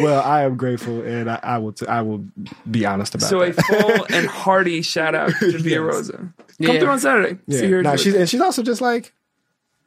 Well, 0.01 0.21
I 0.23 0.43
am 0.43 0.57
grateful, 0.57 1.01
and 1.01 1.29
I, 1.29 1.39
I 1.43 1.57
will. 1.59 1.73
T- 1.73 1.85
I 1.87 2.01
will 2.01 2.25
be 2.69 2.85
honest 2.85 3.13
about 3.15 3.27
it. 3.27 3.29
So 3.29 3.41
a 3.41 3.53
full 3.53 4.05
and 4.09 4.25
hearty 4.27 4.81
shout 4.81 5.13
out 5.13 5.31
to 5.39 5.57
Via 5.59 5.79
Rosa. 5.81 6.13
Come 6.17 6.33
Yeah. 6.57 6.79
through 6.79 6.89
on 6.89 6.99
Saturday. 6.99 7.39
yeah. 7.47 7.59
See 7.59 7.71
her. 7.71 7.83
Nah, 7.83 7.95
she's 7.95 8.15
and 8.15 8.27
she's 8.27 8.41
also 8.41 8.63
just 8.63 8.81
like 8.81 9.13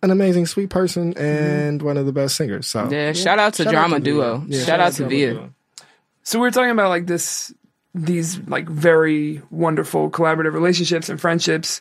an 0.03 0.11
amazing, 0.11 0.47
sweet 0.47 0.71
person 0.71 1.17
and 1.17 1.81
one 1.81 1.97
of 1.97 2.07
the 2.07 2.13
best 2.13 2.37
singers. 2.37 2.67
So 2.67 2.89
Yeah, 2.91 3.13
shout 3.13 3.39
out 3.39 3.55
to 3.55 3.65
Shout 3.65 3.75
out 3.75 3.79
Drama 3.79 3.99
to 3.99 4.05
Duo. 4.05 4.45
Yeah, 4.47 4.65
shout, 4.65 4.81
out 4.81 4.93
to 4.93 4.99
Drama 4.99 5.11
Via. 5.11 5.33
Duo. 5.33 5.55
So 6.25 6.41
we're 6.41 6.51
talking 6.51 6.71
about 6.71 6.89
like 6.89 7.07
this, 7.07 7.55
these 7.95 8.39
like 8.41 8.69
very 8.69 9.43
wonderful 9.51 10.11
collaborative 10.11 10.55
relationships 10.55 11.09
and 11.09 11.21
friendships 11.21 11.81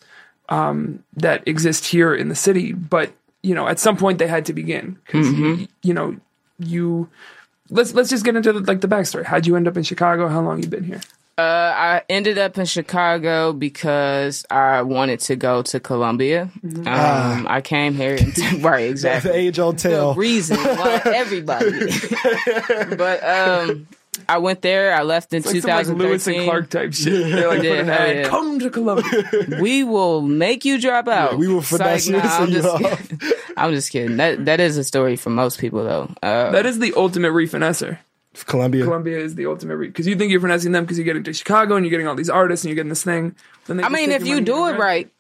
um, 0.50 1.04
that 1.16 1.48
exist 1.48 1.86
here 1.86 2.14
in 2.14 2.30
the 2.30 2.36
city. 2.36 2.74
But 2.74 3.12
you 3.44 3.56
know, 3.56 3.68
at 3.68 3.80
some 3.80 3.98
point 3.98 4.20
they 4.20 4.28
had 4.28 4.46
to 4.46 4.54
begin 4.54 5.00
because 5.06 5.32
you, 5.32 5.68
you 5.82 5.94
know 5.94 6.16
you. 6.60 7.10
Let's 7.70 7.94
let's 7.94 8.10
just 8.10 8.26
get 8.26 8.36
into 8.36 8.52
the, 8.52 8.60
like 8.60 8.82
the 8.82 8.88
backstory. 8.88 9.24
How'd 9.24 9.48
you 9.48 9.56
end 9.56 9.68
up 9.68 9.78
in 9.78 9.84
Chicago? 9.84 10.28
How 10.28 10.42
long 10.42 10.62
you 10.62 10.68
been 10.68 10.84
here? 10.84 11.02
Uh, 11.38 11.41
I 11.76 12.02
ended 12.10 12.38
up 12.38 12.58
in 12.58 12.65
Chicago 12.65 13.52
because 13.54 14.46
I 14.52 14.84
wanted 14.84 15.22
to 15.22 15.36
go 15.36 15.62
to 15.63 15.80
Columbia. 15.80 16.52
Um, 16.63 17.48
I 17.50 17.62
came 17.63 17.94
here, 17.96 18.15
and, 18.15 18.38
right? 18.63 18.82
The 18.84 18.89
Exactly. 18.89 19.32
age 19.32 19.58
old 19.58 19.78
The 19.78 19.89
tale. 19.89 20.13
reason 20.13 20.58
why 20.58 21.02
everybody. 21.06 21.72
but 22.96 23.24
um, 23.24 23.88
I 24.30 24.38
went 24.38 24.62
there. 24.62 24.94
I 24.94 25.02
left 25.04 25.34
in 25.34 25.41
Like 25.41 25.62
some 25.62 25.70
like 25.72 25.88
Lewis 25.88 26.28
and 26.28 26.44
Clark 26.44 26.70
type 26.70 26.94
shit. 26.94 27.32
They're 27.32 27.48
like, 27.48 27.63
Yeah, 27.63 27.82
put 27.82 27.89
ad, 27.89 28.15
yeah. 28.17 28.24
come 28.28 28.60
to 28.60 28.70
Columbia. 28.70 29.24
we 29.62 29.84
will 29.84 30.22
make 30.22 30.63
you 30.65 30.80
drop 30.80 31.08
out. 31.08 31.38
we 31.38 31.48
will 31.48 31.62
finesse 31.62 32.08
you 32.08 32.17
nah, 32.17 32.24
so 32.30 32.44
I'm, 32.44 32.52
just, 32.52 32.67
off. 32.67 33.12
I'm 33.58 33.72
just 33.72 33.89
kidding. 33.91 34.17
That 34.17 34.46
that 34.46 34.60
is 34.60 34.78
a 34.78 34.84
story 34.84 35.15
for 35.15 35.30
most 35.32 35.60
people 35.60 35.84
though. 35.84 36.13
Uh, 36.22 36.52
that 36.52 36.65
is 36.65 36.78
the 36.78 36.94
ultimate 36.96 37.32
refinesser. 37.32 37.98
Columbia. 38.46 38.84
Columbia 38.86 39.20
is 39.20 39.36
the 39.36 39.46
ultimate 39.46 39.78
because 39.80 40.08
you 40.08 40.15
think 40.15 40.32
you're 40.32 40.39
finessing 40.41 40.72
them 40.72 40.84
because 40.86 40.98
you're 40.98 41.06
getting 41.06 41.24
to 41.24 41.34
Chicago 41.34 41.76
and 41.76 41.86
you're 41.86 41.91
getting 41.91 42.08
all 42.08 42.15
these 42.15 42.30
artists 42.30 42.63
and 42.63 42.70
you're 42.70 42.76
getting 42.76 42.89
this 42.89 43.04
thing. 43.04 43.36
Then 43.65 43.78
they 43.78 43.84
I 43.84 43.89
mean, 43.89 44.12
if 44.12 44.26
you 44.26 44.41
do 44.41 44.65
and 44.65 44.76
it 44.76 44.80
run. 44.80 44.80
right, 44.80 45.12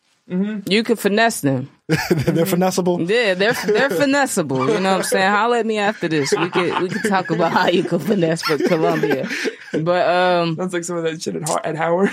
you 0.69 0.83
can 0.83 0.95
finesse 0.95 1.41
them. 1.41 1.69
They're 1.87 2.45
finessable. 2.45 2.99
Yeah, 3.09 3.33
they're 3.33 3.51
they're 3.51 3.89
finessable. 3.89 4.65
You 4.73 4.79
know 4.79 4.91
what 4.91 4.97
I'm 4.99 5.03
saying? 5.03 5.29
Holler 5.35 5.57
at 5.57 5.65
me 5.65 5.77
after 5.77 6.07
this. 6.07 6.31
We 6.31 6.49
could 6.49 6.81
we 6.81 6.87
could 6.87 7.09
talk 7.09 7.29
about 7.31 7.51
how 7.51 7.67
you 7.67 7.83
can 7.83 7.99
finesse 7.99 8.41
for 8.43 8.57
Columbia. 8.57 9.27
But 9.73 10.07
um, 10.09 10.55
Sounds 10.55 10.73
like 10.73 10.85
some 10.85 10.95
of 10.97 11.03
that 11.03 11.21
shit 11.21 11.35
at, 11.35 11.65
at 11.65 11.75
Howard. 11.75 12.11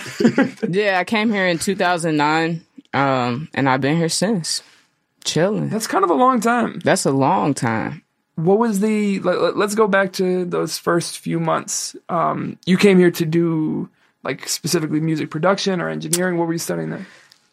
yeah, 0.68 0.98
I 0.98 1.04
came 1.04 1.30
here 1.32 1.46
in 1.46 1.58
2009, 1.58 2.64
um, 2.92 3.48
and 3.54 3.68
I've 3.68 3.80
been 3.80 3.96
here 3.96 4.08
since. 4.08 4.62
Chilling. 5.24 5.68
That's 5.68 5.87
kind 5.87 6.04
of 6.04 6.11
a 6.11 6.14
long 6.14 6.40
time. 6.40 6.80
That's 6.80 7.04
a 7.04 7.11
long 7.12 7.54
time. 7.54 8.02
What 8.38 8.61
was 8.61 8.79
the? 8.79 9.18
Let, 9.18 9.57
let's 9.57 9.74
go 9.74 9.88
back 9.88 10.12
to 10.14 10.44
those 10.44 10.79
first 10.79 11.18
few 11.18 11.40
months. 11.40 11.96
Um, 12.09 12.57
you 12.66 12.77
came 12.77 12.96
here 12.96 13.11
to 13.11 13.27
do 13.27 13.88
like 14.22 14.48
specifically 14.48 15.01
music 15.01 15.29
production 15.29 15.81
or 15.81 15.88
engineering. 15.88 16.38
What 16.38 16.46
were 16.46 16.53
you 16.53 16.61
studying 16.61 16.90
there? 16.90 17.05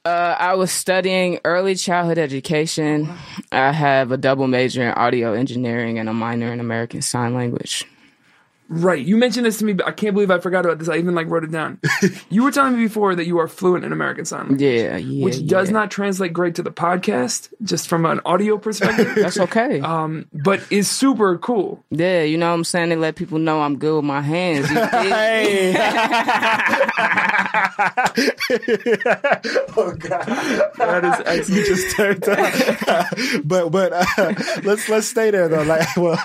Uh, 0.06 0.36
I 0.38 0.54
was 0.54 0.72
studying 0.72 1.40
early 1.44 1.74
childhood 1.74 2.20
education. 2.20 3.12
I 3.52 3.72
have 3.72 4.12
a 4.12 4.18
double 4.18 4.46
major 4.48 4.84
in 4.84 4.90
audio 4.90 5.34
engineering 5.34 5.98
and 5.98 6.08
a 6.08 6.14
minor 6.14 6.54
in 6.54 6.60
American 6.60 7.02
Sign 7.02 7.34
Language. 7.34 7.86
Right. 8.68 9.06
You 9.06 9.16
mentioned 9.16 9.46
this 9.46 9.60
to 9.60 9.66
me, 9.66 9.74
but 9.74 9.86
I 9.88 9.92
can't 9.92 10.14
believe 10.14 10.32
I 10.32 10.40
forgot 10.40 10.66
about 10.66 10.80
this. 10.80 10.90
I 10.90 10.98
even 10.98 11.14
like 11.14 11.28
wrote 11.28 11.44
it 11.44 11.52
down. 11.52 11.80
you 12.30 12.44
were 12.44 12.52
telling 12.52 12.76
me 12.76 12.84
before 12.86 13.14
that 13.14 13.28
you 13.28 13.38
are 13.38 13.48
fluent 13.48 13.86
in 13.86 13.94
American 13.94 14.26
Sign 14.26 14.40
Language. 14.40 14.62
Yeah, 14.62 14.98
yeah. 14.98 15.24
Which 15.24 15.46
does 15.46 15.70
not 15.70 15.92
translate 15.92 16.34
great 16.34 16.56
to 16.56 16.64
the 16.64 16.72
podcast, 16.72 17.50
just 17.64 17.88
from 17.88 18.06
an 18.06 18.22
audio 18.26 18.58
perspective. 18.58 19.14
That's 19.16 19.40
okay. 19.40 19.82
um, 19.82 20.26
but 20.34 20.62
is 20.72 20.90
super 20.90 21.38
cool. 21.38 21.84
yeah, 21.92 22.24
you 22.24 22.38
know 22.38 22.50
what 22.50 22.56
I'm 22.56 22.64
saying? 22.64 22.90
They 22.90 22.96
let 22.96 23.16
people 23.16 23.38
know 23.38 23.62
I'm 23.62 23.78
good 23.78 23.98
with 23.98 24.06
my 24.06 24.22
hands. 24.22 24.68
You 24.70 24.76
dig? 24.76 25.76
oh 29.78 29.96
God. 30.00 30.26
That 30.78 31.06
is 31.06 31.22
excellent. 31.26 31.50
you 31.50 31.66
just 31.66 31.96
turned 31.96 32.28
up. 32.28 33.08
but 33.44 33.70
but 33.70 33.94
uh, 33.94 34.34
let's 34.64 34.90
let's 34.90 35.08
stay 35.08 35.30
there 35.30 35.48
though. 35.48 35.64
Like, 35.64 35.96
well, 35.98 36.18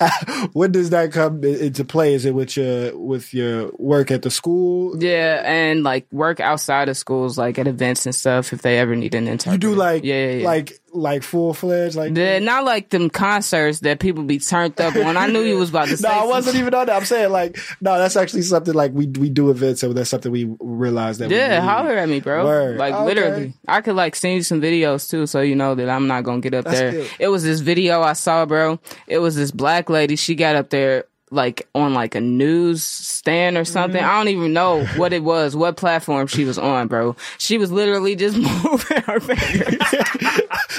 when 0.52 0.72
does 0.72 0.90
that 0.90 1.12
come 1.12 1.42
into 1.44 1.84
play? 1.84 2.14
Is 2.14 2.24
it 2.24 2.34
with 2.34 2.56
your 2.56 2.96
with 2.96 3.34
your 3.34 3.70
work 3.78 4.10
at 4.10 4.22
the 4.22 4.30
school? 4.30 5.00
Yeah, 5.02 5.42
and 5.44 5.82
like 5.82 6.06
work 6.12 6.40
outside 6.40 6.88
of 6.88 6.96
schools, 6.96 7.36
like 7.38 7.58
at 7.58 7.66
events 7.66 8.06
and 8.06 8.14
stuff, 8.14 8.52
if 8.52 8.62
they 8.62 8.78
ever 8.78 8.94
need 8.94 9.14
an 9.14 9.28
intern, 9.28 9.52
You 9.54 9.58
do 9.58 9.74
like 9.74 10.04
yeah, 10.04 10.26
yeah, 10.26 10.36
yeah. 10.38 10.46
like 10.46 10.80
like 10.98 11.22
full 11.22 11.54
fledged 11.54 11.96
like. 11.96 12.16
Yeah, 12.16 12.38
not 12.38 12.64
like 12.64 12.90
them 12.90 13.08
concerts 13.10 13.80
that 13.80 14.00
people 14.00 14.24
be 14.24 14.38
turned 14.38 14.80
up 14.80 14.94
on. 14.96 15.16
I 15.16 15.26
knew 15.26 15.40
you 15.42 15.56
was 15.56 15.70
about 15.70 15.88
to 15.88 15.96
say. 15.98 16.08
No, 16.08 16.14
I 16.14 16.24
wasn't 16.26 16.56
even 16.56 16.74
on 16.74 16.86
that. 16.86 16.96
I'm 16.96 17.04
saying 17.04 17.30
like 17.30 17.58
no, 17.80 17.98
that's 17.98 18.16
actually 18.16 18.42
something 18.42 18.74
like 18.74 18.92
we 18.92 19.06
we 19.06 19.28
do 19.30 19.50
events, 19.50 19.80
so 19.80 19.92
that's 19.92 20.10
something 20.10 20.30
we 20.32 20.44
realize 20.60 21.18
that. 21.18 21.30
Yeah, 21.30 21.60
holler 21.60 21.96
at 21.96 22.08
me, 22.08 22.20
bro. 22.20 22.44
Word. 22.44 22.76
Like 22.78 22.94
Okay. 22.94 23.04
literally, 23.04 23.54
I 23.66 23.80
could 23.80 23.94
like 23.96 24.16
send 24.16 24.34
you 24.36 24.42
some 24.42 24.60
videos 24.60 25.08
too, 25.10 25.26
so 25.26 25.40
you 25.40 25.56
know 25.56 25.74
that 25.74 25.88
I'm 25.88 26.06
not 26.06 26.24
gonna 26.24 26.40
get 26.40 26.54
up 26.54 26.64
That's 26.64 26.78
there. 26.78 26.90
good. 26.92 27.10
It 27.18 27.28
was 27.28 27.44
this 27.44 27.60
video 27.60 28.02
I 28.02 28.14
saw, 28.14 28.44
bro. 28.46 28.78
It 29.06 29.18
was 29.18 29.36
this 29.36 29.50
black 29.50 29.88
lady. 29.90 30.16
She 30.16 30.34
got 30.34 30.56
up 30.56 30.70
there 30.70 31.04
like 31.30 31.68
on 31.74 31.92
like 31.92 32.14
a 32.14 32.22
news 32.22 32.82
stand 32.82 33.58
or 33.58 33.64
something. 33.66 34.00
Mm-hmm. 34.00 34.10
I 34.10 34.16
don't 34.18 34.28
even 34.28 34.54
know 34.54 34.86
what 34.96 35.12
it 35.12 35.22
was, 35.22 35.54
what 35.54 35.76
platform 35.76 36.26
she 36.26 36.44
was 36.44 36.58
on, 36.58 36.88
bro. 36.88 37.16
She 37.36 37.58
was 37.58 37.70
literally 37.70 38.16
just 38.16 38.36
moving 38.64 39.02
her 39.02 39.20
fingers. 39.20 39.76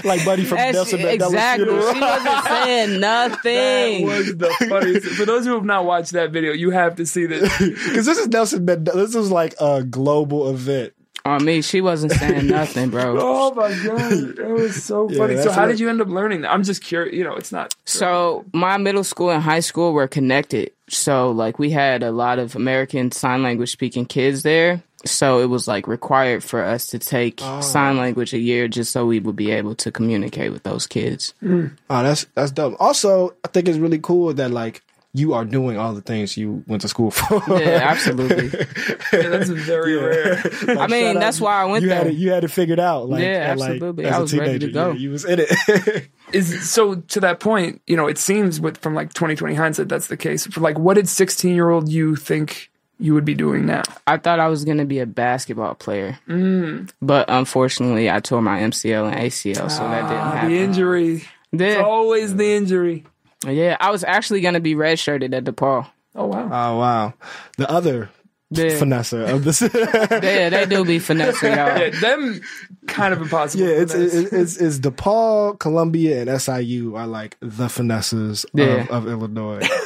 Like 0.03 0.23
Buddy 0.25 0.43
from 0.45 0.57
And 0.59 0.75
Nelson 0.75 0.99
she- 0.99 1.07
exactly. 1.07 1.65
funeral. 1.65 1.93
She 1.93 1.99
wasn't 1.99 2.45
saying 2.47 2.99
nothing. 2.99 4.07
That 4.07 4.17
was 4.17 4.35
the 4.37 4.65
funniest. 4.69 5.07
For 5.07 5.25
those 5.25 5.45
who 5.45 5.53
have 5.53 5.65
not 5.65 5.85
watched 5.85 6.11
that 6.13 6.31
video, 6.31 6.51
you 6.53 6.71
have 6.71 6.95
to 6.97 7.05
see 7.05 7.25
this. 7.25 7.41
Because 7.59 8.05
this 8.05 8.17
is 8.17 8.27
Nelson 8.27 8.65
Mandela. 8.65 8.93
This 8.95 9.15
was 9.15 9.31
like 9.31 9.55
a 9.59 9.83
global 9.83 10.49
event. 10.49 10.93
On 11.25 11.43
me, 11.43 11.61
she 11.61 11.81
wasn't 11.81 12.13
saying 12.13 12.47
nothing, 12.59 12.89
bro. 12.89 13.17
Oh 13.19 13.53
my 13.53 13.69
god, 13.85 14.35
that 14.37 14.47
was 14.49 14.81
so 14.83 15.09
Yeah, 15.09 15.17
funny. 15.17 15.37
so 15.37 15.51
how 15.51 15.63
what- 15.63 15.67
did 15.67 15.79
you 15.79 15.89
end 15.89 16.01
up 16.01 16.07
learning 16.07 16.41
that? 16.41 16.51
I'm 16.53 16.63
just 16.63 16.81
curious. 16.81 17.13
You 17.15 17.23
know, 17.25 17.35
it's 17.35 17.51
not. 17.51 17.75
So 17.85 18.45
my 18.53 18.77
middle 18.77 19.03
school 19.03 19.29
and 19.29 19.43
high 19.43 19.59
school 19.59 19.91
were 19.93 20.07
connected. 20.07 20.71
So 20.93 21.31
like 21.31 21.59
we 21.59 21.69
had 21.69 22.03
a 22.03 22.11
lot 22.11 22.39
of 22.39 22.55
American 22.55 23.11
sign 23.11 23.43
language 23.43 23.71
speaking 23.71 24.05
kids 24.05 24.43
there. 24.43 24.83
So 25.05 25.39
it 25.39 25.45
was 25.45 25.67
like 25.67 25.87
required 25.87 26.43
for 26.43 26.61
us 26.61 26.87
to 26.87 26.99
take 26.99 27.39
oh. 27.41 27.61
sign 27.61 27.97
language 27.97 28.33
a 28.33 28.37
year 28.37 28.67
just 28.67 28.91
so 28.91 29.05
we 29.05 29.19
would 29.19 29.35
be 29.35 29.51
able 29.51 29.75
to 29.75 29.91
communicate 29.91 30.51
with 30.51 30.63
those 30.63 30.87
kids. 30.87 31.33
Oh, 31.89 32.03
that's 32.03 32.25
that's 32.35 32.51
dope. 32.51 32.75
Also, 32.79 33.33
I 33.45 33.47
think 33.47 33.69
it's 33.69 33.77
really 33.77 33.99
cool 33.99 34.33
that 34.33 34.51
like 34.51 34.83
you 35.13 35.33
are 35.33 35.43
doing 35.43 35.77
all 35.77 35.93
the 35.93 36.01
things 36.01 36.37
you 36.37 36.63
went 36.67 36.81
to 36.83 36.87
school 36.87 37.09
for. 37.19 37.41
Yeah, 37.59 37.79
absolutely. 37.83 38.49
Yeah, 39.11 39.29
that's 39.29 39.49
very 39.49 39.95
rare. 39.95 40.39
I 40.79 40.85
mean, 40.85 41.17
that's 41.19 41.41
why 41.41 41.61
I 41.61 41.65
went 41.65 41.81
you 41.81 41.89
there. 41.89 41.97
Had 41.97 42.07
it, 42.07 42.13
you 42.13 42.29
had 42.29 42.43
it 42.43 42.49
figured 42.49 42.79
out. 42.79 43.09
Like, 43.09 43.23
Yeah, 43.23 43.49
at, 43.51 43.57
like, 43.57 43.71
absolutely. 43.71 44.05
as 44.05 44.13
I 44.13 44.17
a 44.17 44.21
was 44.21 44.37
ready 44.37 44.59
to 44.59 44.71
go. 44.71 44.91
Yeah, 44.91 44.97
you 44.97 45.09
was 45.09 45.25
in 45.25 45.39
it. 45.41 46.07
Is 46.31 46.69
so 46.69 46.95
to 46.95 47.19
that 47.21 47.39
point, 47.39 47.81
you 47.87 47.97
know, 47.97 48.05
it 48.07 48.19
seems 48.19 48.61
with 48.61 48.77
from 48.77 48.93
like 48.93 49.13
2020 49.13 49.55
hindsight 49.55 49.89
that's 49.89 50.07
the 50.07 50.17
case. 50.17 50.45
For 50.45 50.59
like, 50.61 50.77
what 50.77 50.93
did 50.93 51.09
16 51.09 51.55
year 51.55 51.71
old 51.71 51.89
you 51.89 52.15
think 52.15 52.69
you 52.99 53.15
would 53.15 53.25
be 53.25 53.33
doing 53.33 53.65
now? 53.65 53.81
I 54.05 54.17
thought 54.17 54.39
I 54.39 54.47
was 54.47 54.63
going 54.63 54.77
to 54.77 54.85
be 54.85 54.99
a 54.99 55.07
basketball 55.07 55.73
player. 55.73 56.19
Mm. 56.27 56.91
But 57.01 57.25
unfortunately, 57.29 58.11
I 58.11 58.19
tore 58.19 58.43
my 58.43 58.59
MCL 58.59 59.11
and 59.11 59.19
ACL, 59.19 59.71
so 59.71 59.79
that 59.89 60.03
didn't 60.03 60.17
Ah, 60.17 60.31
happen. 60.33 60.49
the 60.51 60.59
injury. 60.59 61.23
It's 61.51 61.81
always 61.81 62.35
the 62.35 62.53
injury. 62.53 63.05
Yeah, 63.47 63.77
I 63.79 63.91
was 63.91 64.03
actually 64.03 64.41
going 64.41 64.53
to 64.55 64.59
be 64.59 64.75
redshirted 64.75 65.33
at 65.33 65.43
DePaul. 65.43 65.87
Oh 66.15 66.25
wow. 66.25 66.45
oh 66.45 66.77
wow, 66.77 67.13
the 67.57 67.69
other 67.69 68.09
Yeah. 68.51 68.77
finesse 68.79 69.13
of 69.13 69.43
this. 69.43 69.61
Yeah, 69.61 70.49
they 70.49 70.65
do 70.67 70.83
be 70.83 70.97
finessing 70.99 71.49
y'all. 71.51 71.77
yeah, 71.77 71.89
them 71.99 72.41
kind 72.87 73.13
of 73.13 73.21
impossible. 73.21 73.63
Yeah, 73.63 73.73
it's 73.75 73.93
it's 73.93 74.13
it's, 74.15 74.57
it's 74.57 74.79
DePaul, 74.79 75.59
Columbia, 75.59 76.21
and 76.25 76.41
SIU 76.41 76.95
are 76.95 77.05
like 77.05 77.37
the 77.41 77.69
finesses 77.69 78.45
Yeah. 78.55 78.87
of, 78.89 79.05
of 79.05 79.07
Illinois. 79.07 79.67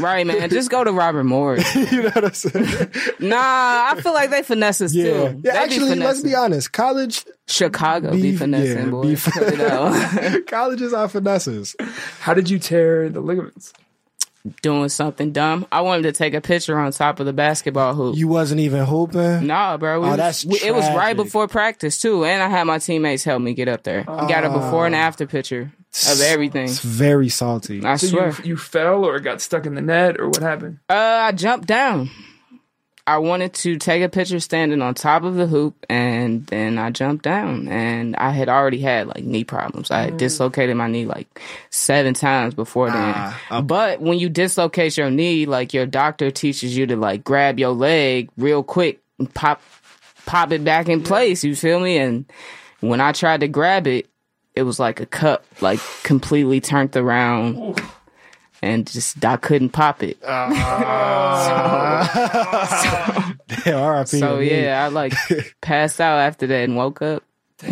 Right, 0.00 0.26
man. 0.26 0.50
Just 0.50 0.68
go 0.68 0.82
to 0.82 0.90
Robert 0.92 1.22
Morris. 1.22 1.72
you 1.92 2.02
know 2.02 2.10
what 2.10 2.24
I'm 2.24 2.34
saying? 2.34 2.90
Nah, 3.20 3.36
I 3.38 4.00
feel 4.02 4.12
like 4.12 4.30
they 4.30 4.42
finesses 4.42 4.94
Yeah, 4.96 5.04
too. 5.04 5.12
yeah. 5.12 5.28
They 5.28 5.40
be 5.42 5.48
Actually, 5.50 5.94
let's 5.96 6.22
be 6.22 6.34
honest. 6.34 6.72
College, 6.72 7.24
Chicago 7.46 8.10
be 8.10 8.22
Be- 8.32 8.36
finessing, 8.36 8.78
yeah, 8.86 8.90
boys. 8.90 9.24
be- 9.24 9.30
Cut 9.30 9.52
it 9.54 9.60
out. 9.60 10.46
colleges 10.48 10.92
are 10.92 11.08
finesses. 11.08 11.76
How 12.18 12.34
did 12.34 12.50
you 12.50 12.58
tear 12.58 13.08
the 13.10 13.20
ligaments? 13.20 13.72
Doing 14.60 14.88
something 14.88 15.30
dumb. 15.30 15.66
I 15.70 15.82
wanted 15.82 16.02
to 16.02 16.12
take 16.12 16.34
a 16.34 16.40
picture 16.40 16.76
on 16.76 16.90
top 16.90 17.20
of 17.20 17.26
the 17.26 17.32
basketball 17.32 17.94
hoop. 17.94 18.16
You 18.16 18.26
wasn't 18.26 18.60
even 18.60 18.84
hooping. 18.84 19.46
Nah, 19.46 19.76
bro. 19.76 20.00
We 20.00 20.06
Oh, 20.06 20.10
was- 20.10 20.16
that's 20.16 20.44
we- 20.44 20.58
it 20.60 20.74
was 20.74 20.84
right 20.96 21.14
before 21.16 21.46
practice 21.46 22.00
too, 22.00 22.24
and 22.24 22.42
I 22.42 22.48
had 22.48 22.64
my 22.64 22.78
teammates 22.78 23.22
help 23.22 23.40
me 23.40 23.54
get 23.54 23.68
up 23.68 23.84
there. 23.84 24.04
I 24.08 24.28
got 24.28 24.44
a 24.44 24.50
before 24.50 24.84
and 24.86 24.96
after 24.96 25.26
picture 25.28 25.70
of 26.10 26.20
everything. 26.20 26.64
It's 26.64 26.80
very 26.80 27.28
salty. 27.28 27.84
I 27.84 27.94
So 27.94 28.08
swear. 28.08 28.28
you 28.42 28.50
you 28.50 28.56
fell 28.56 29.04
or 29.04 29.20
got 29.20 29.40
stuck 29.40 29.64
in 29.64 29.76
the 29.76 29.80
net 29.80 30.18
or 30.18 30.26
what 30.26 30.42
happened? 30.42 30.78
Uh, 30.90 30.94
I 30.94 31.30
jumped 31.30 31.68
down. 31.68 32.10
I 33.04 33.18
wanted 33.18 33.52
to 33.54 33.78
take 33.78 34.02
a 34.02 34.08
picture 34.08 34.38
standing 34.38 34.80
on 34.80 34.94
top 34.94 35.24
of 35.24 35.34
the 35.34 35.48
hoop, 35.48 35.86
and 35.90 36.46
then 36.46 36.78
I 36.78 36.90
jumped 36.90 37.24
down. 37.24 37.66
And 37.66 38.14
I 38.16 38.30
had 38.30 38.48
already 38.48 38.78
had 38.78 39.08
like 39.08 39.24
knee 39.24 39.42
problems. 39.42 39.90
I 39.90 40.02
had 40.02 40.18
dislocated 40.18 40.76
my 40.76 40.86
knee 40.86 41.06
like 41.06 41.40
seven 41.70 42.14
times 42.14 42.54
before 42.54 42.90
then. 42.90 43.14
Ah, 43.16 43.60
but 43.62 44.00
when 44.00 44.20
you 44.20 44.28
dislocate 44.28 44.96
your 44.96 45.10
knee, 45.10 45.46
like 45.46 45.74
your 45.74 45.86
doctor 45.86 46.30
teaches 46.30 46.76
you 46.76 46.86
to 46.86 46.96
like 46.96 47.24
grab 47.24 47.58
your 47.58 47.72
leg 47.72 48.30
real 48.36 48.62
quick 48.62 49.00
and 49.18 49.32
pop 49.34 49.60
pop 50.24 50.52
it 50.52 50.62
back 50.62 50.88
in 50.88 51.02
place. 51.02 51.42
You 51.42 51.56
feel 51.56 51.80
me? 51.80 51.98
And 51.98 52.24
when 52.80 53.00
I 53.00 53.10
tried 53.10 53.40
to 53.40 53.48
grab 53.48 53.88
it, 53.88 54.08
it 54.54 54.62
was 54.62 54.78
like 54.78 55.00
a 55.00 55.06
cup, 55.06 55.44
like 55.60 55.80
completely 56.04 56.60
turned 56.60 56.96
around. 56.96 57.80
And 58.64 58.86
just 58.86 59.24
I 59.24 59.38
couldn't 59.38 59.70
pop 59.70 60.04
it. 60.04 60.22
Uh, 60.22 60.50
yeah, 63.66 63.74
R.I.P. 63.74 64.06
So 64.06 64.36
to 64.36 64.40
me. 64.40 64.62
yeah, 64.62 64.84
I 64.84 64.88
like 64.88 65.12
passed 65.60 66.00
out 66.00 66.18
after 66.20 66.46
that 66.46 66.62
and 66.64 66.76
woke 66.76 67.02
up 67.02 67.24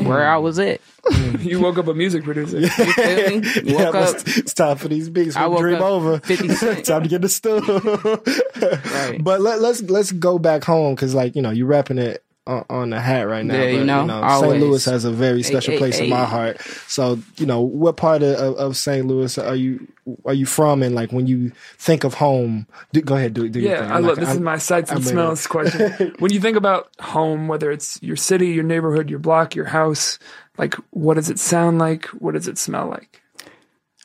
where 0.03 0.29
I 0.29 0.37
was 0.39 0.59
at. 0.59 0.81
You 1.41 1.59
woke 1.61 1.79
up 1.79 1.87
a 1.89 1.95
music 1.95 2.23
producer. 2.25 2.61
You 2.61 2.69
feel 2.69 3.41
me? 3.41 3.47
Yeah, 3.65 3.85
Woke 3.87 3.95
up. 3.95 4.15
it's, 4.17 4.37
it's 4.39 4.53
time 4.55 4.77
for 4.77 4.89
these 4.89 5.09
beats. 5.09 5.37
I 5.37 5.47
We 5.47 5.55
woke 5.55 5.61
dream 5.63 5.77
up 5.77 5.83
over. 5.83 6.19
50 6.21 6.49
Cent. 6.51 6.85
time 6.85 7.03
to 7.05 7.09
get 7.09 7.23
the 7.23 7.29
stuff. 7.31 7.67
Right. 7.67 9.23
But 9.23 9.41
let, 9.41 9.61
let's 9.63 9.81
let's 9.83 10.13
go 10.13 10.39
back 10.39 10.63
home 10.65 10.95
because 10.95 11.15
like 11.15 11.35
you 11.37 11.41
know 11.43 11.51
you're 11.51 11.67
rapping 11.67 11.97
it 11.99 12.23
on, 12.51 12.65
on 12.69 12.91
the 12.91 13.01
hat 13.01 13.23
right 13.29 13.45
now. 13.45 13.55
Yeah, 13.55 13.69
you 13.69 13.87
but, 13.87 14.05
know, 14.05 14.41
St. 14.41 14.61
Louis 14.61 14.85
has 14.87 15.05
a 15.05 15.11
very 15.11 15.43
special 15.43 15.73
hey, 15.73 15.79
place 15.79 15.99
in 15.99 16.05
hey. 16.05 16.11
my 16.11 16.25
heart. 16.25 16.61
So 16.89 17.21
you 17.37 17.47
know 17.47 17.61
what 17.61 17.97
part 17.97 18.23
of, 18.23 18.35
of, 18.37 18.57
of 18.57 18.77
St. 18.77 19.07
Louis 19.07 19.39
are 19.39 19.55
you 19.55 19.87
are 20.25 20.35
you 20.35 20.47
from? 20.47 20.83
And 20.83 20.95
like 20.95 21.13
when 21.13 21.27
you 21.27 21.53
think 21.79 22.05
of 22.05 22.15
home, 22.15 22.67
do, 22.93 23.01
go 23.01 23.17
ahead 23.17 23.35
do, 23.35 23.49
do 23.49 23.61
your 23.61 23.73
Yeah, 23.73 23.83
thing. 23.83 23.91
I 23.93 23.97
I'm 23.97 24.03
love 24.03 24.17
not- 24.17 24.21
this. 24.21 24.29
is 24.31 24.37
I'm- 24.37 24.45
my 24.45 24.59
sights 24.59 24.91
and 24.91 24.99
I'm 24.99 25.05
smells 25.05 25.47
question. 25.47 26.15
when 26.19 26.33
you 26.33 26.41
think 26.41 26.57
about 26.57 26.91
home, 27.01 27.47
whether 27.49 27.71
it's 27.71 28.03
your 28.03 28.17
city, 28.17 28.49
your 28.49 28.65
neighborhood, 28.65 29.09
your 29.09 29.21
block, 29.21 29.55
your 29.55 29.67
house, 29.67 30.19
like 30.59 30.75
what 30.91 31.15
does 31.15 31.31
it 31.31 31.39
sound 31.39 31.79
like? 31.79 32.07
What 32.07 32.35
does 32.35 32.49
it 32.49 32.59
smell 32.59 32.89
like? 32.89 33.23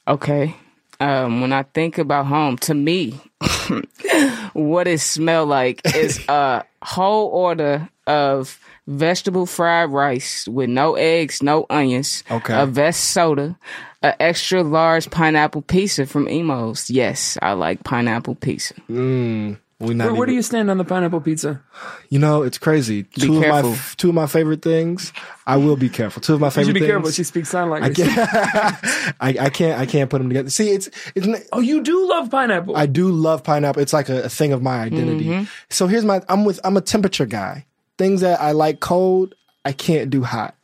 Okay. 0.08 0.56
Um, 1.00 1.42
when 1.42 1.52
I 1.52 1.64
think 1.64 1.98
about 1.98 2.28
home, 2.28 2.58
to 2.60 2.74
me, 2.74 3.20
what 4.56 4.88
it 4.88 5.00
smell 5.02 5.46
like 5.46 5.82
is 5.96 6.20
a 6.30 6.64
whole 6.82 7.28
order 7.28 7.90
of 8.08 8.60
vegetable 8.88 9.46
fried 9.46 9.90
rice 9.90 10.48
with 10.48 10.70
no 10.70 10.96
eggs, 10.96 11.42
no 11.44 11.66
onions, 11.70 12.24
Okay. 12.32 12.54
a 12.54 12.66
Vess 12.68 12.96
soda, 12.96 13.58
an 14.02 14.14
extra 14.20 14.62
large 14.64 15.10
pineapple 15.10 15.64
pizza 15.64 16.06
from 16.06 16.28
Imo's. 16.28 16.90
Yes, 16.90 17.38
I 17.42 17.54
like 17.54 17.84
pineapple 17.84 18.36
pizza. 18.36 18.76
Mm. 18.90 19.58
We 19.80 19.94
not 19.94 20.06
Where, 20.06 20.16
where 20.16 20.28
do 20.28 20.34
you 20.34 20.42
stand 20.42 20.72
on 20.72 20.78
the 20.78 20.86
pineapple 20.86 21.20
pizza? 21.20 21.62
You 22.10 22.18
know, 22.18 22.44
it's 22.44 22.58
crazy. 22.58 23.04
two 23.04 23.44
of 23.44 23.50
my 23.50 23.78
two 23.98 24.08
of 24.10 24.16
my 24.16 24.26
favorite 24.26 24.62
things. 24.62 25.12
I 25.46 25.58
will 25.58 25.76
be 25.76 25.90
careful. 25.90 26.22
Two 26.22 26.34
of 26.36 26.40
my 26.40 26.48
You 26.48 26.52
favorite 26.52 26.66
should 26.68 26.74
be 26.76 26.80
things. 26.80 26.92
careful. 26.92 27.12
She 27.12 27.24
speaks 27.26 27.50
sign 27.50 27.72
I 27.84 27.90
can't. 27.90 28.18
I, 29.20 29.36
I 29.46 29.50
can't. 29.50 29.80
I 29.80 29.86
can't 29.86 30.10
put 30.10 30.20
them 30.20 30.30
together. 30.30 30.50
See, 30.50 30.70
it's 30.70 30.90
it's. 31.14 31.28
Oh, 31.52 31.60
you 31.60 31.82
do 31.82 32.08
love 32.08 32.32
pineapple. 32.32 32.78
I 32.78 32.86
do 32.86 33.10
love 33.12 33.44
pineapple. 33.44 33.82
It's 33.82 33.92
like 33.92 34.08
a, 34.08 34.24
a 34.24 34.30
thing 34.30 34.54
of 34.54 34.62
my 34.62 34.80
identity. 34.80 35.26
Mm-hmm. 35.26 35.44
So 35.70 35.88
here's 35.88 36.06
my. 36.06 36.22
I'm 36.30 36.46
with. 36.46 36.60
I'm 36.64 36.78
a 36.78 36.82
temperature 36.82 37.26
guy. 37.26 37.66
Things 37.98 38.22
that 38.22 38.40
I 38.40 38.54
like 38.54 38.80
cold, 38.80 39.36
I 39.66 39.74
can't 39.74 40.10
do 40.10 40.24
hot. 40.24 40.56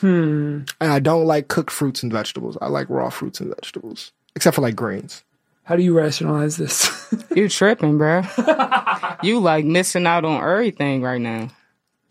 Hmm. 0.00 0.62
And 0.80 0.92
I 0.92 0.98
don't 0.98 1.24
like 1.24 1.48
cooked 1.48 1.70
fruits 1.70 2.02
and 2.02 2.12
vegetables. 2.12 2.58
I 2.60 2.66
like 2.66 2.90
raw 2.90 3.10
fruits 3.10 3.40
and 3.40 3.48
vegetables, 3.54 4.12
except 4.34 4.56
for 4.56 4.60
like 4.62 4.76
grains. 4.76 5.22
How 5.66 5.74
do 5.74 5.82
you 5.82 5.92
rationalize 5.94 6.56
this? 6.56 6.92
You 7.36 7.50
tripping, 7.50 7.98
bro? 7.98 8.22
you 9.22 9.40
like 9.40 9.66
missing 9.66 10.06
out 10.06 10.24
on 10.24 10.42
everything 10.42 11.02
right 11.02 11.20
now. 11.20 11.50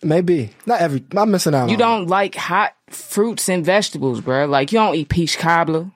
Maybe 0.03 0.51
not 0.67 0.79
every. 0.81 1.03
I'm 1.17 1.31
missing 1.31 1.55
out. 1.55 1.69
You 1.69 1.73
on 1.75 1.79
don't 1.79 2.07
like 2.07 2.35
hot 2.35 2.75
fruits 2.91 3.49
and 3.49 3.65
vegetables, 3.65 4.21
bro. 4.21 4.45
Like 4.45 4.71
you 4.71 4.77
don't 4.77 4.93
eat 4.93 5.09
peach 5.09 5.39
cobbler. 5.39 5.89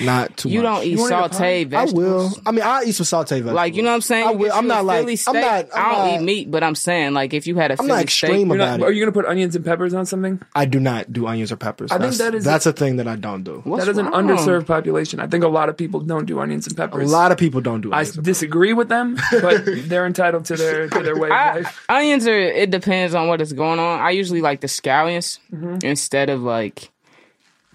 Not 0.00 0.36
too. 0.36 0.48
Much. 0.48 0.52
You 0.54 0.62
much. 0.62 0.76
don't 0.78 0.84
eat 0.86 0.98
wanna 0.98 1.16
eat 1.26 1.34
a 1.34 1.64
pie? 1.66 1.76
I 1.78 1.84
will. 1.92 2.30
I 2.46 2.50
mean, 2.50 2.62
I 2.62 2.82
eat 2.84 2.92
some 2.92 3.04
sauteed 3.04 3.28
vegetables. 3.28 3.54
Like 3.54 3.74
you 3.76 3.82
know 3.82 3.90
what 3.90 3.96
I'm 3.96 4.00
saying? 4.00 4.26
I 4.26 4.30
will. 4.32 4.52
I'm 4.52 4.66
not 4.66 4.84
like. 4.84 5.04
Philly 5.04 5.18
I'm 5.26 5.34
not. 5.40 5.68
I'm 5.74 5.84
I 5.84 5.92
don't 5.92 5.98
not- 6.14 6.20
eat 6.20 6.24
meat, 6.24 6.50
but 6.50 6.62
I'm 6.62 6.74
saying 6.74 7.12
like 7.12 7.34
if 7.34 7.46
you 7.46 7.56
had 7.56 7.70
a 7.70 7.74
I'm 7.74 7.78
Philly 7.78 7.88
not 7.88 8.02
extreme 8.02 8.30
steak, 8.32 8.46
You're 8.48 8.56
not- 8.56 8.76
about 8.76 8.86
are 8.88 8.92
you 8.92 9.02
going 9.04 9.12
to 9.12 9.18
put 9.20 9.26
onions 9.28 9.54
and 9.56 9.64
peppers 9.64 9.92
on 9.94 10.06
something? 10.06 10.40
I 10.54 10.64
do 10.64 10.80
not 10.80 11.12
do 11.12 11.26
onions 11.26 11.52
or 11.52 11.56
peppers. 11.56 11.90
I 11.92 11.96
think 11.98 12.04
that's, 12.06 12.18
that 12.18 12.34
is- 12.34 12.44
that's 12.44 12.66
a 12.66 12.72
thing 12.72 12.96
that 12.96 13.06
I 13.08 13.16
don't 13.16 13.42
do. 13.42 13.60
what's 13.64 13.84
that 13.84 13.90
is 13.90 13.98
an 13.98 14.06
underserved 14.06 14.66
population. 14.66 15.20
I 15.20 15.26
think 15.26 15.44
a 15.44 15.48
lot 15.48 15.68
of 15.68 15.76
people 15.76 16.00
don't 16.00 16.24
do 16.24 16.40
onions 16.40 16.66
and 16.66 16.76
peppers. 16.76 17.10
A 17.10 17.12
lot 17.12 17.30
of 17.32 17.38
people 17.38 17.60
don't 17.60 17.82
do 17.82 17.92
it. 17.92 17.94
I 17.94 18.04
disagree 18.04 18.72
with 18.72 18.88
them, 18.88 19.18
but 19.30 19.62
they're 19.66 20.06
entitled 20.06 20.46
to 20.46 20.56
their 20.56 20.88
to 20.88 21.02
their 21.02 21.16
way 21.18 21.28
of 21.28 21.32
I, 21.32 21.54
life. 21.56 21.84
onions 21.88 22.26
are. 22.26 22.38
It 22.38 22.70
depends 22.70 23.14
on 23.14 23.28
what 23.28 23.40
is 23.40 23.52
going 23.52 23.78
on. 23.78 24.00
I 24.00 24.10
usually 24.10 24.40
like 24.40 24.60
the 24.62 24.68
scallions 24.68 25.38
Mm-hmm. 25.52 25.84
instead 25.86 26.30
of 26.30 26.40
like 26.42 26.90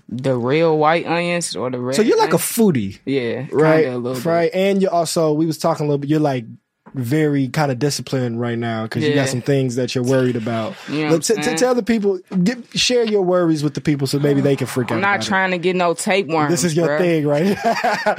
the 0.10 0.36
real 0.38 0.78
white 0.78 1.06
onions 1.06 1.56
or 1.56 1.70
the 1.70 1.80
red. 1.80 1.96
So 1.96 2.02
you're 2.02 2.18
like 2.18 2.34
a 2.34 2.38
foodie, 2.38 3.00
yeah, 3.06 3.48
right? 3.52 3.86
A 3.88 3.98
little 3.98 4.14
bit. 4.16 4.26
Right, 4.26 4.52
and 4.54 4.82
you're 4.82 4.94
also 4.94 5.34
we 5.34 5.46
was 5.46 5.58
talking 5.58 5.86
a 5.86 5.90
little 5.90 6.00
bit. 6.00 6.10
You're 6.10 6.20
like 6.20 6.46
very 6.94 7.50
kind 7.50 7.70
of 7.70 7.78
disciplined 7.78 8.40
right 8.40 8.58
now 8.58 8.84
because 8.84 9.04
you 9.04 9.14
got 9.14 9.28
some 9.28 9.42
things 9.42 9.76
that 9.76 9.94
you're 9.94 10.04
worried 10.06 10.38
about. 10.38 10.74
You 10.90 11.00
know 11.04 11.12
what 11.12 11.30
Let- 11.30 11.38
I'm 11.40 11.44
t- 11.44 11.50
t- 11.52 11.58
tell 11.58 11.76
the 11.76 11.84
people, 11.84 12.20
get, 12.44 12.58
share 12.80 13.04
your 13.04 13.22
worries 13.22 13.62
with 13.62 13.74
the 13.74 13.82
people 13.82 14.08
so 14.08 14.18
maybe 14.20 14.40
they 14.40 14.56
can 14.56 14.66
freak 14.68 14.90
out. 14.90 14.96
I'm 14.96 15.02
not 15.02 15.16
about 15.18 15.26
it. 15.26 15.28
trying 15.28 15.52
to 15.52 15.58
get 15.58 15.76
no 15.76 15.94
tapeworms. 15.94 16.50
This 16.50 16.64
is 16.64 16.76
your 16.78 16.88
bruh. 16.88 16.98
thing, 16.98 17.28
right? 17.28 17.58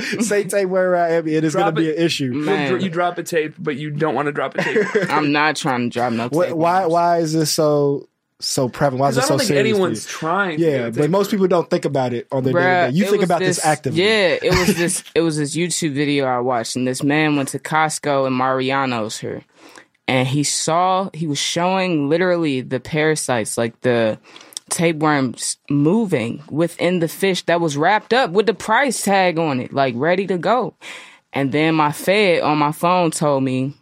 Say 0.22 0.44
take 0.44 0.68
where 0.68 0.94
I 0.94 1.12
am. 1.14 1.26
It 1.26 1.42
is 1.44 1.54
going 1.54 1.66
to 1.74 1.80
be 1.80 1.90
an 1.90 1.96
issue. 1.96 2.26
You 2.26 2.44
Man. 2.44 2.80
You 2.80 2.90
drop 2.90 3.16
a 3.16 3.22
tape, 3.22 3.54
but 3.58 3.76
you 3.76 3.90
don't 3.90 4.14
want 4.14 4.26
to 4.26 4.32
drop 4.32 4.54
a 4.56 4.62
tape. 4.62 4.86
I'm 5.10 5.32
not 5.32 5.56
trying 5.56 5.88
to 5.90 5.98
drop 5.98 6.12
no 6.12 6.26
Wh- 6.28 6.30
tapeworms. 6.32 6.54
why? 6.54 6.86
Why 6.86 7.18
is 7.18 7.32
this 7.32 7.50
so 7.50 8.06
so 8.40 8.68
prevalent? 8.68 9.00
Why 9.00 9.08
is 9.08 9.16
it 9.16 9.22
so 9.22 9.28
don't 9.30 9.38
think 9.38 9.48
serious? 9.48 9.74
anyone's 9.74 10.06
trying. 10.06 10.58
Yeah, 10.58 10.90
but 10.90 11.10
most 11.10 11.30
people 11.30 11.48
don't 11.48 11.68
think 11.68 11.84
about 11.84 12.12
it 12.12 12.28
on 12.30 12.44
their 12.44 12.52
day 12.52 12.58
Bruh, 12.58 12.86
to 12.86 12.92
day. 12.92 12.98
You 12.98 13.10
think 13.10 13.22
about 13.22 13.40
this, 13.40 13.64
actively. 13.64 14.02
Yeah, 14.02 14.38
it 14.42 14.58
was 14.58 14.76
this. 14.76 15.04
It 15.14 15.20
was 15.20 15.36
this 15.36 15.56
YouTube 15.56 15.92
video 15.92 16.26
I 16.26 16.40
watched, 16.40 16.76
and 16.76 16.86
this 16.86 17.02
man 17.02 17.36
went 17.36 17.50
to 17.50 17.58
Costco 17.58 18.26
and 18.26 18.36
Mariano's 18.36 19.18
here, 19.18 19.44
and 20.06 20.26
he 20.28 20.44
saw 20.44 21.10
he 21.14 21.26
was 21.26 21.38
showing 21.38 22.08
literally 22.08 22.60
the 22.60 22.80
parasites, 22.80 23.58
like 23.58 23.80
the 23.80 24.18
tapeworms, 24.70 25.56
moving 25.70 26.42
within 26.50 27.00
the 27.00 27.08
fish 27.08 27.42
that 27.46 27.60
was 27.60 27.76
wrapped 27.76 28.12
up 28.12 28.30
with 28.30 28.46
the 28.46 28.54
price 28.54 29.02
tag 29.02 29.38
on 29.38 29.60
it, 29.60 29.72
like 29.72 29.94
ready 29.96 30.26
to 30.26 30.38
go. 30.38 30.74
And 31.32 31.52
then 31.52 31.74
my 31.74 31.92
Fed 31.92 32.42
on 32.42 32.58
my 32.58 32.72
phone 32.72 33.10
told 33.10 33.42
me 33.42 33.74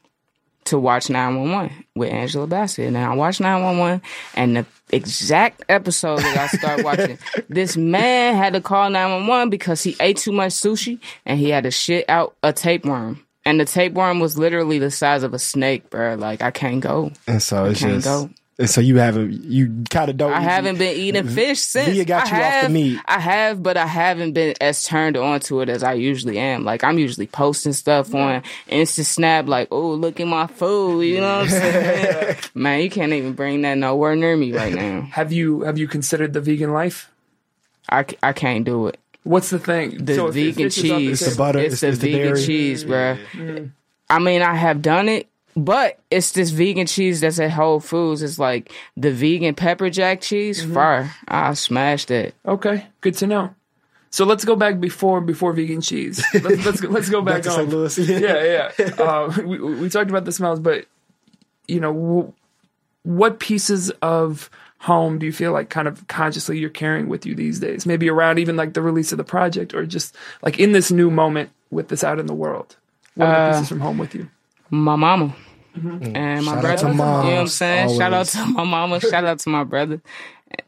to 0.66 0.78
watch 0.78 1.10
911 1.10 1.84
with 1.94 2.12
Angela 2.12 2.46
Bassett. 2.46 2.86
And 2.86 2.98
I 2.98 3.14
watched 3.14 3.40
911 3.40 4.02
and 4.34 4.56
the 4.56 4.66
exact 4.90 5.64
episode 5.68 6.20
that 6.20 6.36
I 6.36 6.46
started 6.56 6.84
watching, 6.84 7.18
this 7.48 7.76
man 7.76 8.34
had 8.34 8.52
to 8.52 8.60
call 8.60 8.90
911 8.90 9.50
because 9.50 9.82
he 9.82 9.96
ate 10.00 10.18
too 10.18 10.32
much 10.32 10.52
sushi 10.52 11.00
and 11.24 11.38
he 11.38 11.50
had 11.50 11.64
to 11.64 11.70
shit 11.70 12.08
out 12.08 12.36
a 12.42 12.52
tapeworm. 12.52 13.22
And 13.44 13.60
the 13.60 13.64
tapeworm 13.64 14.18
was 14.18 14.36
literally 14.36 14.80
the 14.80 14.90
size 14.90 15.22
of 15.22 15.32
a 15.32 15.38
snake, 15.38 15.88
bro. 15.88 16.16
Like 16.16 16.42
I 16.42 16.50
can't 16.50 16.80
go. 16.80 17.12
And 17.28 17.40
so 17.40 17.66
it's 17.66 17.80
can't 17.80 18.02
just. 18.02 18.06
go. 18.06 18.30
And 18.58 18.70
so 18.70 18.80
you 18.80 18.96
haven't. 18.96 19.32
You 19.44 19.84
kind 19.90 20.08
of 20.08 20.16
don't. 20.16 20.32
I 20.32 20.40
haven't 20.40 20.78
been 20.78 20.96
eating 20.96 21.28
fish 21.28 21.60
since. 21.60 21.90
Via 21.90 22.06
got 22.06 22.32
I 22.32 22.38
you 22.38 22.42
off 22.44 22.62
the 22.62 22.68
meat. 22.70 22.98
I 23.04 23.20
have, 23.20 23.62
but 23.62 23.76
I 23.76 23.86
haven't 23.86 24.32
been 24.32 24.54
as 24.62 24.82
turned 24.84 25.18
on 25.18 25.40
to 25.40 25.60
it 25.60 25.68
as 25.68 25.82
I 25.82 25.92
usually 25.92 26.38
am. 26.38 26.64
Like 26.64 26.82
I'm 26.82 26.98
usually 26.98 27.26
posting 27.26 27.74
stuff 27.74 28.14
on 28.14 28.42
Insta 28.70 29.04
Snap, 29.04 29.46
like, 29.46 29.68
"Oh, 29.70 29.90
look 29.90 30.20
at 30.20 30.26
my 30.26 30.46
food," 30.46 31.02
you 31.02 31.20
know 31.20 31.40
what 31.40 31.42
I'm 31.44 31.48
saying? 31.50 32.36
Man, 32.54 32.80
you 32.80 32.88
can't 32.88 33.12
even 33.12 33.34
bring 33.34 33.60
that 33.62 33.76
nowhere 33.76 34.16
near 34.16 34.34
me 34.34 34.52
right 34.52 34.72
now. 34.72 35.02
Have 35.12 35.32
you 35.32 35.60
have 35.62 35.76
you 35.76 35.86
considered 35.86 36.32
the 36.32 36.40
vegan 36.40 36.72
life? 36.72 37.10
I, 37.90 38.06
I 38.22 38.32
can't 38.32 38.64
do 38.64 38.86
it. 38.86 38.98
What's 39.22 39.50
the 39.50 39.58
thing? 39.58 40.02
The 40.04 40.14
So 40.14 40.28
if- 40.28 40.36
if 40.36 40.54
vegan 40.56 40.70
fish 40.70 40.78
is 40.84 40.90
off 40.90 40.98
cheese, 40.98 41.20
table- 41.20 41.36
butter, 41.36 41.58
it's, 41.58 41.66
it's- 41.66 41.80
the 41.82 41.88
it's 41.88 41.98
the 41.98 42.12
vegan 42.12 42.26
dairy. 42.34 42.46
cheese, 42.46 42.84
bruh. 42.84 43.18
Mm. 43.32 43.70
I 44.08 44.18
mean, 44.18 44.40
I 44.40 44.54
have 44.54 44.80
done 44.82 45.08
it, 45.10 45.28
but 45.56 45.98
it's 46.10 46.32
this 46.32 46.50
vegan 46.50 46.86
cheese 46.86 47.20
that's 47.22 47.40
at 47.40 47.50
Whole 47.50 47.80
Foods. 47.80 48.22
It's 48.22 48.38
like 48.38 48.70
the 48.96 49.10
vegan 49.10 49.54
pepper 49.54 49.88
jack 49.90 50.20
cheese. 50.20 50.62
Mm-hmm. 50.62 50.74
Fire! 50.74 51.14
I 51.28 51.54
smashed 51.54 52.10
it. 52.10 52.34
Okay, 52.46 52.86
good 53.00 53.14
to 53.16 53.26
know. 53.26 53.54
So 54.10 54.24
let's 54.24 54.44
go 54.44 54.54
back 54.56 54.78
before 54.80 55.20
before 55.20 55.52
vegan 55.52 55.80
cheese. 55.80 56.24
Let's 56.34 56.64
let's 56.64 56.80
go, 56.80 56.88
let's 56.88 57.10
go 57.10 57.20
back, 57.22 57.42
Back 57.42 57.42
to 57.44 57.50
on. 57.50 57.56
St. 57.56 57.68
Louis. 57.70 57.98
yeah, 57.98 58.70
yeah. 58.78 58.90
Uh, 58.98 59.32
we 59.44 59.58
we 59.58 59.88
talked 59.90 60.08
about 60.10 60.24
the 60.24 60.32
smells, 60.32 60.60
but 60.60 60.86
you 61.68 61.80
know, 61.80 61.92
w- 61.92 62.32
what 63.02 63.40
pieces 63.40 63.90
of 64.02 64.48
home 64.78 65.18
do 65.18 65.26
you 65.26 65.32
feel 65.32 65.52
like 65.52 65.68
kind 65.70 65.88
of 65.88 66.06
consciously 66.06 66.58
you're 66.58 66.70
carrying 66.70 67.08
with 67.08 67.26
you 67.26 67.34
these 67.34 67.58
days? 67.60 67.84
Maybe 67.84 68.08
around 68.08 68.38
even 68.38 68.56
like 68.56 68.72
the 68.74 68.80
release 68.80 69.12
of 69.12 69.18
the 69.18 69.24
project, 69.24 69.74
or 69.74 69.84
just 69.84 70.14
like 70.42 70.58
in 70.58 70.72
this 70.72 70.90
new 70.90 71.10
moment 71.10 71.50
with 71.70 71.88
this 71.88 72.02
out 72.04 72.18
in 72.18 72.26
the 72.26 72.34
world. 72.34 72.76
What 73.16 73.26
Uh, 73.28 73.52
pieces 73.52 73.68
from 73.68 73.80
home 73.80 73.98
with 73.98 74.14
you? 74.14 74.30
my 74.70 74.96
mama 74.96 75.34
and 75.76 76.44
my 76.44 76.52
Mm-hmm. 76.52 76.54
Shout 76.54 76.56
out 76.56 76.62
brother. 76.62 76.76
to 76.76 76.86
you 76.88 76.94
know 76.94 77.04
what 77.04 77.08
I'm 77.26 77.34
moms, 77.36 77.54
saying? 77.54 77.98
Shout 77.98 78.12
out 78.12 78.26
to 78.26 78.46
my 78.46 78.64
mama. 78.64 79.00
Shout 79.00 79.24
out 79.24 79.38
to 79.40 79.48
my 79.50 79.64
brother. 79.64 80.00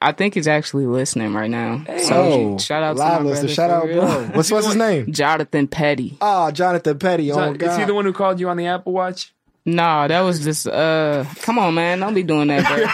I 0.02 0.12
think 0.12 0.34
he's 0.34 0.48
actually 0.48 0.86
listening 0.86 1.32
right 1.34 1.48
now. 1.50 1.84
So 1.98 2.14
Oh, 2.54 2.58
shout 2.58 2.82
out 2.82 2.96
to 2.96 3.02
live 3.02 3.22
my 3.22 3.28
listener. 3.30 3.40
brother. 3.40 3.54
Shout 3.54 3.70
out, 3.70 3.86
real. 3.86 4.00
bro. 4.00 4.24
What's 4.36 4.50
what's 4.50 4.66
his 4.66 4.76
name? 4.76 5.12
Jonathan 5.12 5.66
Petty. 5.68 6.18
Oh, 6.20 6.50
Jonathan 6.50 6.98
Petty. 6.98 7.30
Oh, 7.32 7.52
Is 7.52 7.58
God. 7.58 7.78
he 7.78 7.84
the 7.86 7.94
one 7.94 8.04
who 8.04 8.12
called 8.12 8.38
you 8.40 8.48
on 8.48 8.56
the 8.56 8.66
Apple 8.66 8.92
Watch? 8.92 9.32
No, 9.64 10.08
that 10.08 10.20
was 10.20 10.40
just 10.44 10.66
uh 10.66 11.24
come 11.42 11.58
on 11.58 11.74
man, 11.74 12.00
don't 12.00 12.14
be 12.14 12.22
doing 12.22 12.48
that, 12.48 12.64
bro. 12.66 12.86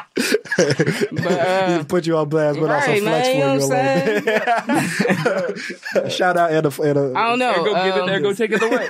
but 1.12 1.32
uh 1.32 1.84
Put 1.84 2.06
you 2.06 2.16
on 2.16 2.28
blast, 2.28 2.60
but 2.60 2.70
also 2.70 2.90
right, 2.90 3.02
flex 3.02 3.26
man, 3.28 3.36
you 3.36 3.40
know 3.42 3.60
for 3.60 3.68
what 3.68 3.78
I'm 3.78 3.96
you 3.96 4.12
a 4.12 5.44
little 5.46 6.02
bit. 6.02 6.12
Shout 6.12 6.36
out 6.36 6.50
at 6.52 6.64
a, 6.66 6.82
at 6.82 6.96
a 6.96 7.12
I 7.16 7.28
don't 7.28 7.38
know. 7.38 7.52
There, 7.52 7.64
go 7.64 7.84
give 7.84 7.96
it 7.96 8.00
um, 8.02 8.06
there. 8.06 8.20
Go 8.20 8.32
take 8.34 8.52
it 8.52 8.62
away. 8.62 8.88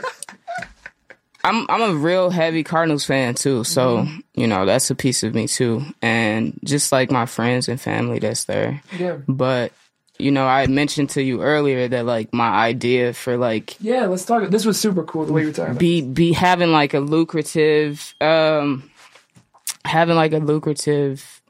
I'm 1.44 1.66
I'm 1.70 1.82
a 1.82 1.94
real 1.94 2.30
heavy 2.30 2.62
Cardinals 2.62 3.04
fan 3.04 3.34
too, 3.34 3.64
so 3.64 3.98
Mm-hmm. 3.98 4.20
you 4.34 4.46
know 4.46 4.66
that's 4.66 4.90
a 4.90 4.94
piece 4.94 5.22
of 5.22 5.34
me 5.34 5.46
too, 5.48 5.84
and 6.02 6.58
just 6.64 6.92
like 6.92 7.10
my 7.10 7.26
friends 7.26 7.68
and 7.68 7.80
family 7.80 8.18
that's 8.18 8.44
there. 8.44 8.82
Yeah. 8.98 9.18
But 9.28 9.72
you 10.18 10.30
know, 10.30 10.46
I 10.46 10.66
mentioned 10.66 11.08
to 11.10 11.22
you 11.22 11.40
earlier 11.42 11.88
that 11.88 12.04
like 12.04 12.34
my 12.34 12.50
idea 12.50 13.14
for 13.14 13.38
like 13.38 13.76
Yeah, 13.80 14.04
let's 14.06 14.24
talk. 14.26 14.50
This 14.50 14.66
was 14.66 14.78
super 14.78 15.02
cool 15.02 15.24
the 15.24 15.32
way 15.32 15.40
you 15.42 15.46
were 15.48 15.52
talking. 15.54 15.70
About. 15.72 15.80
be 15.80 16.02
be 16.02 16.32
having 16.32 16.72
like 16.72 16.92
a 16.94 17.00
lucrative 17.00 18.14
um 18.20 18.90
having 19.84 20.16
like 20.16 20.32
a 20.34 20.38
lucrative 20.38 21.40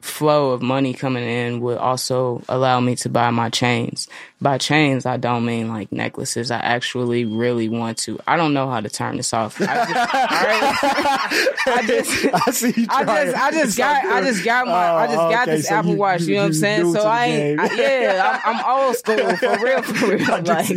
flow 0.00 0.52
of 0.52 0.62
money 0.62 0.94
coming 0.94 1.24
in 1.24 1.60
would 1.60 1.76
also 1.76 2.42
allow 2.48 2.80
me 2.80 2.96
to 2.96 3.08
buy 3.08 3.30
my 3.30 3.50
chains. 3.50 4.08
By 4.42 4.56
chains, 4.56 5.04
I 5.04 5.18
don't 5.18 5.44
mean 5.44 5.68
like 5.68 5.92
necklaces. 5.92 6.50
I 6.50 6.56
actually 6.60 7.26
really 7.26 7.68
want 7.68 7.98
to. 7.98 8.18
I 8.26 8.38
don't 8.38 8.54
know 8.54 8.70
how 8.70 8.80
to 8.80 8.88
turn 8.88 9.18
this 9.18 9.34
off. 9.34 9.60
I 9.60 9.66
just, 9.66 11.66
I 11.66 11.82
just, 11.86 12.48
I 12.48 12.50
see 12.50 12.72
you 12.80 12.86
I 12.88 13.04
just, 13.04 13.36
I 13.36 13.50
just 13.50 13.64
It's 13.64 13.76
got, 13.76 14.02
all 14.06 14.12
I 14.12 14.20
just 14.22 14.42
got 14.42 14.66
my, 14.66 14.72
I 14.72 15.06
just 15.08 15.18
Oh, 15.18 15.30
got 15.30 15.42
okay, 15.48 15.56
this 15.58 15.68
so 15.68 15.74
Apple 15.74 15.90
you- 15.90 15.96
Watch. 15.98 16.22
You 16.22 16.36
know 16.36 16.40
what 16.40 16.46
I'm 16.46 16.52
saying? 16.54 16.92
So 16.94 17.02
I 17.02 17.24
ain't. 17.26 17.60
I, 17.60 17.74
yeah, 17.74 18.40
I'm, 18.46 18.56
I'm 18.56 18.64
old 18.86 18.96
school 18.96 19.18
for 19.36 19.58
real, 19.62 19.82
for 19.82 20.06
real. 20.16 20.26
Like 20.42 20.70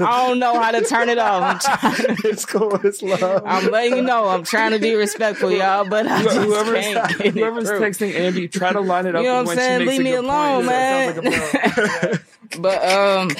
I 0.00 0.26
don't 0.26 0.38
know 0.38 0.58
how 0.58 0.70
to 0.70 0.82
turn 0.82 1.10
it 1.10 1.18
off. 1.18 1.62
I'm 1.66 1.92
trying 1.98 2.16
to 2.16 2.26
It's 2.28 2.46
cool. 2.46 2.74
It's 2.86 3.02
love. 3.02 3.42
I'm 3.44 3.70
letting 3.70 3.96
you 3.98 4.02
know 4.02 4.28
I'm 4.28 4.44
trying 4.44 4.70
to 4.72 4.78
be 4.78 4.94
respectful, 4.94 5.52
y'all, 5.52 5.84
but 5.86 6.06
I 6.06 6.22
just 6.22 6.38
whoever's 6.38 6.84
can't 6.86 7.18
get 7.18 7.34
whoever's 7.34 7.68
through. 7.68 7.80
texting 7.80 8.14
Andy, 8.14 8.48
try 8.48 8.72
to 8.72 8.80
line 8.80 9.04
it 9.04 9.14
up. 9.14 9.20
You 9.22 9.28
know 9.28 9.42
what 9.42 9.50
I'm 9.50 9.56
saying? 9.58 9.86
Leave 9.86 10.02
me 10.02 10.14
alone, 10.14 10.64
point. 10.66 12.20
That 12.50 12.58
sounds 12.58 12.58
like 12.58 12.58
a 12.58 12.58
pro. 12.58 12.60
But 12.60 12.84
um, 12.88 13.30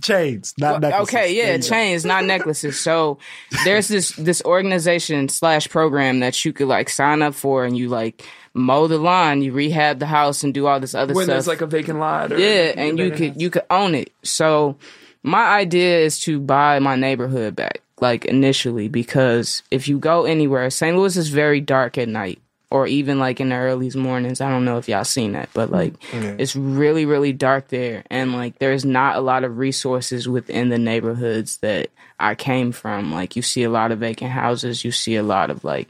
Chains, 0.00 0.54
not 0.58 0.80
necklaces. 0.80 1.14
okay, 1.14 1.36
yeah, 1.36 1.56
chains, 1.58 2.04
not 2.04 2.24
necklaces. 2.24 2.80
So 2.80 3.18
there's 3.64 3.86
this 3.86 4.10
this 4.16 4.42
organization 4.44 5.28
slash 5.28 5.68
program 5.68 6.18
that 6.20 6.44
you 6.44 6.52
could 6.52 6.66
like 6.66 6.88
sign 6.88 7.22
up 7.22 7.34
for, 7.34 7.64
and 7.64 7.76
you 7.76 7.88
like 7.88 8.26
mow 8.54 8.88
the 8.88 8.98
lawn, 8.98 9.40
you 9.40 9.52
rehab 9.52 10.00
the 10.00 10.06
house, 10.06 10.42
and 10.42 10.52
do 10.52 10.66
all 10.66 10.80
this 10.80 10.94
other 10.96 11.14
when 11.14 11.26
stuff. 11.26 11.34
there's 11.34 11.46
like 11.46 11.60
a 11.60 11.66
vacant 11.66 12.00
lot. 12.00 12.32
Or 12.32 12.38
yeah, 12.38 12.72
and 12.76 12.98
you 12.98 13.12
could 13.12 13.40
you 13.40 13.50
could 13.50 13.62
own 13.70 13.94
it. 13.94 14.12
So 14.24 14.76
my 15.22 15.44
idea 15.44 16.00
is 16.00 16.18
to 16.22 16.40
buy 16.40 16.80
my 16.80 16.96
neighborhood 16.96 17.54
back, 17.54 17.82
like 18.00 18.24
initially, 18.24 18.88
because 18.88 19.62
if 19.70 19.86
you 19.86 19.98
go 20.00 20.24
anywhere, 20.24 20.70
St. 20.70 20.96
Louis 20.96 21.16
is 21.16 21.28
very 21.28 21.60
dark 21.60 21.98
at 21.98 22.08
night. 22.08 22.40
Or 22.72 22.86
even 22.86 23.18
like 23.18 23.38
in 23.38 23.50
the 23.50 23.56
early 23.56 23.90
mornings. 23.94 24.40
I 24.40 24.48
don't 24.48 24.64
know 24.64 24.78
if 24.78 24.88
y'all 24.88 25.04
seen 25.04 25.32
that, 25.32 25.50
but 25.52 25.70
like 25.70 25.92
it's 26.38 26.56
really, 26.56 27.04
really 27.04 27.34
dark 27.34 27.68
there. 27.68 28.02
And 28.08 28.32
like 28.32 28.58
there's 28.58 28.84
not 28.84 29.16
a 29.16 29.20
lot 29.20 29.44
of 29.44 29.58
resources 29.58 30.26
within 30.26 30.70
the 30.70 30.78
neighborhoods 30.78 31.58
that 31.58 31.90
I 32.18 32.34
came 32.34 32.72
from. 32.72 33.12
Like 33.12 33.36
you 33.36 33.42
see 33.42 33.62
a 33.64 33.70
lot 33.70 33.92
of 33.92 33.98
vacant 33.98 34.30
houses, 34.30 34.84
you 34.84 34.90
see 34.90 35.16
a 35.16 35.22
lot 35.22 35.50
of 35.50 35.64
like 35.64 35.88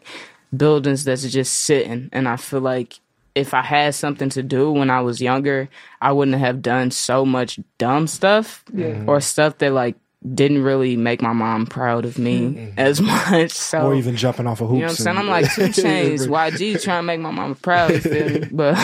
buildings 0.57 1.05
that's 1.05 1.23
just 1.31 1.55
sitting. 1.55 2.09
And 2.13 2.29
I 2.29 2.37
feel 2.37 2.61
like 2.61 2.99
if 3.35 3.55
I 3.55 3.63
had 3.63 3.95
something 3.95 4.29
to 4.31 4.43
do 4.43 4.73
when 4.73 4.91
I 4.91 5.03
was 5.03 5.23
younger, 5.23 5.69
I 6.01 6.11
wouldn't 6.13 6.37
have 6.37 6.63
done 6.63 6.91
so 6.91 7.25
much 7.25 7.61
dumb 7.79 8.07
stuff 8.09 8.65
or 9.07 9.21
stuff 9.21 9.59
that 9.59 9.73
like 9.73 9.95
didn't 10.35 10.63
really 10.63 10.97
make 10.97 11.21
my 11.21 11.33
mom 11.33 11.67
proud 11.67 12.05
of 12.05 12.19
me 12.19 12.41
mm-hmm. 12.41 12.79
as 12.79 13.01
much. 13.01 13.51
So 13.51 13.87
Or 13.89 13.95
even 13.95 14.17
jumping 14.17 14.47
off 14.47 14.61
a 14.61 14.67
hoop. 14.67 14.77
you 14.77 14.81
know 14.81 14.87
what 14.87 14.91
I'm 14.93 14.97
saying? 14.97 15.19
I'm 15.19 15.29
like 15.29 15.53
two 15.53 15.73
chains, 15.83 16.27
YG 16.27 16.83
trying 16.83 17.01
to 17.01 17.03
make 17.03 17.21
my 17.21 17.31
mama 17.31 17.55
proud, 17.57 17.91
you 17.91 18.01
feel 18.01 18.29
me? 18.29 18.49
But 18.53 18.77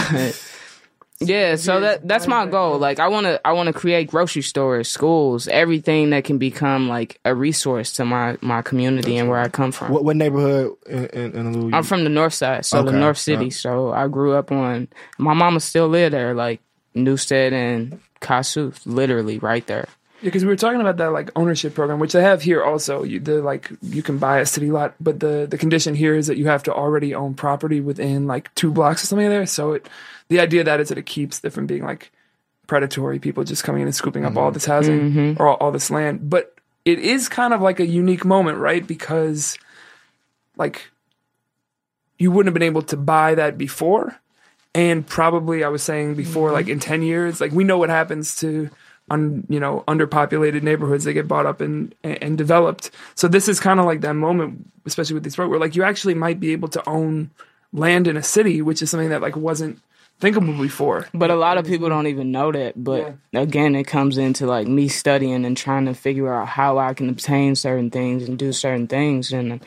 yeah, 1.20 1.57
so 1.57 1.80
that 1.80 2.07
that's 2.07 2.26
my 2.28 2.47
goal. 2.47 2.78
Like 2.78 3.01
I 3.01 3.09
wanna 3.09 3.41
I 3.45 3.53
wanna 3.53 3.72
create 3.72 4.09
grocery 4.09 4.43
stores, 4.43 4.89
schools, 4.89 5.49
everything 5.49 6.11
that 6.11 6.24
can 6.24 6.39
become 6.39 6.89
like 6.89 7.18
a 7.24 7.34
resource 7.34 7.93
to 7.95 8.05
my 8.05 8.36
my 8.41 8.62
community 8.62 9.16
and 9.16 9.28
where 9.28 9.41
I 9.41 9.49
come 9.49 9.72
from. 9.72 9.93
What, 9.93 10.05
what 10.05 10.16
neighborhood 10.16 10.76
in, 10.86 11.07
in, 11.07 11.34
in 11.34 11.61
Louis? 11.61 11.74
I'm 11.74 11.82
from 11.82 12.05
the 12.05 12.11
north 12.11 12.34
side, 12.34 12.64
so 12.64 12.82
the 12.82 12.93
north 12.93 13.18
city. 13.18 13.47
yeah. 13.47 13.51
So 13.51 13.93
I 13.93 14.07
grew 14.07 14.34
up 14.34 14.53
on. 14.53 14.89
My 15.18 15.34
mama 15.34 15.59
still 15.59 15.89
live 15.89 16.12
there, 16.12 16.34
like 16.34 16.61
Newstead 16.95 17.53
and 17.53 18.01
Kossuth, 18.20 18.80
literally 18.86 19.39
right 19.39 19.66
there. 19.66 19.89
Yeah, 20.21 20.27
because 20.27 20.45
we 20.45 20.49
were 20.49 20.57
talking 20.57 20.81
about 20.81 20.97
that 20.97 21.12
like 21.12 21.31
ownership 21.37 21.75
program, 21.75 22.01
which 22.01 22.12
they 22.12 22.23
have 22.23 22.43
here 22.43 22.62
also. 22.62 23.05
You, 23.05 23.21
the 23.21 23.41
like 23.41 23.71
you 23.83 24.03
can 24.03 24.19
buy 24.19 24.41
a 24.41 24.47
city 24.47 24.71
lot, 24.71 24.95
but 24.99 25.21
the 25.21 25.47
the 25.49 25.57
condition 25.57 25.95
here 25.95 26.16
is 26.16 26.27
that 26.27 26.37
you 26.37 26.49
have 26.49 26.64
to 26.64 26.75
already 26.75 27.14
own 27.14 27.35
property 27.35 27.81
within 27.81 28.27
like 28.27 28.53
two 28.57 28.73
blocks 28.73 29.05
or 29.05 29.07
something 29.07 29.29
there. 29.29 29.47
So 29.47 29.75
it 29.75 29.89
the 30.29 30.41
idea 30.41 30.62
of 30.62 30.66
that 30.66 30.81
is 30.81 30.89
that 30.89 30.99
it 30.99 31.07
keeps 31.07 31.45
it 31.45 31.51
from 31.51 31.66
being 31.66 31.85
like 31.85 32.11
predatory 32.66 33.21
people 33.21 33.45
just 33.45 33.62
coming 33.62 33.83
in 33.83 33.89
and 33.89 33.95
scooping 33.95 34.25
up 34.25 34.37
all 34.37 34.47
mm-hmm. 34.47 34.55
this 34.55 34.66
housing 34.66 35.12
mm-hmm. 35.12 35.43
or 35.43 35.49
all, 35.49 35.57
all 35.57 35.73
this 35.73 35.91
land. 35.91 36.29
But 36.29 36.55
it 36.85 36.99
is 36.99 37.29
kind 37.29 37.55
of 37.55 37.61
like 37.61 37.79
a 37.79 37.87
unique 37.87 38.25
moment, 38.25 38.59
right? 38.59 38.85
Because 38.85 39.57
like 40.57 40.91
you 42.19 42.33
wouldn't 42.33 42.49
have 42.49 42.55
been 42.55 42.62
able 42.64 42.83
to 42.83 42.97
buy 42.97 43.37
that 43.37 43.57
before 43.57 44.19
and 44.75 45.07
probably 45.07 45.62
I 45.62 45.69
was 45.69 45.83
saying 45.83 46.16
before, 46.16 46.49
mm-hmm. 46.49 46.55
like 46.55 46.69
in 46.69 46.81
ten 46.81 47.03
years, 47.03 47.41
like 47.41 47.53
we 47.53 47.62
know 47.62 47.79
what 47.79 47.89
happens 47.89 48.35
to 48.37 48.69
un, 49.11 49.47
you 49.49 49.61
know 49.61 49.85
underpopulated 49.89 50.63
neighborhoods 50.63 51.05
they 51.05 51.13
get 51.13 51.29
bought 51.29 51.47
up 51.47 51.61
and 51.61 51.95
and 52.05 52.39
developed. 52.39 52.91
So 53.15 53.29
this 53.29 53.49
is 53.49 53.61
kind 53.61 53.81
of 53.81 53.87
like 53.87 54.01
that 54.03 54.15
moment, 54.15 54.71
especially 54.87 55.15
with 55.15 55.25
these 55.25 55.37
projects, 55.37 55.51
where 55.51 55.61
like 55.61 55.77
you 55.77 55.83
actually 55.83 56.15
might 56.15 56.41
be 56.41 56.53
able 56.53 56.69
to 56.69 56.89
own 56.89 57.31
land 57.73 58.09
in 58.09 58.17
a 58.17 58.23
city, 58.23 58.63
which 58.63 58.83
is 58.83 58.91
something 58.91 59.11
that 59.11 59.23
like 59.23 59.37
wasn't 59.37 59.81
thinkable 60.21 60.55
before. 60.55 61.07
But 61.15 61.31
a 61.31 61.37
lot 61.37 61.59
of 61.59 61.67
people 61.67 61.89
don't 61.89 62.07
even 62.07 62.33
know 62.33 62.53
that. 62.53 62.83
But 62.83 63.17
again, 63.33 63.75
it 63.75 63.85
comes 63.85 64.19
into 64.19 64.47
like 64.47 64.67
me 64.67 64.89
studying 64.89 65.45
and 65.45 65.57
trying 65.57 65.87
to 65.87 65.95
figure 65.95 66.33
out 66.33 66.49
how 66.49 66.79
I 66.79 66.95
can 66.95 67.09
obtain 67.09 67.55
certain 67.55 67.91
things 67.91 68.29
and 68.29 68.39
do 68.39 68.53
certain 68.53 68.87
things. 68.87 69.33
And 69.33 69.61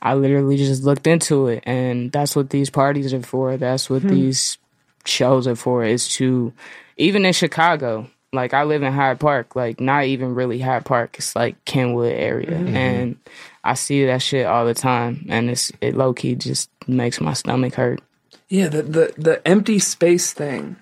I 0.00 0.14
literally 0.14 0.56
just 0.56 0.82
looked 0.82 1.06
into 1.06 1.48
it. 1.48 1.62
And 1.66 2.10
that's 2.12 2.34
what 2.34 2.50
these 2.50 2.70
parties 2.70 3.12
are 3.12 3.22
for. 3.22 3.56
That's 3.56 3.90
what 3.90 4.02
hmm. 4.02 4.08
these 4.08 4.58
shows 5.04 5.46
are 5.46 5.56
for 5.56 5.84
is 5.84 6.08
to, 6.16 6.52
even 6.96 7.24
in 7.24 7.32
Chicago, 7.32 8.08
like 8.32 8.52
I 8.54 8.64
live 8.64 8.82
in 8.82 8.92
Hyde 8.92 9.20
Park, 9.20 9.56
like 9.56 9.80
not 9.80 10.04
even 10.04 10.34
really 10.34 10.58
Hyde 10.58 10.84
Park. 10.84 11.16
It's 11.18 11.34
like 11.34 11.62
Kenwood 11.64 12.12
area, 12.12 12.50
mm-hmm. 12.50 12.66
Mm-hmm. 12.66 12.76
and 12.76 13.16
I 13.64 13.74
see 13.74 14.04
that 14.06 14.22
shit 14.22 14.46
all 14.46 14.66
the 14.66 14.74
time, 14.74 15.26
and 15.28 15.50
it's 15.50 15.72
it 15.80 15.96
low 15.96 16.12
key 16.12 16.34
just 16.34 16.70
makes 16.86 17.20
my 17.20 17.32
stomach 17.32 17.74
hurt. 17.74 18.00
Yeah, 18.48 18.68
the, 18.68 18.82
the 18.82 19.14
the 19.16 19.48
empty 19.48 19.78
space 19.78 20.32
thing 20.32 20.76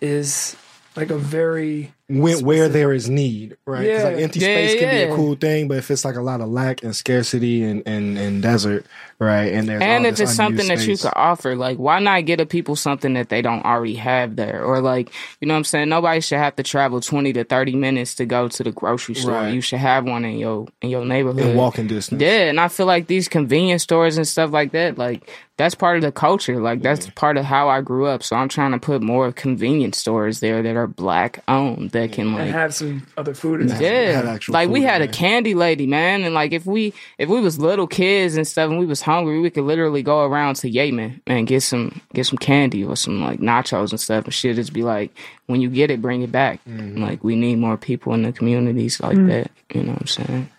is 0.00 0.56
like 0.94 1.10
a 1.10 1.18
very 1.18 1.92
when, 2.08 2.44
where 2.44 2.68
there 2.68 2.92
is 2.92 3.08
need, 3.08 3.56
right? 3.66 3.90
'Cause, 3.90 4.04
like 4.04 4.16
Yeah. 4.18 4.22
empty 4.22 4.38
Yeah, 4.40 4.46
space 4.46 4.74
can 4.78 4.90
be 4.90 5.02
a 5.02 5.14
cool 5.14 5.34
thing, 5.34 5.66
but 5.68 5.78
if 5.78 5.90
it's 5.90 6.04
like 6.04 6.14
a 6.16 6.22
lot 6.22 6.40
of 6.40 6.48
lack 6.48 6.82
and 6.84 6.94
scarcity 6.94 7.64
and 7.64 7.82
and, 7.84 8.16
and 8.16 8.40
desert, 8.42 8.86
right? 9.18 9.52
And 9.52 9.68
there's 9.68 9.82
and 9.82 10.06
if 10.06 10.20
it's 10.20 10.34
something 10.34 10.60
unused 10.60 10.68
that 10.82 10.88
you 10.88 10.96
space. 10.96 11.02
could 11.10 11.18
offer, 11.18 11.56
like 11.56 11.78
why 11.78 11.98
not 11.98 12.24
get 12.24 12.40
a 12.40 12.46
people 12.46 12.76
something 12.76 13.14
that 13.14 13.28
they 13.28 13.42
don't 13.42 13.64
already 13.64 13.96
have 13.96 14.36
there? 14.36 14.62
Or 14.64 14.80
like, 14.80 15.10
you 15.40 15.48
know 15.48 15.54
what 15.54 15.58
I'm 15.58 15.64
saying? 15.64 15.88
Nobody 15.88 16.20
should 16.20 16.38
have 16.38 16.54
to 16.56 16.62
travel 16.62 17.00
twenty 17.00 17.32
to 17.32 17.42
thirty 17.42 17.74
minutes 17.74 18.14
to 18.16 18.24
go 18.26 18.46
to 18.48 18.62
the 18.62 18.70
grocery 18.72 19.14
store. 19.16 19.32
Right. 19.32 19.52
You 19.54 19.60
should 19.60 19.80
have 19.80 20.04
one 20.04 20.24
in 20.24 20.38
your 20.38 20.68
in 20.82 20.90
your 20.90 21.04
neighborhood. 21.04 21.42
in 21.44 21.56
walking 21.56 21.88
distance. 21.88 22.22
Yeah, 22.22 22.48
and 22.48 22.60
I 22.60 22.68
feel 22.68 22.86
like 22.86 23.08
these 23.08 23.26
convenience 23.28 23.82
stores 23.82 24.16
and 24.16 24.28
stuff 24.28 24.52
like 24.52 24.70
that, 24.72 24.96
like 24.96 25.28
that's 25.56 25.74
part 25.74 25.96
of 25.96 26.02
the 26.02 26.12
culture. 26.12 26.60
Like 26.60 26.82
that's 26.82 27.08
part 27.10 27.36
of 27.38 27.44
how 27.46 27.68
I 27.70 27.80
grew 27.80 28.06
up. 28.06 28.22
So 28.22 28.36
I'm 28.36 28.48
trying 28.48 28.72
to 28.72 28.78
put 28.78 29.00
more 29.02 29.32
convenience 29.32 29.96
stores 29.98 30.40
there 30.40 30.62
that 30.62 30.76
are 30.76 30.86
black 30.86 31.42
owned 31.48 31.90
that 31.96 32.12
can 32.12 32.28
and 32.28 32.36
like 32.36 32.50
have 32.50 32.74
some 32.74 33.06
other 33.16 33.34
food. 33.34 33.60
In 33.60 33.66
there. 33.66 33.76
had 34.14 34.24
yeah, 34.24 34.30
actual 34.32 34.52
like 34.52 34.68
we 34.68 34.82
had 34.82 35.02
in 35.02 35.08
a 35.08 35.12
candy 35.12 35.54
lady, 35.54 35.86
man, 35.86 36.24
and 36.24 36.34
like 36.34 36.52
if 36.52 36.66
we 36.66 36.92
if 37.18 37.28
we 37.28 37.40
was 37.40 37.58
little 37.58 37.86
kids 37.86 38.36
and 38.36 38.46
stuff, 38.46 38.70
and 38.70 38.78
we 38.78 38.86
was 38.86 39.02
hungry, 39.02 39.40
we 39.40 39.50
could 39.50 39.64
literally 39.64 40.02
go 40.02 40.24
around 40.24 40.56
to 40.56 40.68
Yemen 40.68 41.20
and 41.26 41.46
get 41.46 41.62
some 41.62 42.00
get 42.14 42.26
some 42.26 42.38
candy 42.38 42.84
or 42.84 42.96
some 42.96 43.22
like 43.22 43.40
nachos 43.40 43.90
and 43.90 44.00
stuff, 44.00 44.24
and 44.24 44.34
shit. 44.34 44.56
Just 44.56 44.72
be 44.72 44.82
like, 44.82 45.10
when 45.46 45.60
you 45.60 45.70
get 45.70 45.90
it, 45.90 46.02
bring 46.02 46.22
it 46.22 46.32
back. 46.32 46.64
Mm-hmm. 46.64 47.02
Like 47.02 47.24
we 47.24 47.36
need 47.36 47.58
more 47.58 47.76
people 47.76 48.14
in 48.14 48.22
the 48.22 48.32
communities 48.32 49.00
like 49.00 49.16
that. 49.26 49.50
You 49.72 49.82
know 49.82 49.92
what 49.92 50.02
I'm 50.02 50.06
saying? 50.06 50.50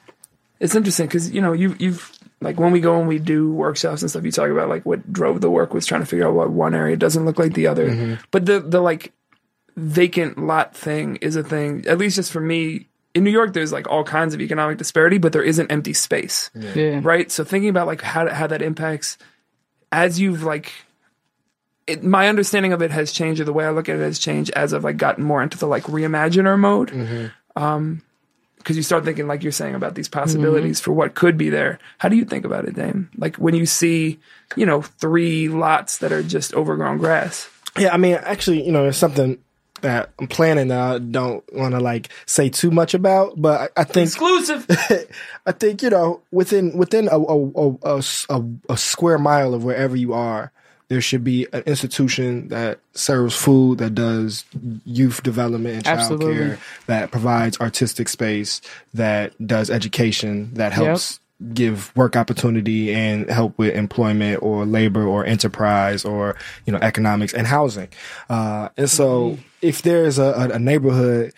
It's 0.60 0.76
interesting 0.76 1.08
because 1.08 1.32
you 1.32 1.42
know 1.42 1.54
you 1.54 1.76
you've 1.80 2.18
like 2.40 2.60
when 2.60 2.72
we 2.72 2.80
go 2.80 3.00
and 3.00 3.08
we 3.08 3.18
do 3.20 3.52
workshops 3.52 4.02
and 4.02 4.12
stuff, 4.12 4.24
you 4.24 4.32
talk 4.32 4.50
about 4.50 4.70
like 4.70 4.86
what 4.86 5.12
drove 5.12 5.42
the 5.42 5.50
work 5.50 5.74
was 5.74 5.86
trying 5.86 6.02
to 6.02 6.08
figure 6.08 6.28
out 6.28 6.36
what 6.36 6.52
one 6.52 6.76
area 6.76 6.96
doesn't 6.96 7.26
look 7.26 7.40
like 7.40 7.54
the 7.54 7.68
other. 7.68 7.90
Mm-hmm. 7.90 8.22
But 8.32 8.46
the 8.46 8.60
the 8.60 8.82
like 8.82 9.12
vacant 9.78 10.40
lot 10.40 10.76
thing 10.76 11.18
is 11.18 11.36
a 11.36 11.44
thing. 11.44 11.86
At 11.88 12.00
least 12.00 12.16
just 12.16 12.32
for 12.32 12.42
me 12.42 12.88
in 13.14 13.24
New 13.24 13.32
York, 13.32 13.54
there's 13.54 13.72
like 13.72 13.88
all 13.88 14.04
kinds 14.04 14.34
of 14.34 14.42
economic 14.42 14.78
disparity, 14.78 15.20
but 15.20 15.32
there 15.32 15.44
isn't 15.44 15.72
empty 15.72 15.94
space, 15.94 16.50
Yeah. 16.54 17.00
right? 17.04 17.32
So 17.32 17.44
thinking 17.44 17.70
about 17.70 17.88
like 17.88 18.02
how 18.02 18.28
how 18.28 18.48
that 18.48 18.62
impacts 18.62 19.18
as 19.92 20.20
you've 20.20 20.44
like. 20.44 20.74
It, 21.86 22.04
my 22.04 22.28
understanding 22.28 22.74
of 22.74 22.82
it 22.82 22.92
has 22.92 23.14
changed, 23.14 23.40
or 23.40 23.46
the 23.46 23.54
way 23.54 23.64
I 23.66 23.70
look 23.70 23.88
at 23.88 23.96
it 23.96 24.02
has 24.02 24.20
changed 24.20 24.52
as 24.58 24.74
I've 24.74 24.84
like 24.84 24.98
gotten 24.98 25.24
more 25.24 25.42
into 25.42 25.58
the 25.58 25.68
like 25.68 25.84
reimaginer 25.84 26.60
mode 26.60 26.90
mm-hmm. 26.90 27.28
um, 27.56 28.04
because 28.58 28.76
you 28.76 28.84
start 28.84 29.06
thinking 29.06 29.26
like 29.26 29.42
you're 29.42 29.54
saying 29.54 29.74
about 29.74 29.96
these 29.96 30.10
possibilities 30.10 30.80
mm-hmm. 30.80 30.84
for 30.84 30.92
what 30.92 31.16
could 31.16 31.38
be 31.38 31.50
there. 31.50 31.80
How 32.00 32.10
do 32.10 32.18
you 32.18 32.26
think 32.26 32.44
about 32.44 32.66
it, 32.66 32.76
Dame? 32.76 33.10
Like 33.16 33.38
when 33.38 33.56
you 33.56 33.66
see, 33.66 34.20
you 34.58 34.66
know, 34.66 34.82
three 34.82 35.48
lots 35.48 36.00
that 36.00 36.12
are 36.12 36.24
just 36.24 36.54
overgrown 36.54 36.98
grass. 36.98 37.50
Yeah, 37.78 37.94
I 37.94 37.98
mean, 37.98 38.16
actually, 38.16 38.66
you 38.66 38.74
know, 38.74 38.86
it's 38.86 38.98
something 38.98 39.38
that 39.82 40.12
I'm 40.20 40.28
planning 40.28 40.70
that 40.70 40.80
I 40.80 41.00
don't 41.00 41.44
want 41.54 41.74
to 41.74 41.80
like 41.80 42.10
say 42.26 42.50
too 42.50 42.72
much 42.72 42.94
about, 42.94 43.40
but 43.42 43.72
I, 43.78 43.82
I 43.82 43.84
think 43.84 44.08
Exclusive. 44.08 44.66
I 45.46 45.52
think 45.52 45.82
you 45.82 45.90
know 45.90 46.22
within 46.32 46.78
within 46.78 47.10
a 47.12 47.18
a 48.70 48.78
square 48.78 49.18
mile 49.18 49.54
of 49.54 49.64
wherever 49.64 49.96
you 49.96 50.14
are, 50.14 50.52
there 50.90 51.02
should 51.02 51.24
be 51.24 51.48
an 51.54 51.64
institution 51.66 52.48
that 52.50 52.80
serves 52.94 53.36
food, 53.36 53.80
that 53.80 53.94
does 53.94 54.46
youth 54.86 55.22
development 55.24 55.76
and 55.76 55.86
child 55.86 56.00
Absolutely. 56.00 56.36
care, 56.36 56.60
that 56.88 57.12
provides 57.12 57.60
artistic 57.60 58.10
space, 58.10 58.62
that 58.94 59.34
does 59.46 59.70
education, 59.70 60.54
that 60.54 60.74
helps 60.74 61.20
give 61.54 61.96
work 61.96 62.16
opportunity 62.16 62.94
and 62.94 63.30
help 63.30 63.58
with 63.58 63.76
employment 63.76 64.42
or 64.42 64.66
labor 64.66 65.06
or 65.06 65.26
enterprise 65.26 66.04
or 66.04 66.36
you 66.66 66.74
know 66.74 66.80
economics 66.80 67.34
and 67.34 67.48
housing. 67.48 67.90
Uh, 68.30 68.70
and 68.78 68.90
so 68.90 69.38
if 69.62 69.82
there's 69.82 70.18
a, 70.18 70.24
a, 70.24 70.50
a 70.54 70.60
neighborhood 70.60 71.34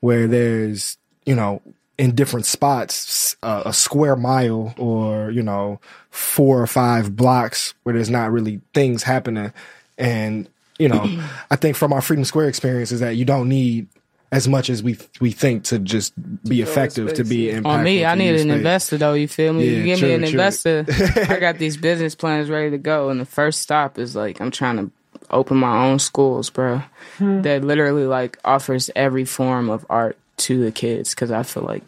where 0.00 0.26
there's 0.26 0.98
you 1.24 1.34
know 1.34 1.62
in 1.96 2.14
different 2.14 2.46
spots 2.46 3.36
uh, 3.42 3.62
a 3.64 3.72
square 3.72 4.16
mile 4.16 4.74
or 4.78 5.30
you 5.30 5.42
know 5.42 5.80
four 6.10 6.60
or 6.60 6.66
five 6.66 7.14
blocks 7.14 7.74
where 7.82 7.94
there's 7.94 8.10
not 8.10 8.32
really 8.32 8.60
things 8.72 9.02
happening 9.02 9.52
and 9.96 10.48
you 10.78 10.88
know 10.88 11.04
i 11.50 11.56
think 11.56 11.76
from 11.76 11.92
our 11.92 12.00
freedom 12.00 12.24
square 12.24 12.48
experience 12.48 12.90
is 12.90 13.00
that 13.00 13.16
you 13.16 13.24
don't 13.24 13.48
need 13.48 13.86
as 14.34 14.48
much 14.48 14.68
as 14.68 14.82
we 14.82 14.98
we 15.20 15.30
think 15.30 15.62
to 15.62 15.78
just 15.78 16.12
be 16.42 16.60
effective 16.60 17.14
to 17.14 17.22
be 17.22 17.46
impactful. 17.46 17.66
On 17.66 17.84
me, 17.84 18.04
I 18.04 18.16
need 18.16 18.30
an 18.30 18.38
space. 18.40 18.52
investor 18.52 18.98
though. 18.98 19.14
You 19.14 19.28
feel 19.28 19.52
me? 19.52 19.64
Yeah, 19.64 19.76
you 19.78 19.84
give 19.84 19.98
true, 20.00 20.08
me 20.08 20.14
an 20.14 20.20
true. 20.22 20.30
investor. 20.30 20.84
I 21.28 21.38
got 21.38 21.58
these 21.58 21.76
business 21.76 22.16
plans 22.16 22.50
ready 22.50 22.70
to 22.70 22.78
go, 22.78 23.10
and 23.10 23.20
the 23.20 23.26
first 23.26 23.62
stop 23.62 23.96
is 23.96 24.16
like 24.16 24.40
I'm 24.40 24.50
trying 24.50 24.76
to 24.78 24.90
open 25.30 25.56
my 25.56 25.86
own 25.86 26.00
schools, 26.00 26.50
bro. 26.50 26.82
That 27.20 27.62
literally 27.62 28.06
like 28.06 28.36
offers 28.44 28.90
every 28.96 29.24
form 29.24 29.70
of 29.70 29.86
art 29.88 30.18
to 30.38 30.64
the 30.64 30.72
kids 30.72 31.14
because 31.14 31.30
I 31.30 31.44
feel 31.44 31.62
like 31.62 31.84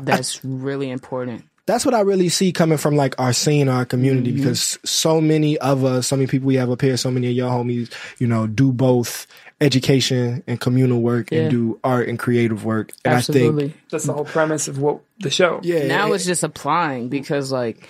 that's 0.00 0.42
really 0.42 0.90
important. 0.90 1.44
That's 1.66 1.84
what 1.84 1.94
I 1.94 2.00
really 2.00 2.28
see 2.28 2.52
coming 2.52 2.78
from 2.78 2.96
like 2.96 3.14
our 3.18 3.32
scene, 3.32 3.68
our 3.68 3.84
community, 3.84 4.30
Mm-hmm. 4.32 4.38
because 4.38 4.78
so 4.84 5.20
many 5.20 5.56
of 5.58 5.84
us, 5.84 6.08
so 6.08 6.16
many 6.16 6.26
people 6.26 6.46
we 6.48 6.56
have 6.56 6.70
up 6.70 6.80
here, 6.80 6.96
so 6.96 7.10
many 7.10 7.28
of 7.28 7.34
your 7.34 7.50
homies, 7.50 7.92
you 8.18 8.26
know, 8.26 8.46
do 8.46 8.72
both 8.72 9.26
education 9.60 10.42
and 10.46 10.60
communal 10.60 11.00
work 11.00 11.30
Yeah. 11.30 11.40
and 11.42 11.50
do 11.50 11.78
art 11.84 12.08
and 12.08 12.18
creative 12.18 12.64
work. 12.64 12.92
And 13.04 13.14
I 13.14 13.16
Absolutely. 13.18 13.68
think, 13.68 13.80
That's 13.90 14.04
the 14.04 14.12
whole 14.14 14.24
premise 14.24 14.68
of 14.68 14.78
what 14.78 15.00
the 15.20 15.30
show. 15.30 15.60
yeah, 15.62 15.86
now 15.86 16.10
it- 16.12 16.16
it's 16.16 16.24
just 16.26 16.42
applying 16.42 17.08
because 17.08 17.52
like 17.52 17.86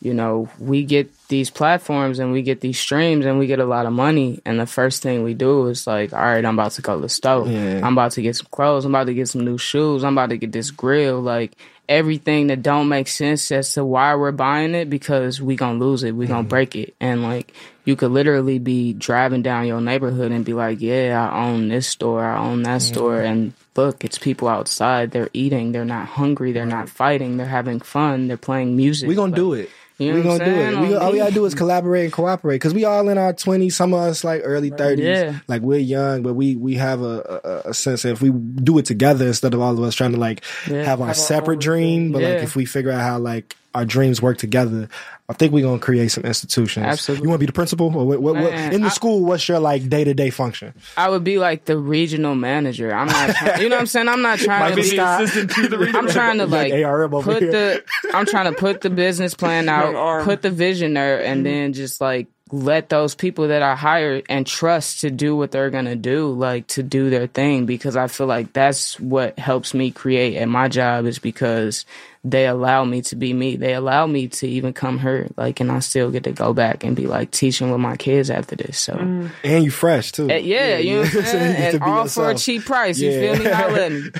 you 0.00 0.12
know 0.14 0.48
we 0.58 0.82
get 0.82 1.08
these 1.28 1.48
platforms 1.48 2.18
and 2.18 2.32
we 2.32 2.42
get 2.42 2.60
these 2.60 2.76
streams 2.80 3.24
and 3.24 3.38
we 3.38 3.46
get 3.46 3.60
a 3.60 3.64
lot 3.64 3.86
of 3.86 3.92
money 3.92 4.40
and 4.44 4.58
the 4.58 4.66
first 4.66 5.00
thing 5.00 5.22
we 5.22 5.32
do 5.32 5.68
is 5.68 5.86
like 5.86 6.12
all 6.12 6.18
right 6.18 6.44
i'm 6.44 6.58
about 6.58 6.72
to 6.72 6.82
go 6.82 6.96
to 6.96 7.02
the 7.02 7.08
store 7.08 7.46
Yeah. 7.46 7.86
i'm 7.86 7.92
about 7.92 8.10
to 8.12 8.22
get 8.22 8.34
some 8.34 8.48
clothes 8.50 8.84
i'm 8.84 8.90
about 8.92 9.04
to 9.06 9.14
get 9.14 9.28
some 9.28 9.44
new 9.44 9.58
shoes 9.58 10.02
i'm 10.02 10.14
about 10.18 10.30
to 10.30 10.36
get 10.38 10.50
this 10.50 10.72
grill 10.72 11.20
like 11.20 11.52
everything 11.92 12.48
that 12.48 12.62
don't 12.62 12.88
make 12.88 13.06
sense 13.08 13.52
as 13.52 13.72
to 13.74 13.84
why 13.84 14.14
we're 14.14 14.32
buying 14.32 14.74
it 14.74 14.88
because 14.90 15.40
we 15.40 15.56
gonna 15.56 15.78
lose 15.78 16.02
it. 16.02 16.12
We 16.12 16.24
Mm-hmm. 16.24 16.32
gonna 16.34 16.48
break 16.48 16.74
it. 16.76 16.94
And 17.00 17.22
like 17.22 17.52
you 17.84 17.96
could 17.96 18.10
literally 18.12 18.58
be 18.58 18.92
driving 18.92 19.42
down 19.42 19.66
your 19.66 19.80
neighborhood 19.80 20.30
and 20.32 20.44
be 20.44 20.52
like 20.54 20.80
yeah 20.80 21.28
i 21.32 21.44
own 21.48 21.68
this 21.68 21.86
store. 21.86 22.24
I 22.24 22.38
own 22.38 22.62
that 22.64 22.82
store. 22.82 23.20
And 23.20 23.52
look 23.76 24.04
it's 24.04 24.18
people 24.18 24.48
outside. 24.48 25.10
They're 25.10 25.30
eating. 25.32 25.72
They're 25.72 25.84
not 25.84 26.06
hungry. 26.08 26.52
They're 26.52 26.66
not 26.66 26.88
fighting. 26.88 27.36
They're 27.36 27.46
having 27.46 27.80
fun. 27.80 28.28
They're 28.28 28.36
playing 28.36 28.76
music. 28.76 29.08
we 29.08 29.14
gonna 29.14 29.32
Like, 29.32 29.36
do 29.36 29.52
it. 29.54 29.70
You 30.02 30.12
know 30.14 30.20
we 30.22 30.26
what 30.28 30.38
gonna 30.40 30.52
I'm 30.52 30.74
do 30.74 30.84
it. 30.84 30.88
We, 30.88 30.94
all 30.96 31.12
we 31.12 31.18
gotta 31.18 31.34
do 31.34 31.44
is 31.44 31.54
collaborate 31.54 32.04
and 32.04 32.12
cooperate 32.12 32.56
because 32.56 32.74
we 32.74 32.84
all 32.84 33.08
in 33.08 33.18
our 33.18 33.32
twenties. 33.32 33.76
Some 33.76 33.94
of 33.94 34.00
us 34.00 34.24
like 34.24 34.42
early 34.44 34.70
thirties. 34.70 35.04
Yeah. 35.06 35.38
Like 35.48 35.62
we're 35.62 35.78
young, 35.78 36.22
but 36.22 36.34
we 36.34 36.56
we 36.56 36.74
have 36.74 37.02
a, 37.02 37.40
a, 37.64 37.70
a 37.70 37.74
sense 37.74 38.02
that 38.02 38.10
if 38.10 38.22
we 38.22 38.30
do 38.30 38.78
it 38.78 38.84
together 38.86 39.26
instead 39.26 39.54
of 39.54 39.60
all 39.60 39.72
of 39.72 39.82
us 39.82 39.94
trying 39.94 40.12
to 40.12 40.18
like 40.18 40.42
Yeah. 40.68 40.82
have 40.84 41.00
our 41.00 41.08
our 41.08 41.14
separate 41.14 41.56
own 41.56 41.60
dream. 41.60 42.12
But 42.12 42.22
like 42.22 42.42
if 42.42 42.56
we 42.56 42.64
figure 42.64 42.90
out 42.90 43.00
how 43.02 43.18
like 43.18 43.56
our 43.74 43.84
dreams 43.84 44.20
work 44.20 44.38
together, 44.38 44.88
I 45.32 45.34
think 45.34 45.52
we're 45.54 45.64
gonna 45.64 45.78
create 45.78 46.10
some 46.10 46.24
institutions. 46.24 46.84
Absolutely. 46.84 47.24
You 47.24 47.28
want 47.30 47.38
to 47.38 47.42
be 47.42 47.46
the 47.46 47.54
principal 47.54 47.86
or 47.86 48.06
what? 48.06 48.20
what, 48.20 48.34
what 48.34 48.52
Man, 48.52 48.74
in 48.74 48.82
the 48.82 48.88
I- 48.88 48.90
school? 48.90 49.24
What's 49.24 49.48
your 49.48 49.60
like 49.60 49.88
day 49.88 50.04
to 50.04 50.12
day 50.12 50.28
function? 50.28 50.74
I 50.94 51.08
would 51.08 51.24
be 51.24 51.38
like 51.38 51.64
the 51.64 51.78
regional 51.78 52.34
manager. 52.34 52.92
I'm 52.94 53.06
not, 53.06 53.34
trying, 53.34 53.62
you 53.62 53.70
know 53.70 53.76
what 53.76 53.80
I'm 53.80 53.86
saying? 53.86 54.08
I'm 54.08 54.20
not 54.20 54.38
trying 54.38 54.60
Might 54.60 54.70
to 54.70 54.82
be 54.82 54.90
be. 54.90 54.98
Assistant 54.98 55.50
to 55.52 55.68
the 55.68 55.78
regional- 55.78 56.02
I'm 56.02 56.08
trying 56.08 56.38
to 56.38 56.46
Like 56.46 56.70
like 56.70 56.84
ARM 56.84 57.14
over 57.14 57.32
put 57.32 57.42
here. 57.42 57.52
the. 57.52 57.84
I'm 58.12 58.26
trying 58.26 58.52
to 58.52 58.58
put 58.58 58.82
the 58.82 58.90
business 58.90 59.32
plan 59.32 59.70
out, 59.70 60.24
put 60.24 60.42
the 60.42 60.50
vision 60.50 60.92
there, 60.92 61.24
and 61.24 61.38
mm-hmm. 61.38 61.44
then 61.44 61.72
just 61.72 61.98
like 62.00 62.26
let 62.50 62.90
those 62.90 63.14
people 63.14 63.48
that 63.48 63.62
I 63.62 63.74
hire 63.74 64.20
and 64.28 64.46
trust 64.46 65.00
to 65.00 65.10
do 65.10 65.34
what 65.34 65.50
they're 65.50 65.70
gonna 65.70 65.96
do, 65.96 66.30
like 66.32 66.66
to 66.68 66.82
do 66.82 67.08
their 67.08 67.26
thing, 67.26 67.64
because 67.64 67.96
I 67.96 68.08
feel 68.08 68.26
like 68.26 68.52
that's 68.52 69.00
what 69.00 69.38
helps 69.38 69.72
me 69.72 69.90
create 69.90 70.36
at 70.36 70.48
my 70.48 70.68
job 70.68 71.06
is 71.06 71.18
because 71.18 71.86
they 72.24 72.46
allow 72.46 72.84
me 72.84 73.02
to 73.02 73.16
be 73.16 73.32
me. 73.32 73.56
They 73.56 73.74
allow 73.74 74.06
me 74.06 74.28
to 74.28 74.46
even 74.46 74.72
come 74.72 74.98
here, 75.00 75.28
like, 75.36 75.58
and 75.58 75.72
I 75.72 75.80
still 75.80 76.10
get 76.12 76.22
to 76.24 76.30
go 76.32 76.52
back 76.52 76.84
and 76.84 76.94
be 76.94 77.06
like 77.08 77.32
teaching 77.32 77.70
with 77.72 77.80
my 77.80 77.96
kids 77.96 78.30
after 78.30 78.54
this. 78.54 78.78
So. 78.78 78.94
And 79.42 79.64
you 79.64 79.70
fresh 79.72 80.12
too. 80.12 80.30
Uh, 80.30 80.34
yeah, 80.34 80.76
you 80.78 80.94
know 80.96 81.00
what 81.02 81.16
I'm 81.16 81.22
saying? 81.24 81.56
And 81.56 81.80
be 81.80 81.86
all 81.86 82.06
for 82.06 82.30
a 82.30 82.34
cheap 82.36 82.64
price. 82.64 82.98
You 83.00 83.10
Yeah. 83.10 83.34
feel 83.34 83.44
me? 83.44 83.50
Holla 83.50 83.86
at 83.86 83.92
me. 83.92 84.10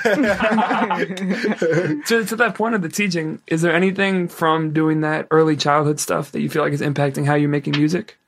To, 2.07 2.25
to 2.25 2.37
that 2.37 2.55
point 2.57 2.75
of 2.75 2.83
the 2.83 2.89
teaching, 2.89 3.41
is 3.47 3.63
there 3.63 3.73
anything 3.75 4.27
from 4.29 4.73
doing 4.73 5.03
that 5.03 5.27
early 5.31 5.57
childhood 5.57 6.01
stuff 6.01 6.33
that 6.33 6.41
you 6.41 6.49
feel 6.51 6.63
like 6.63 6.73
is 6.73 6.81
impacting 6.81 7.25
how 7.27 7.35
you're 7.35 7.49
making 7.49 7.75
music? 7.77 8.19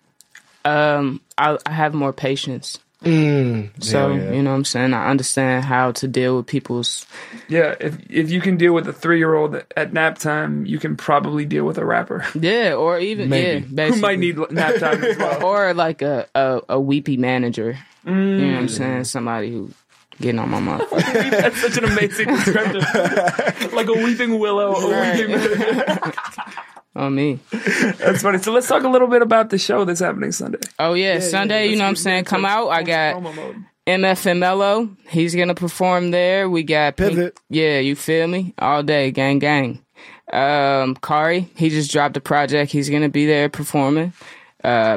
Um, 0.65 1.21
I, 1.37 1.59
I 1.67 1.73
have 1.73 1.95
more 1.95 2.13
patience. 2.13 2.79
Mm, 3.05 3.83
So 3.83 4.13
yeah, 4.13 4.33
you 4.33 4.43
know 4.43 4.51
what 4.51 4.57
I'm 4.57 4.65
saying. 4.65 4.95
I 4.95 5.09
understand 5.11 5.65
how 5.65 5.93
to 5.93 6.09
deal 6.09 6.37
with 6.39 6.47
people's. 6.47 7.07
Yeah, 7.49 7.75
if 7.81 7.99
if 8.11 8.31
you 8.31 8.41
can 8.41 8.57
deal 8.57 8.73
with 8.73 8.89
a 8.89 8.93
three 8.93 9.19
year 9.19 9.35
old 9.35 9.63
at 9.77 9.93
nap 9.93 10.19
time, 10.19 10.65
you 10.67 10.79
can 10.79 10.97
probably 10.97 11.45
deal 11.45 11.65
with 11.65 11.79
a 11.79 11.85
rapper 11.85 12.25
Yeah, 12.35 12.75
or 12.75 12.99
even 12.99 13.29
Maybe. 13.29 13.47
yeah, 13.47 13.59
who 13.69 13.75
basically. 13.75 14.01
might 14.01 14.19
need 14.19 14.39
nap 14.51 14.77
time 14.77 15.05
as 15.05 15.17
well. 15.19 15.45
or 15.45 15.75
like 15.75 16.03
a, 16.03 16.27
a, 16.35 16.61
a 16.71 16.81
weepy 16.81 17.17
manager. 17.17 17.79
You 18.07 18.13
know 18.15 18.47
what 18.47 18.55
Mm. 18.55 18.59
I'm 18.59 18.69
saying? 18.69 19.05
Somebody 19.05 19.51
who 19.51 19.71
getting 20.21 20.39
on 20.39 20.49
my 20.51 20.61
mouth. 20.61 20.89
That's 20.91 21.61
such 21.61 21.77
an 21.79 21.85
amazing 21.85 22.29
description. 22.29 22.81
like 23.75 23.89
a 23.89 23.95
weeping 23.95 24.39
willow. 24.39 24.75
a 24.75 25.17
weeping- 25.17 26.13
on 26.97 27.15
me. 27.15 27.41
That's 27.51 28.23
funny. 28.23 28.39
So 28.39 28.53
let's 28.53 28.69
talk 28.69 28.83
a 28.85 28.89
little 28.89 29.09
bit 29.09 29.23
about 29.23 29.51
the 29.51 29.59
show 29.59 29.85
that's 29.85 30.01
happening 30.01 30.33
Sunday. 30.33 30.59
Oh 30.79 30.95
yeah, 30.95 31.21
Sunday. 31.21 31.69
you 31.69 31.77
know 31.77 31.85
what 31.85 31.91
I'm 31.91 31.97
saying? 31.97 32.25
Come 32.25 32.45
out. 32.45 32.69
I 32.69 32.83
got 32.83 33.17
Promo 33.17 33.35
mode. 33.35 33.65
MFMLO. 33.87 34.97
He's 35.09 35.35
gonna 35.35 35.55
perform 35.55 36.11
there. 36.11 36.49
We 36.49 36.63
got 36.63 36.97
Pink- 36.97 37.11
Pivot. 37.11 37.39
Yeah, 37.51 37.79
you 37.81 37.97
feel 37.97 38.27
me? 38.27 38.55
All 38.59 38.83
day, 38.83 39.11
gang, 39.11 39.39
gang. 39.39 39.85
Um, 40.33 40.97
Kari, 40.97 41.49
he 41.57 41.69
just 41.69 41.91
dropped 41.93 42.17
a 42.17 42.21
project. 42.21 42.73
He's 42.73 42.89
gonna 42.89 43.09
be 43.11 43.27
there 43.27 43.49
performing. 43.49 44.13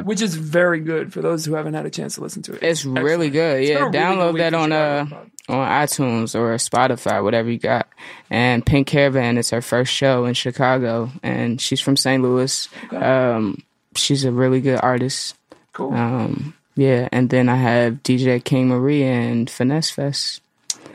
Which 0.04 0.22
is 0.22 0.34
very 0.34 0.80
good 0.80 1.12
for 1.12 1.20
those 1.20 1.44
who 1.44 1.54
haven't 1.54 1.74
had 1.74 1.86
a 1.86 1.90
chance 1.90 2.14
to 2.16 2.20
listen 2.22 2.42
to 2.42 2.54
it. 2.54 2.62
It's 2.62 2.84
really 2.84 3.30
good. 3.30 3.60
It's 3.62 3.70
Yeah, 3.70 3.76
a 3.76 3.80
really 3.80 3.92
good 3.92 4.00
download 4.00 4.38
that 4.38 4.54
on 4.54 4.72
uh 4.72 5.06
on 5.48 5.68
iTunes 5.68 6.34
or 6.34 6.54
Spotify, 6.56 7.22
whatever 7.22 7.50
you 7.50 7.58
got. 7.58 7.88
And 8.30 8.64
Pink 8.66 8.86
Caravan 8.86 9.38
is 9.38 9.50
her 9.50 9.62
first 9.62 9.92
show 9.92 10.24
in 10.26 10.34
Chicago, 10.34 11.10
and 11.22 11.60
she's 11.60 11.80
from 11.80 11.96
St. 11.96 12.22
Louis. 12.22 12.68
Um, 12.92 13.62
she's 13.94 14.24
a 14.24 14.32
really 14.32 14.60
good 14.60 14.78
artist. 14.82 15.34
Cool. 15.72 15.94
Um, 15.94 16.54
yeah, 16.76 17.08
and 17.12 17.30
then 17.30 17.48
I 17.48 17.56
have 17.56 18.02
DJ 18.02 18.44
King 18.44 18.68
Marie 18.68 19.02
and 19.04 19.48
Finesse 19.48 19.90
Fest. 19.90 20.42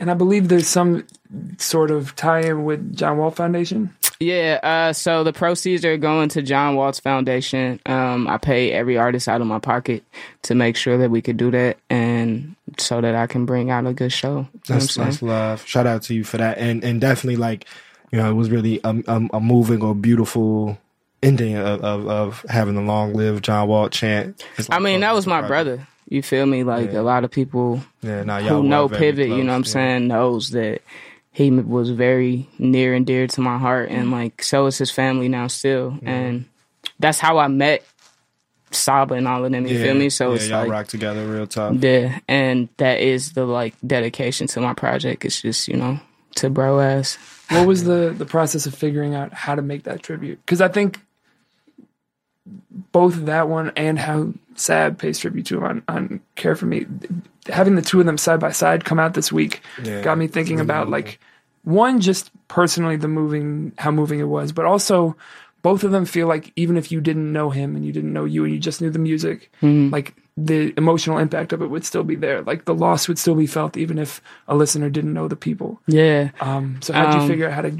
and 0.00 0.10
I 0.10 0.14
believe 0.14 0.48
there's 0.48 0.68
some 0.68 1.04
sort 1.58 1.90
of 1.90 2.14
tie-in 2.16 2.64
with 2.64 2.96
John 2.96 3.18
Walt 3.18 3.34
Foundation. 3.36 3.90
Yeah, 4.20 4.60
uh, 4.62 4.92
so 4.92 5.24
the 5.24 5.32
proceeds 5.32 5.84
are 5.84 5.96
going 5.96 6.28
to 6.30 6.42
John 6.42 6.76
Walt's 6.76 7.00
Foundation. 7.00 7.80
Um, 7.86 8.28
I 8.28 8.38
pay 8.38 8.70
every 8.72 8.96
artist 8.96 9.28
out 9.28 9.40
of 9.40 9.46
my 9.46 9.58
pocket 9.58 10.04
to 10.42 10.54
make 10.54 10.76
sure 10.76 10.96
that 10.98 11.10
we 11.10 11.20
could 11.20 11.36
do 11.36 11.50
that, 11.50 11.78
and 11.90 12.54
so 12.78 13.00
that 13.00 13.14
I 13.14 13.26
can 13.26 13.44
bring 13.44 13.70
out 13.70 13.86
a 13.86 13.92
good 13.92 14.12
show. 14.12 14.28
You 14.28 14.34
know 14.34 14.40
what 14.40 14.70
I'm 14.70 14.78
That's, 14.78 14.94
that's 14.94 15.22
love. 15.22 15.66
Shout 15.66 15.86
out 15.86 16.02
to 16.04 16.14
you 16.14 16.24
for 16.24 16.36
that, 16.38 16.58
and 16.58 16.84
and 16.84 17.00
definitely 17.00 17.36
like 17.36 17.66
you 18.12 18.18
know 18.18 18.30
it 18.30 18.34
was 18.34 18.50
really 18.50 18.80
a, 18.84 18.94
a, 19.06 19.28
a 19.34 19.40
moving 19.40 19.82
or 19.82 19.94
beautiful 19.94 20.78
ending 21.22 21.56
of, 21.56 21.82
of, 21.82 22.06
of 22.06 22.44
having 22.48 22.74
the 22.74 22.82
long 22.82 23.14
live 23.14 23.42
John 23.42 23.66
Walt 23.68 23.92
chant. 23.92 24.44
It's 24.58 24.68
I 24.70 24.78
mean, 24.78 25.00
that 25.00 25.14
was 25.14 25.26
my 25.26 25.40
project. 25.40 25.48
brother. 25.48 25.88
You 26.08 26.22
feel 26.22 26.44
me? 26.44 26.64
Like 26.64 26.92
Yeah. 26.92 27.00
a 27.00 27.02
lot 27.02 27.24
of 27.24 27.30
people 27.30 27.80
Yeah, 28.02 28.22
nah, 28.24 28.36
y'all 28.36 28.60
who 28.60 28.68
know 28.68 28.88
Pivot, 28.90 29.28
you 29.28 29.38
know 29.42 29.52
what 29.52 29.56
I'm 29.56 29.62
yeah. 29.62 29.68
saying, 29.70 30.06
knows 30.08 30.50
that 30.50 30.82
he 31.34 31.50
was 31.50 31.90
very 31.90 32.48
near 32.60 32.94
and 32.94 33.04
dear 33.04 33.26
to 33.26 33.40
my 33.40 33.58
heart, 33.58 33.90
and 33.90 34.04
mm-hmm. 34.04 34.12
like 34.12 34.42
so 34.42 34.66
is 34.66 34.78
his 34.78 34.92
family 34.92 35.28
now 35.28 35.48
still, 35.48 35.98
and 36.04 36.44
that's 37.00 37.18
how 37.18 37.38
I 37.38 37.48
met 37.48 37.84
Saba 38.70 39.14
and 39.14 39.26
all 39.26 39.44
of 39.44 39.50
them. 39.50 39.66
You 39.66 39.76
Yeah, 39.76 39.84
feel 39.84 39.94
me? 39.94 40.10
So 40.10 40.28
yeah, 40.28 40.34
it's 40.36 40.48
y'all 40.48 40.60
like 40.60 40.70
rock 40.70 40.86
together 40.86 41.26
real 41.26 41.48
tough. 41.48 41.74
Yeah, 41.80 42.20
and 42.28 42.68
that 42.76 43.00
is 43.00 43.32
the 43.32 43.46
like 43.46 43.74
dedication 43.84 44.46
to 44.46 44.60
my 44.60 44.74
project. 44.74 45.24
It's 45.24 45.42
just 45.42 45.66
you 45.66 45.76
know 45.76 45.98
to 46.36 46.50
bro 46.50 46.78
ass. 46.80 47.18
What 47.50 47.66
was 47.66 47.82
the 47.82 48.14
the 48.16 48.24
process 48.24 48.64
of 48.66 48.74
figuring 48.74 49.16
out 49.16 49.32
how 49.32 49.56
to 49.56 49.60
make 49.60 49.82
that 49.82 50.04
tribute? 50.04 50.40
Because 50.46 50.60
I 50.60 50.68
think 50.68 51.00
both 52.92 53.24
that 53.26 53.48
one 53.48 53.72
and 53.76 53.98
how 53.98 54.32
Saba 54.56 54.94
pays 54.94 55.18
tribute 55.18 55.46
to 55.46 55.58
him 55.58 55.64
on, 55.64 55.82
on 55.88 56.20
Care 56.36 56.54
for 56.56 56.66
Me, 56.66 56.86
having 57.48 57.74
the 57.74 57.82
two 57.82 58.00
of 58.00 58.06
them 58.06 58.18
side 58.18 58.40
by 58.40 58.52
side 58.52 58.84
come 58.84 58.98
out 58.98 59.14
this 59.14 59.32
week 59.32 59.60
Yeah, 59.82 60.02
got 60.02 60.18
me 60.18 60.26
thinking 60.28 60.60
about 60.60 60.88
like 60.88 61.18
one 61.64 62.00
just 62.00 62.30
personally 62.48 62.96
the 62.96 63.08
moving 63.08 63.72
how 63.78 63.90
moving 63.90 64.20
it 64.20 64.24
was, 64.28 64.52
but 64.52 64.64
also 64.66 65.16
both 65.62 65.82
of 65.82 65.90
them 65.92 66.04
feel 66.04 66.26
like 66.26 66.52
even 66.56 66.76
if 66.76 66.92
you 66.92 67.00
didn't 67.00 67.32
know 67.32 67.48
him 67.48 67.74
and 67.74 67.84
you 67.86 67.92
didn't 67.92 68.12
know 68.12 68.26
you 68.26 68.44
and 68.44 68.52
you 68.52 68.60
just 68.60 68.82
knew 68.82 68.90
the 68.90 68.98
music, 68.98 69.50
like 69.62 70.14
the 70.36 70.74
emotional 70.76 71.16
impact 71.16 71.52
of 71.54 71.62
it 71.62 71.68
would 71.68 71.84
still 71.86 72.04
be 72.04 72.16
there. 72.16 72.42
Like 72.42 72.66
the 72.66 72.74
loss 72.74 73.08
would 73.08 73.18
still 73.18 73.34
be 73.34 73.46
felt 73.46 73.76
even 73.78 73.98
if 73.98 74.20
a 74.46 74.54
listener 74.54 74.90
didn't 74.90 75.14
know 75.14 75.26
the 75.26 75.36
people. 75.36 75.80
Yeah, 75.86 76.30
Um, 76.40 76.80
so 76.82 76.92
how'd 76.92 77.14
you 77.14 77.20
Um, 77.20 77.28
figure 77.28 77.46
out 77.48 77.54
how 77.54 77.62
to 77.62 77.78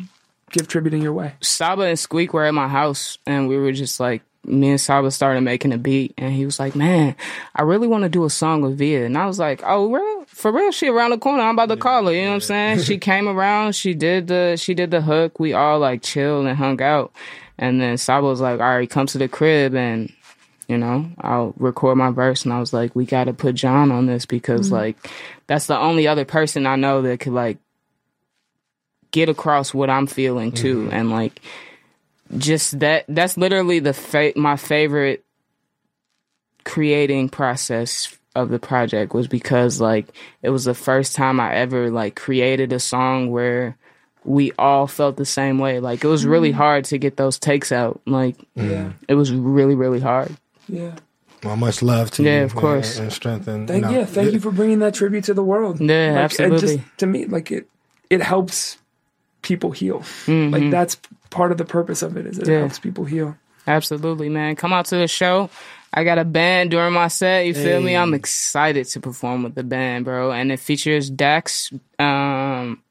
give 0.51 0.67
tribute 0.67 0.95
in 0.95 1.03
your 1.03 1.13
way? 1.13 1.35
Saba 1.43 1.83
and 1.83 1.99
Squeak 1.99 2.33
were 2.33 2.45
at 2.45 2.55
my 2.55 2.69
house, 2.69 3.19
and 3.27 3.49
we 3.49 3.59
were 3.59 3.73
just 3.73 4.01
like 4.01 4.23
me 4.45 4.71
and 4.71 4.81
Saba 4.81 5.11
started 5.11 5.41
making 5.43 5.73
a 5.73 5.79
beat, 5.79 6.15
and 6.19 6.33
he 6.33 6.45
was 6.45 6.59
like, 6.59 6.75
"Man, 6.75 7.17
I 7.55 7.63
really 7.63 7.87
want 7.87 8.03
to 8.03 8.09
do 8.09 8.25
a 8.25 8.31
song 8.31 8.63
with 8.63 8.79
Via," 8.79 9.05
and 9.05 9.17
I 9.17 9.27
was 9.27 9.39
like, 9.39 9.63
"Oh, 9.65 9.91
real? 9.91 10.25
For 10.27 10.53
real? 10.53 10.71
She 10.73 10.89
around 10.89 11.11
the 11.11 11.19
corner? 11.19 11.43
I'm 11.43 11.55
about 11.55 11.69
to 11.71 11.77
call 11.77 12.07
her." 12.07 12.13
You 12.13 12.23
know 12.23 12.29
what 12.29 12.35
I'm 12.35 12.41
saying? 12.41 12.83
she 12.83 12.99
came 12.99 13.29
around, 13.29 13.75
she 13.75 13.95
did 13.95 14.29
the 14.29 14.57
she 14.57 14.75
did 14.75 14.91
the 14.91 15.01
hook. 15.01 15.41
We 15.41 15.53
all 15.53 15.79
like 15.79 16.03
chilled 16.03 16.47
and 16.47 16.57
hung 16.57 16.81
out, 16.83 17.13
and 17.59 17.81
then 17.81 17.97
Saba 17.97 18.27
was 18.27 18.41
like, 18.41 18.61
"All 18.61 18.77
right, 18.77 18.91
come 18.91 19.07
to 19.07 19.19
the 19.19 19.29
crib 19.29 19.75
and." 19.75 20.13
You 20.67 20.79
know, 20.79 21.11
I'll 21.21 21.53
record 21.59 21.99
my 21.99 22.11
verse, 22.11 22.47
and 22.47 22.55
I 22.55 22.59
was 22.59 22.73
like, 22.73 22.97
"We 22.97 23.05
got 23.05 23.25
to 23.25 23.35
put 23.35 23.55
John 23.55 23.93
on 23.93 24.07
this 24.07 24.25
because, 24.25 24.69
mm-hmm. 24.69 24.77
like, 24.77 25.11
that's 25.47 25.67
the 25.67 25.79
only 25.79 26.07
other 26.07 26.25
person 26.25 26.67
I 26.67 26.77
know 26.77 27.03
that 27.03 27.21
could 27.21 27.35
like 27.35 27.59
get 29.15 29.29
across 29.29 29.73
what 29.73 29.91
I'm 29.91 30.07
feeling 30.07 30.53
too, 30.53 30.85
mm-hmm. 30.85 30.95
and 30.95 31.11
like 31.11 31.41
just 32.37 32.81
that. 32.81 33.05
That's 33.09 33.37
literally 33.37 33.79
the 33.79 33.93
fa- 33.93 34.33
my 34.37 34.57
favorite 34.57 35.25
creating 36.65 37.29
process 37.29 38.17
of 38.35 38.49
the 38.49 38.59
project 38.59 39.15
was 39.15 39.29
because 39.29 39.81
like 39.81 40.09
it 40.43 40.51
was 40.51 40.65
the 40.65 40.75
first 40.75 41.15
time 41.15 41.39
I 41.39 41.55
ever 41.55 41.91
like 41.91 42.17
created 42.17 42.73
a 42.73 42.81
song 42.81 43.31
where 43.31 43.77
we 44.25 44.53
all 44.59 44.87
felt 44.87 45.17
the 45.17 45.25
same 45.25 45.59
way. 45.59 45.81
Like 45.81 46.03
it 46.03 46.09
was 46.09 46.27
really 46.27 46.51
mm. 46.51 46.57
hard 46.57 46.87
to 46.87 46.99
get 46.99 47.17
those 47.17 47.39
takes 47.39 47.71
out. 47.71 48.01
Like 48.07 48.37
Yeah, 48.55 48.65
mm. 48.65 48.95
it 49.09 49.15
was 49.15 49.33
really 49.33 49.75
really 49.75 50.01
hard. 50.01 50.37
yeah. 50.69 50.97
Well, 51.45 51.57
much 51.57 51.83
love 51.83 52.11
to 52.13 52.23
Yeah, 52.23 52.39
you. 52.39 52.45
of 52.45 52.55
course. 52.55 52.97
And, 52.97 53.05
and 53.05 53.13
strength. 53.13 53.49
And, 53.49 53.69
Thank 53.69 53.85
you 53.85 53.91
know, 53.91 53.99
yeah, 53.99 54.07
thank 54.07 54.33
you 54.33 54.41
for 54.41 54.51
bringing 54.51 54.79
that 54.79 54.95
tribute 54.95 55.25
to 55.25 55.35
the 55.35 55.45
world. 55.45 55.79
Yeah, 55.79 56.13
Like, 56.13 56.17
it 56.17 56.25
absolutely. 56.25 56.77
Just, 56.79 56.99
to 56.99 57.07
me, 57.07 57.27
like 57.27 57.51
it, 57.51 57.69
it 58.09 58.23
helps 58.23 58.79
people 59.45 59.71
heal. 59.71 60.01
Mm-hmm. 60.27 60.53
Like 60.53 60.71
that's 60.71 60.97
part 61.31 61.53
of 61.53 61.59
the 61.59 61.65
purpose 61.65 62.03
of 62.03 62.17
it. 62.17 62.27
Is 62.27 62.39
it 62.39 62.49
Yeah. 62.49 62.59
helps 62.61 62.81
people 62.81 63.05
heal. 63.05 63.37
Absolutely, 63.67 64.29
man. 64.29 64.57
Come 64.57 64.73
out 64.73 64.87
to 64.87 64.97
the 64.97 65.07
show. 65.09 65.49
I 65.93 66.03
got 66.03 66.19
a 66.19 66.25
band 66.25 66.73
during 66.73 66.93
my 66.93 67.07
set. 67.07 67.47
You 67.47 67.55
feel 67.55 67.81
me? 67.81 67.97
I'm 67.97 68.13
excited 68.15 68.87
to 68.89 69.01
perform 69.01 69.45
with 69.45 69.55
the 69.55 69.63
band, 69.63 70.05
bro. 70.05 70.33
And 70.33 70.51
it 70.51 70.59
features 70.59 71.09
Dax, 71.09 71.73
um, 72.01 72.83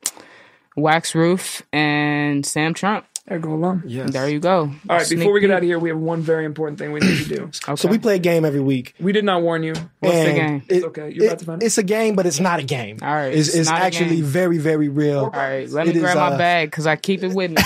Wax 0.78 1.14
Roof, 1.14 1.62
and 1.74 2.46
Sam 2.46 2.74
Trump. 2.74 3.06
There 3.28 3.40
go 3.40 3.54
alum. 3.54 3.84
Yes. 3.86 4.12
There 4.12 4.28
you 4.30 4.42
go. 4.42 4.60
All 4.90 4.98
right, 4.98 5.10
before 5.10 5.32
we 5.32 5.40
get 5.40 5.50
out 5.50 5.60
of 5.60 5.64
here, 5.64 5.80
we 5.80 5.88
have 5.88 5.98
one 5.98 6.22
very 6.22 6.44
important 6.44 6.78
thing 6.78 6.92
we 6.92 7.00
need 7.00 7.24
to 7.24 7.36
do. 7.36 7.52
So 7.76 7.88
we 7.88 7.98
play 7.98 8.16
a 8.16 8.20
game 8.20 8.44
every 8.44 8.60
week. 8.60 8.94
We 9.00 9.14
did 9.14 9.24
not 9.24 9.42
warn 9.42 9.64
you. 9.64 9.74
What's 10.00 10.16
the 10.16 10.28
and 10.28 10.36
game? 10.36 10.64
It's 10.68 10.86
okay. 10.88 11.10
You're 11.12 11.28
about 11.28 11.40
to 11.40 11.46
find 11.46 11.64
it. 11.64 11.66
It's 11.66 11.78
a 11.78 11.84
game, 11.84 12.16
but 12.16 12.26
it's 12.26 12.40
not 12.40 12.60
a 12.60 12.64
game. 12.64 12.98
All 13.02 13.08
right, 13.08 13.34
It's, 13.34 13.48
it's 13.50 13.58
it's 13.58 13.70
actually 13.70 14.22
very, 14.22 14.58
very 14.58 14.90
real. 14.90 15.20
All 15.20 15.30
right, 15.30 15.70
let 15.70 15.86
me 15.86 15.92
It 15.92 15.96
is, 15.98 16.02
grab 16.02 16.18
my 16.18 16.28
uh, 16.28 16.38
bag 16.38 16.70
because 16.70 16.86
I 16.86 16.96
keep 16.98 17.24
it 17.24 17.34
with 17.34 17.52
me. 17.52 17.58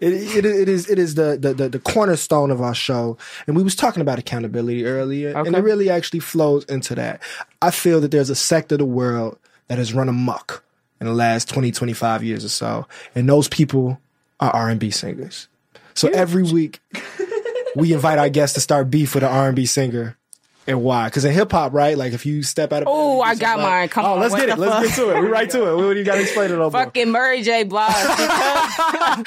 it, 0.00 0.02
it, 0.02 0.44
it 0.44 0.68
is 0.68 0.88
it 0.88 0.98
is 0.98 1.14
the, 1.14 1.36
the, 1.40 1.54
the, 1.54 1.68
the 1.68 1.78
cornerstone 1.78 2.50
of 2.50 2.60
our 2.60 2.74
show 2.74 3.16
and 3.46 3.56
we 3.56 3.62
was 3.62 3.76
talking 3.76 4.00
about 4.00 4.18
accountability 4.18 4.84
earlier 4.84 5.36
and 5.36 5.54
it 5.54 5.60
really 5.60 5.90
actually 5.90 6.20
flows 6.20 6.64
into 6.64 6.94
that 6.94 7.22
i 7.62 7.70
feel 7.70 8.00
that 8.00 8.10
there's 8.10 8.30
a 8.30 8.34
sector 8.34 8.74
of 8.74 8.80
the 8.80 8.84
world 8.84 9.38
that 9.68 9.78
has 9.78 9.92
run 9.92 10.08
amok 10.08 10.64
in 11.00 11.06
the 11.06 11.12
last 11.12 11.48
20 11.48 11.70
25 11.72 12.24
years 12.24 12.44
or 12.44 12.48
so 12.48 12.86
and 13.14 13.28
those 13.28 13.48
people 13.48 14.00
are 14.40 14.50
r&b 14.50 14.90
singers. 14.90 15.48
So 15.94 16.08
every 16.08 16.42
week 16.42 16.80
we 17.74 17.92
invite 17.92 18.18
our 18.18 18.28
guests 18.28 18.54
to 18.54 18.60
start 18.60 18.90
beef 18.90 19.14
with 19.14 19.24
an 19.24 19.30
r&b 19.30 19.64
singer 19.66 20.17
and 20.68 20.82
why? 20.82 21.06
Because 21.06 21.24
in 21.24 21.32
hip 21.32 21.50
hop, 21.50 21.72
right? 21.72 21.96
Like 21.98 22.12
if 22.12 22.24
you 22.26 22.42
step 22.42 22.72
out 22.72 22.82
of 22.82 22.88
Oh, 22.90 23.20
I 23.20 23.34
got 23.34 23.58
mine. 23.58 23.88
Come 23.88 24.04
oh, 24.04 24.12
on, 24.14 24.20
let's 24.20 24.34
get 24.34 24.46
the 24.46 24.52
it. 24.52 24.58
Let's 24.58 24.96
get 24.96 25.04
to 25.04 25.16
it. 25.16 25.20
We 25.20 25.26
right 25.28 25.48
to 25.50 25.66
it. 25.70 25.76
What 25.76 25.92
do 25.94 25.98
you 25.98 26.04
got 26.04 26.14
to 26.16 26.20
explain 26.22 26.50
it 26.52 26.58
over? 26.58 26.76
Fucking 26.78 27.10
Mary 27.10 27.42
J. 27.42 27.64
Blige. 27.64 27.92
Because, 27.92 29.24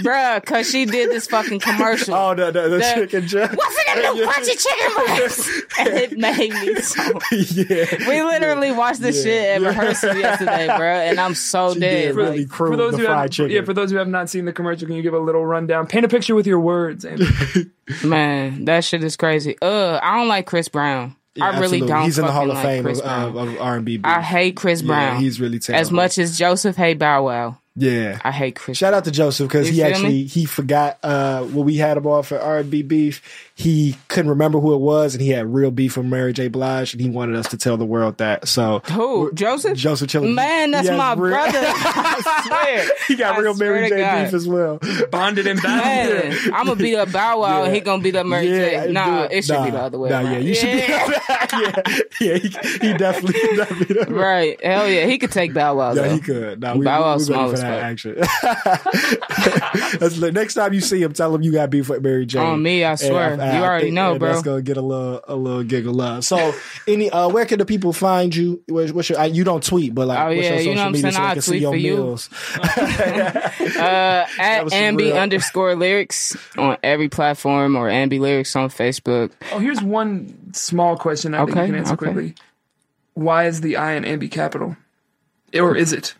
bruh, 0.02 0.40
because 0.40 0.70
she 0.70 0.84
did 0.84 1.10
this 1.10 1.26
fucking 1.26 1.60
commercial. 1.60 2.14
Oh, 2.14 2.34
the 2.34 2.46
the, 2.50 2.62
the, 2.62 2.68
The- 2.78 2.92
chicken 2.94 3.26
jack. 3.26 3.56
What's 3.56 3.76
in 3.96 4.02
them 4.02 4.14
new 4.14 4.26
crunchy 4.26 4.58
chicken 4.58 4.94
breasts? 4.94 5.50
and 5.78 5.88
it 5.88 6.12
made 6.18 6.52
me 6.52 6.74
so. 6.80 7.02
yeah. 7.32 8.08
We 8.08 8.22
literally 8.22 8.72
watched 8.72 9.00
this 9.00 9.22
shit 9.22 9.56
at 9.56 9.60
rehearsal 9.60 10.16
yesterday, 10.16 10.66
bro, 10.76 10.86
and 10.88 11.18
I'm 11.20 11.34
so 11.34 11.74
She 11.74 11.80
dead. 11.80 12.02
did 12.08 12.14
really 12.16 12.38
Like, 12.40 12.48
crew 12.48 12.70
For 12.70 12.76
those 12.76 12.92
the 12.92 12.98
who 12.98 13.04
fried 13.06 13.18
have, 13.22 13.30
chicken. 13.30 13.50
yeah, 13.56 13.62
for 13.64 13.74
those 13.74 13.90
who 13.90 13.96
have 13.96 14.08
not 14.08 14.30
seen 14.30 14.44
the 14.44 14.52
commercial, 14.52 14.86
can 14.86 14.96
you 14.96 15.02
give 15.02 15.14
a 15.14 15.18
little 15.18 15.44
rundown? 15.44 15.86
Paint 15.86 16.04
a 16.04 16.08
picture 16.08 16.34
with 16.34 16.46
your 16.46 16.60
words. 16.60 17.04
And 17.04 17.20
man, 18.04 18.64
that 18.64 18.84
shit 18.84 19.04
is 19.04 19.16
crazy. 19.16 19.56
Uh, 19.60 19.98
I 20.02 20.16
don't 20.16 20.28
like 20.28 20.46
Chris 20.46 20.68
Brown. 20.68 21.16
Yeah, 21.34 21.44
I 21.44 21.48
really 21.50 21.62
absolutely. 21.64 21.88
don't. 21.88 22.04
He's 22.04 22.18
in 22.18 22.26
the 22.26 22.32
Hall 22.32 22.50
of 22.50 22.56
like 22.56 22.64
Fame 22.64 22.86
of, 22.86 23.00
of, 23.00 23.60
R&B. 23.60 24.00
I 24.02 24.20
hate 24.20 24.56
Chris 24.56 24.82
Yeah, 24.82 24.86
Brown. 24.88 25.20
he's 25.20 25.40
really 25.40 25.60
terrible. 25.60 25.80
as 25.80 25.90
much 25.92 26.18
as 26.18 26.36
Joseph 26.36 26.76
hate 26.76 26.98
Bow 26.98 27.26
Wow. 27.26 27.58
Yeah. 27.76 28.18
I 28.24 28.32
hate 28.32 28.56
Chris. 28.56 28.76
Shout 28.76 28.94
out 28.94 29.04
to 29.04 29.10
Joseph 29.12 29.48
because 29.48 29.68
he 29.68 29.82
actually 29.82 30.08
me? 30.08 30.24
he 30.24 30.44
forgot 30.44 30.98
uh 31.04 31.44
when 31.44 31.64
we 31.64 31.76
had 31.76 31.96
him 31.96 32.06
on 32.06 32.24
for 32.24 32.38
R 32.38 32.58
and 32.58 32.70
B 32.70 32.82
beef. 32.82 33.49
He 33.60 33.94
couldn't 34.08 34.30
remember 34.30 34.58
who 34.58 34.72
it 34.72 34.78
was, 34.80 35.14
and 35.14 35.22
he 35.22 35.28
had 35.28 35.52
real 35.52 35.70
beef 35.70 35.98
with 35.98 36.06
Mary 36.06 36.32
J. 36.32 36.48
Blige, 36.48 36.94
and 36.94 37.00
he 37.02 37.10
wanted 37.10 37.36
us 37.36 37.48
to 37.48 37.58
tell 37.58 37.76
the 37.76 37.84
world 37.84 38.16
that. 38.16 38.48
So 38.48 38.80
Who? 38.92 39.30
Joseph? 39.34 39.76
Joseph 39.76 40.08
Chilliams. 40.08 40.32
Man, 40.34 40.70
that's 40.70 40.88
my 40.88 41.12
real- 41.12 41.32
brother. 41.34 41.58
I 41.62 42.42
swear. 42.46 42.88
he 43.06 43.16
got 43.16 43.36
I 43.36 43.40
real 43.40 43.52
Mary 43.54 43.88
J. 43.90 43.98
God. 44.00 44.24
beef 44.24 44.32
as 44.34 44.48
well. 44.48 44.78
Bonded 45.10 45.46
in 45.46 45.58
battle. 45.58 46.30
Man, 46.30 46.54
I'm 46.54 46.64
gonna 46.66 46.76
beat 46.76 46.96
up 46.96 47.12
Bow 47.12 47.40
Wow. 47.40 47.64
Yeah. 47.64 47.70
He 47.72 47.80
gonna 47.80 48.02
beat 48.02 48.16
up 48.16 48.24
Mary 48.26 48.48
Yeah, 48.48 48.86
J. 48.86 48.92
Nah, 48.92 49.26
do 49.28 49.34
it 49.34 49.44
should 49.44 49.62
be 49.64 49.70
the 49.72 49.78
other 49.78 49.98
way. 49.98 50.08
Nah, 50.08 50.20
around. 50.22 50.32
yeah, 50.32 50.38
you 50.38 50.54
should 50.54 50.72
be. 50.72 50.78
yeah, 50.80 51.82
yeah, 52.20 52.36
he, 52.38 52.48
he 52.88 52.94
definitely, 52.96 53.38
he 53.40 53.56
definitely 53.56 53.94
done 53.94 54.12
right. 54.14 54.56
right. 54.58 54.64
Hell 54.64 54.88
yeah, 54.88 55.04
he 55.04 55.18
could 55.18 55.32
take 55.32 55.52
Bow 55.52 55.74
Wow. 55.76 55.92
Yeah, 55.92 56.02
though. 56.02 56.14
he 56.14 56.20
could. 56.20 56.60
Nah, 56.60 56.76
we, 56.76 56.84
Bow 56.86 57.02
Wow's 57.02 57.28
we 57.28 57.34
ready 57.36 57.44
small 57.44 57.48
for 57.50 57.54
as 57.56 57.60
that 57.60 57.82
action. 60.22 60.32
Next 60.34 60.54
time 60.54 60.72
you 60.72 60.80
see 60.80 61.02
him, 61.02 61.12
tell 61.12 61.34
him 61.34 61.42
you 61.42 61.52
got 61.52 61.68
beef 61.70 61.88
with 61.90 62.02
Mary 62.02 62.24
J. 62.26 62.38
On 62.38 62.62
me, 62.62 62.84
I 62.84 62.90
And 62.92 62.98
swear. 63.00 63.36
I- 63.50 63.54
I 63.54 63.58
You 63.58 63.64
already 63.64 63.84
think- 63.86 63.94
know, 63.94 64.10
and 64.12 64.20
bro. 64.20 64.28
That's 64.32 64.42
gonna 64.42 64.62
get 64.62 64.76
a 64.76 64.82
little, 64.82 65.20
a 65.26 65.34
little 65.36 65.62
giggle 65.62 65.94
love. 65.94 66.24
So, 66.24 66.54
any, 66.86 67.10
uh, 67.10 67.28
where 67.28 67.44
can 67.46 67.58
the 67.58 67.64
people 67.66 67.92
find 67.92 68.34
you? 68.34 68.62
Where's, 68.66 68.92
what's 68.92 69.08
your? 69.10 69.18
uh, 69.18 69.24
You 69.24 69.44
don't 69.44 69.62
tweet, 69.62 69.94
but 69.94 70.06
like, 70.08 70.18
Oh, 70.18 70.26
what's 70.28 70.36
yeah, 70.42 70.42
your 70.42 70.52
you 70.54 70.58
social 70.60 70.74
know 70.74 70.80
what 70.80 70.86
I'm 70.86 70.92
media 70.92 71.12
saying? 71.12 71.12
so 71.12 71.20
they 71.20 71.26
I'll 71.26 71.32
can 71.34 71.42
see 71.42 71.50
tweet 71.50 71.62
your 71.62 71.72
for 71.72 71.76
you. 71.76 72.18
Uh, 73.80 74.26
at 74.38 74.64
was 74.64 74.72
some 74.72 74.82
Ambi 74.82 74.98
real- 74.98 75.16
underscore 75.16 75.74
lyrics 75.74 76.36
on 76.58 76.76
every 76.82 77.08
platform 77.08 77.76
or 77.76 77.88
Ambi 77.88 78.18
lyrics 78.20 78.54
on 78.56 78.68
Facebook. 78.68 79.30
Oh, 79.52 79.58
here's 79.58 79.80
one 79.82 80.52
small 80.52 80.96
question 80.96 81.34
I 81.34 81.38
think 81.38 81.50
Okay, 81.50 81.60
you 81.62 81.66
can 81.72 81.76
answer 81.76 81.94
okay. 81.94 82.04
quickly. 82.06 82.34
Why 83.14 83.46
is 83.46 83.60
the 83.62 83.76
I 83.76 83.92
in 83.94 84.04
Ambi 84.04 84.30
capital? 84.30 84.76
Or 85.54 85.74
is 85.76 85.92
it? 85.92 86.14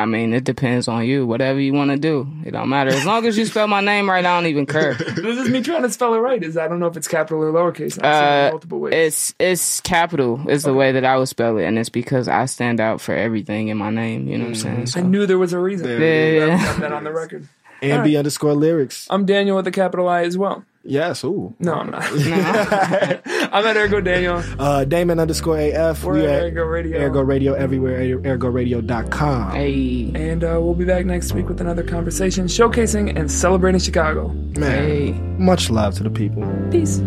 I 0.00 0.04
mean, 0.06 0.32
it 0.34 0.44
depends 0.44 0.88
on 0.88 1.04
you. 1.04 1.26
Whatever 1.26 1.60
you 1.60 1.72
want 1.72 1.90
to 1.90 1.96
do, 1.96 2.26
it 2.44 2.52
don't 2.52 2.68
matter. 2.68 2.90
As 2.90 3.04
long 3.04 3.26
as 3.26 3.36
you 3.36 3.44
spell 3.46 3.66
my 3.66 3.80
name 3.80 4.08
right, 4.08 4.24
I 4.24 4.36
don't 4.40 4.46
even 4.46 4.66
care. 4.66 4.94
This 5.16 5.38
is 5.38 5.48
me 5.48 5.62
trying 5.62 5.82
to 5.82 5.90
spell 5.90 6.14
it 6.14 6.18
right. 6.18 6.42
Is 6.42 6.56
I 6.56 6.68
don't 6.68 6.78
know 6.80 6.86
if 6.86 6.96
it's 6.96 7.08
capital 7.08 7.42
or 7.42 7.52
lowercase. 7.52 7.98
I've 8.02 8.48
Uh, 8.48 8.50
multiple 8.52 8.78
ways. 8.80 8.94
It's 8.94 9.34
it's 9.38 9.80
capital 9.80 10.48
is 10.48 10.62
the 10.62 10.74
way 10.74 10.92
that 10.92 11.04
I 11.04 11.16
would 11.16 11.28
spell 11.28 11.56
it, 11.58 11.64
and 11.64 11.78
it's 11.78 11.88
because 11.88 12.28
I 12.28 12.46
stand 12.46 12.80
out 12.80 13.00
for 13.00 13.14
everything 13.14 13.68
in 13.68 13.76
my 13.76 13.90
name. 13.90 14.28
You 14.28 14.38
know 14.38 14.44
what 14.44 14.64
I'm 14.64 14.86
saying? 14.86 15.04
I 15.04 15.08
knew 15.08 15.26
there 15.26 15.38
was 15.38 15.52
a 15.52 15.58
reason. 15.58 15.88
Yeah. 16.00 16.56
Got 16.64 16.80
that 16.80 16.92
on 16.92 17.04
the 17.04 17.12
record. 17.12 17.48
Ambi 17.82 18.16
underscore 18.16 18.54
lyrics. 18.54 19.06
I'm 19.10 19.26
Daniel 19.26 19.56
with 19.56 19.66
a 19.66 19.70
capital 19.72 20.08
I 20.08 20.22
as 20.22 20.38
well. 20.38 20.64
Yes. 20.86 21.24
Ooh. 21.24 21.54
No, 21.58 21.74
I'm 21.74 21.90
not. 21.90 22.04
I'm 22.06 23.66
at 23.66 23.76
Ergo 23.76 24.00
Daniel. 24.00 24.42
Uh, 24.58 24.84
Damon 24.84 25.18
underscore 25.18 25.58
AF. 25.58 26.04
We're 26.04 26.14
we 26.14 26.26
at 26.26 26.34
at 26.34 26.42
Ergo 26.44 26.64
Radio. 26.64 27.00
Ergo 27.00 27.20
Radio 27.22 27.54
everywhere. 27.54 28.00
ErgoRadio.com. 28.00 29.52
hey, 29.52 30.12
And 30.14 30.44
uh, 30.44 30.58
we'll 30.60 30.74
be 30.74 30.84
back 30.84 31.04
next 31.06 31.32
week 31.32 31.48
with 31.48 31.60
another 31.60 31.82
conversation 31.82 32.46
showcasing 32.46 33.18
and 33.18 33.30
celebrating 33.30 33.80
Chicago. 33.80 34.28
Man, 34.28 34.88
hey. 34.88 35.12
much 35.38 35.70
love 35.70 35.94
to 35.96 36.02
the 36.02 36.10
people. 36.10 36.42
Peace. 36.70 37.00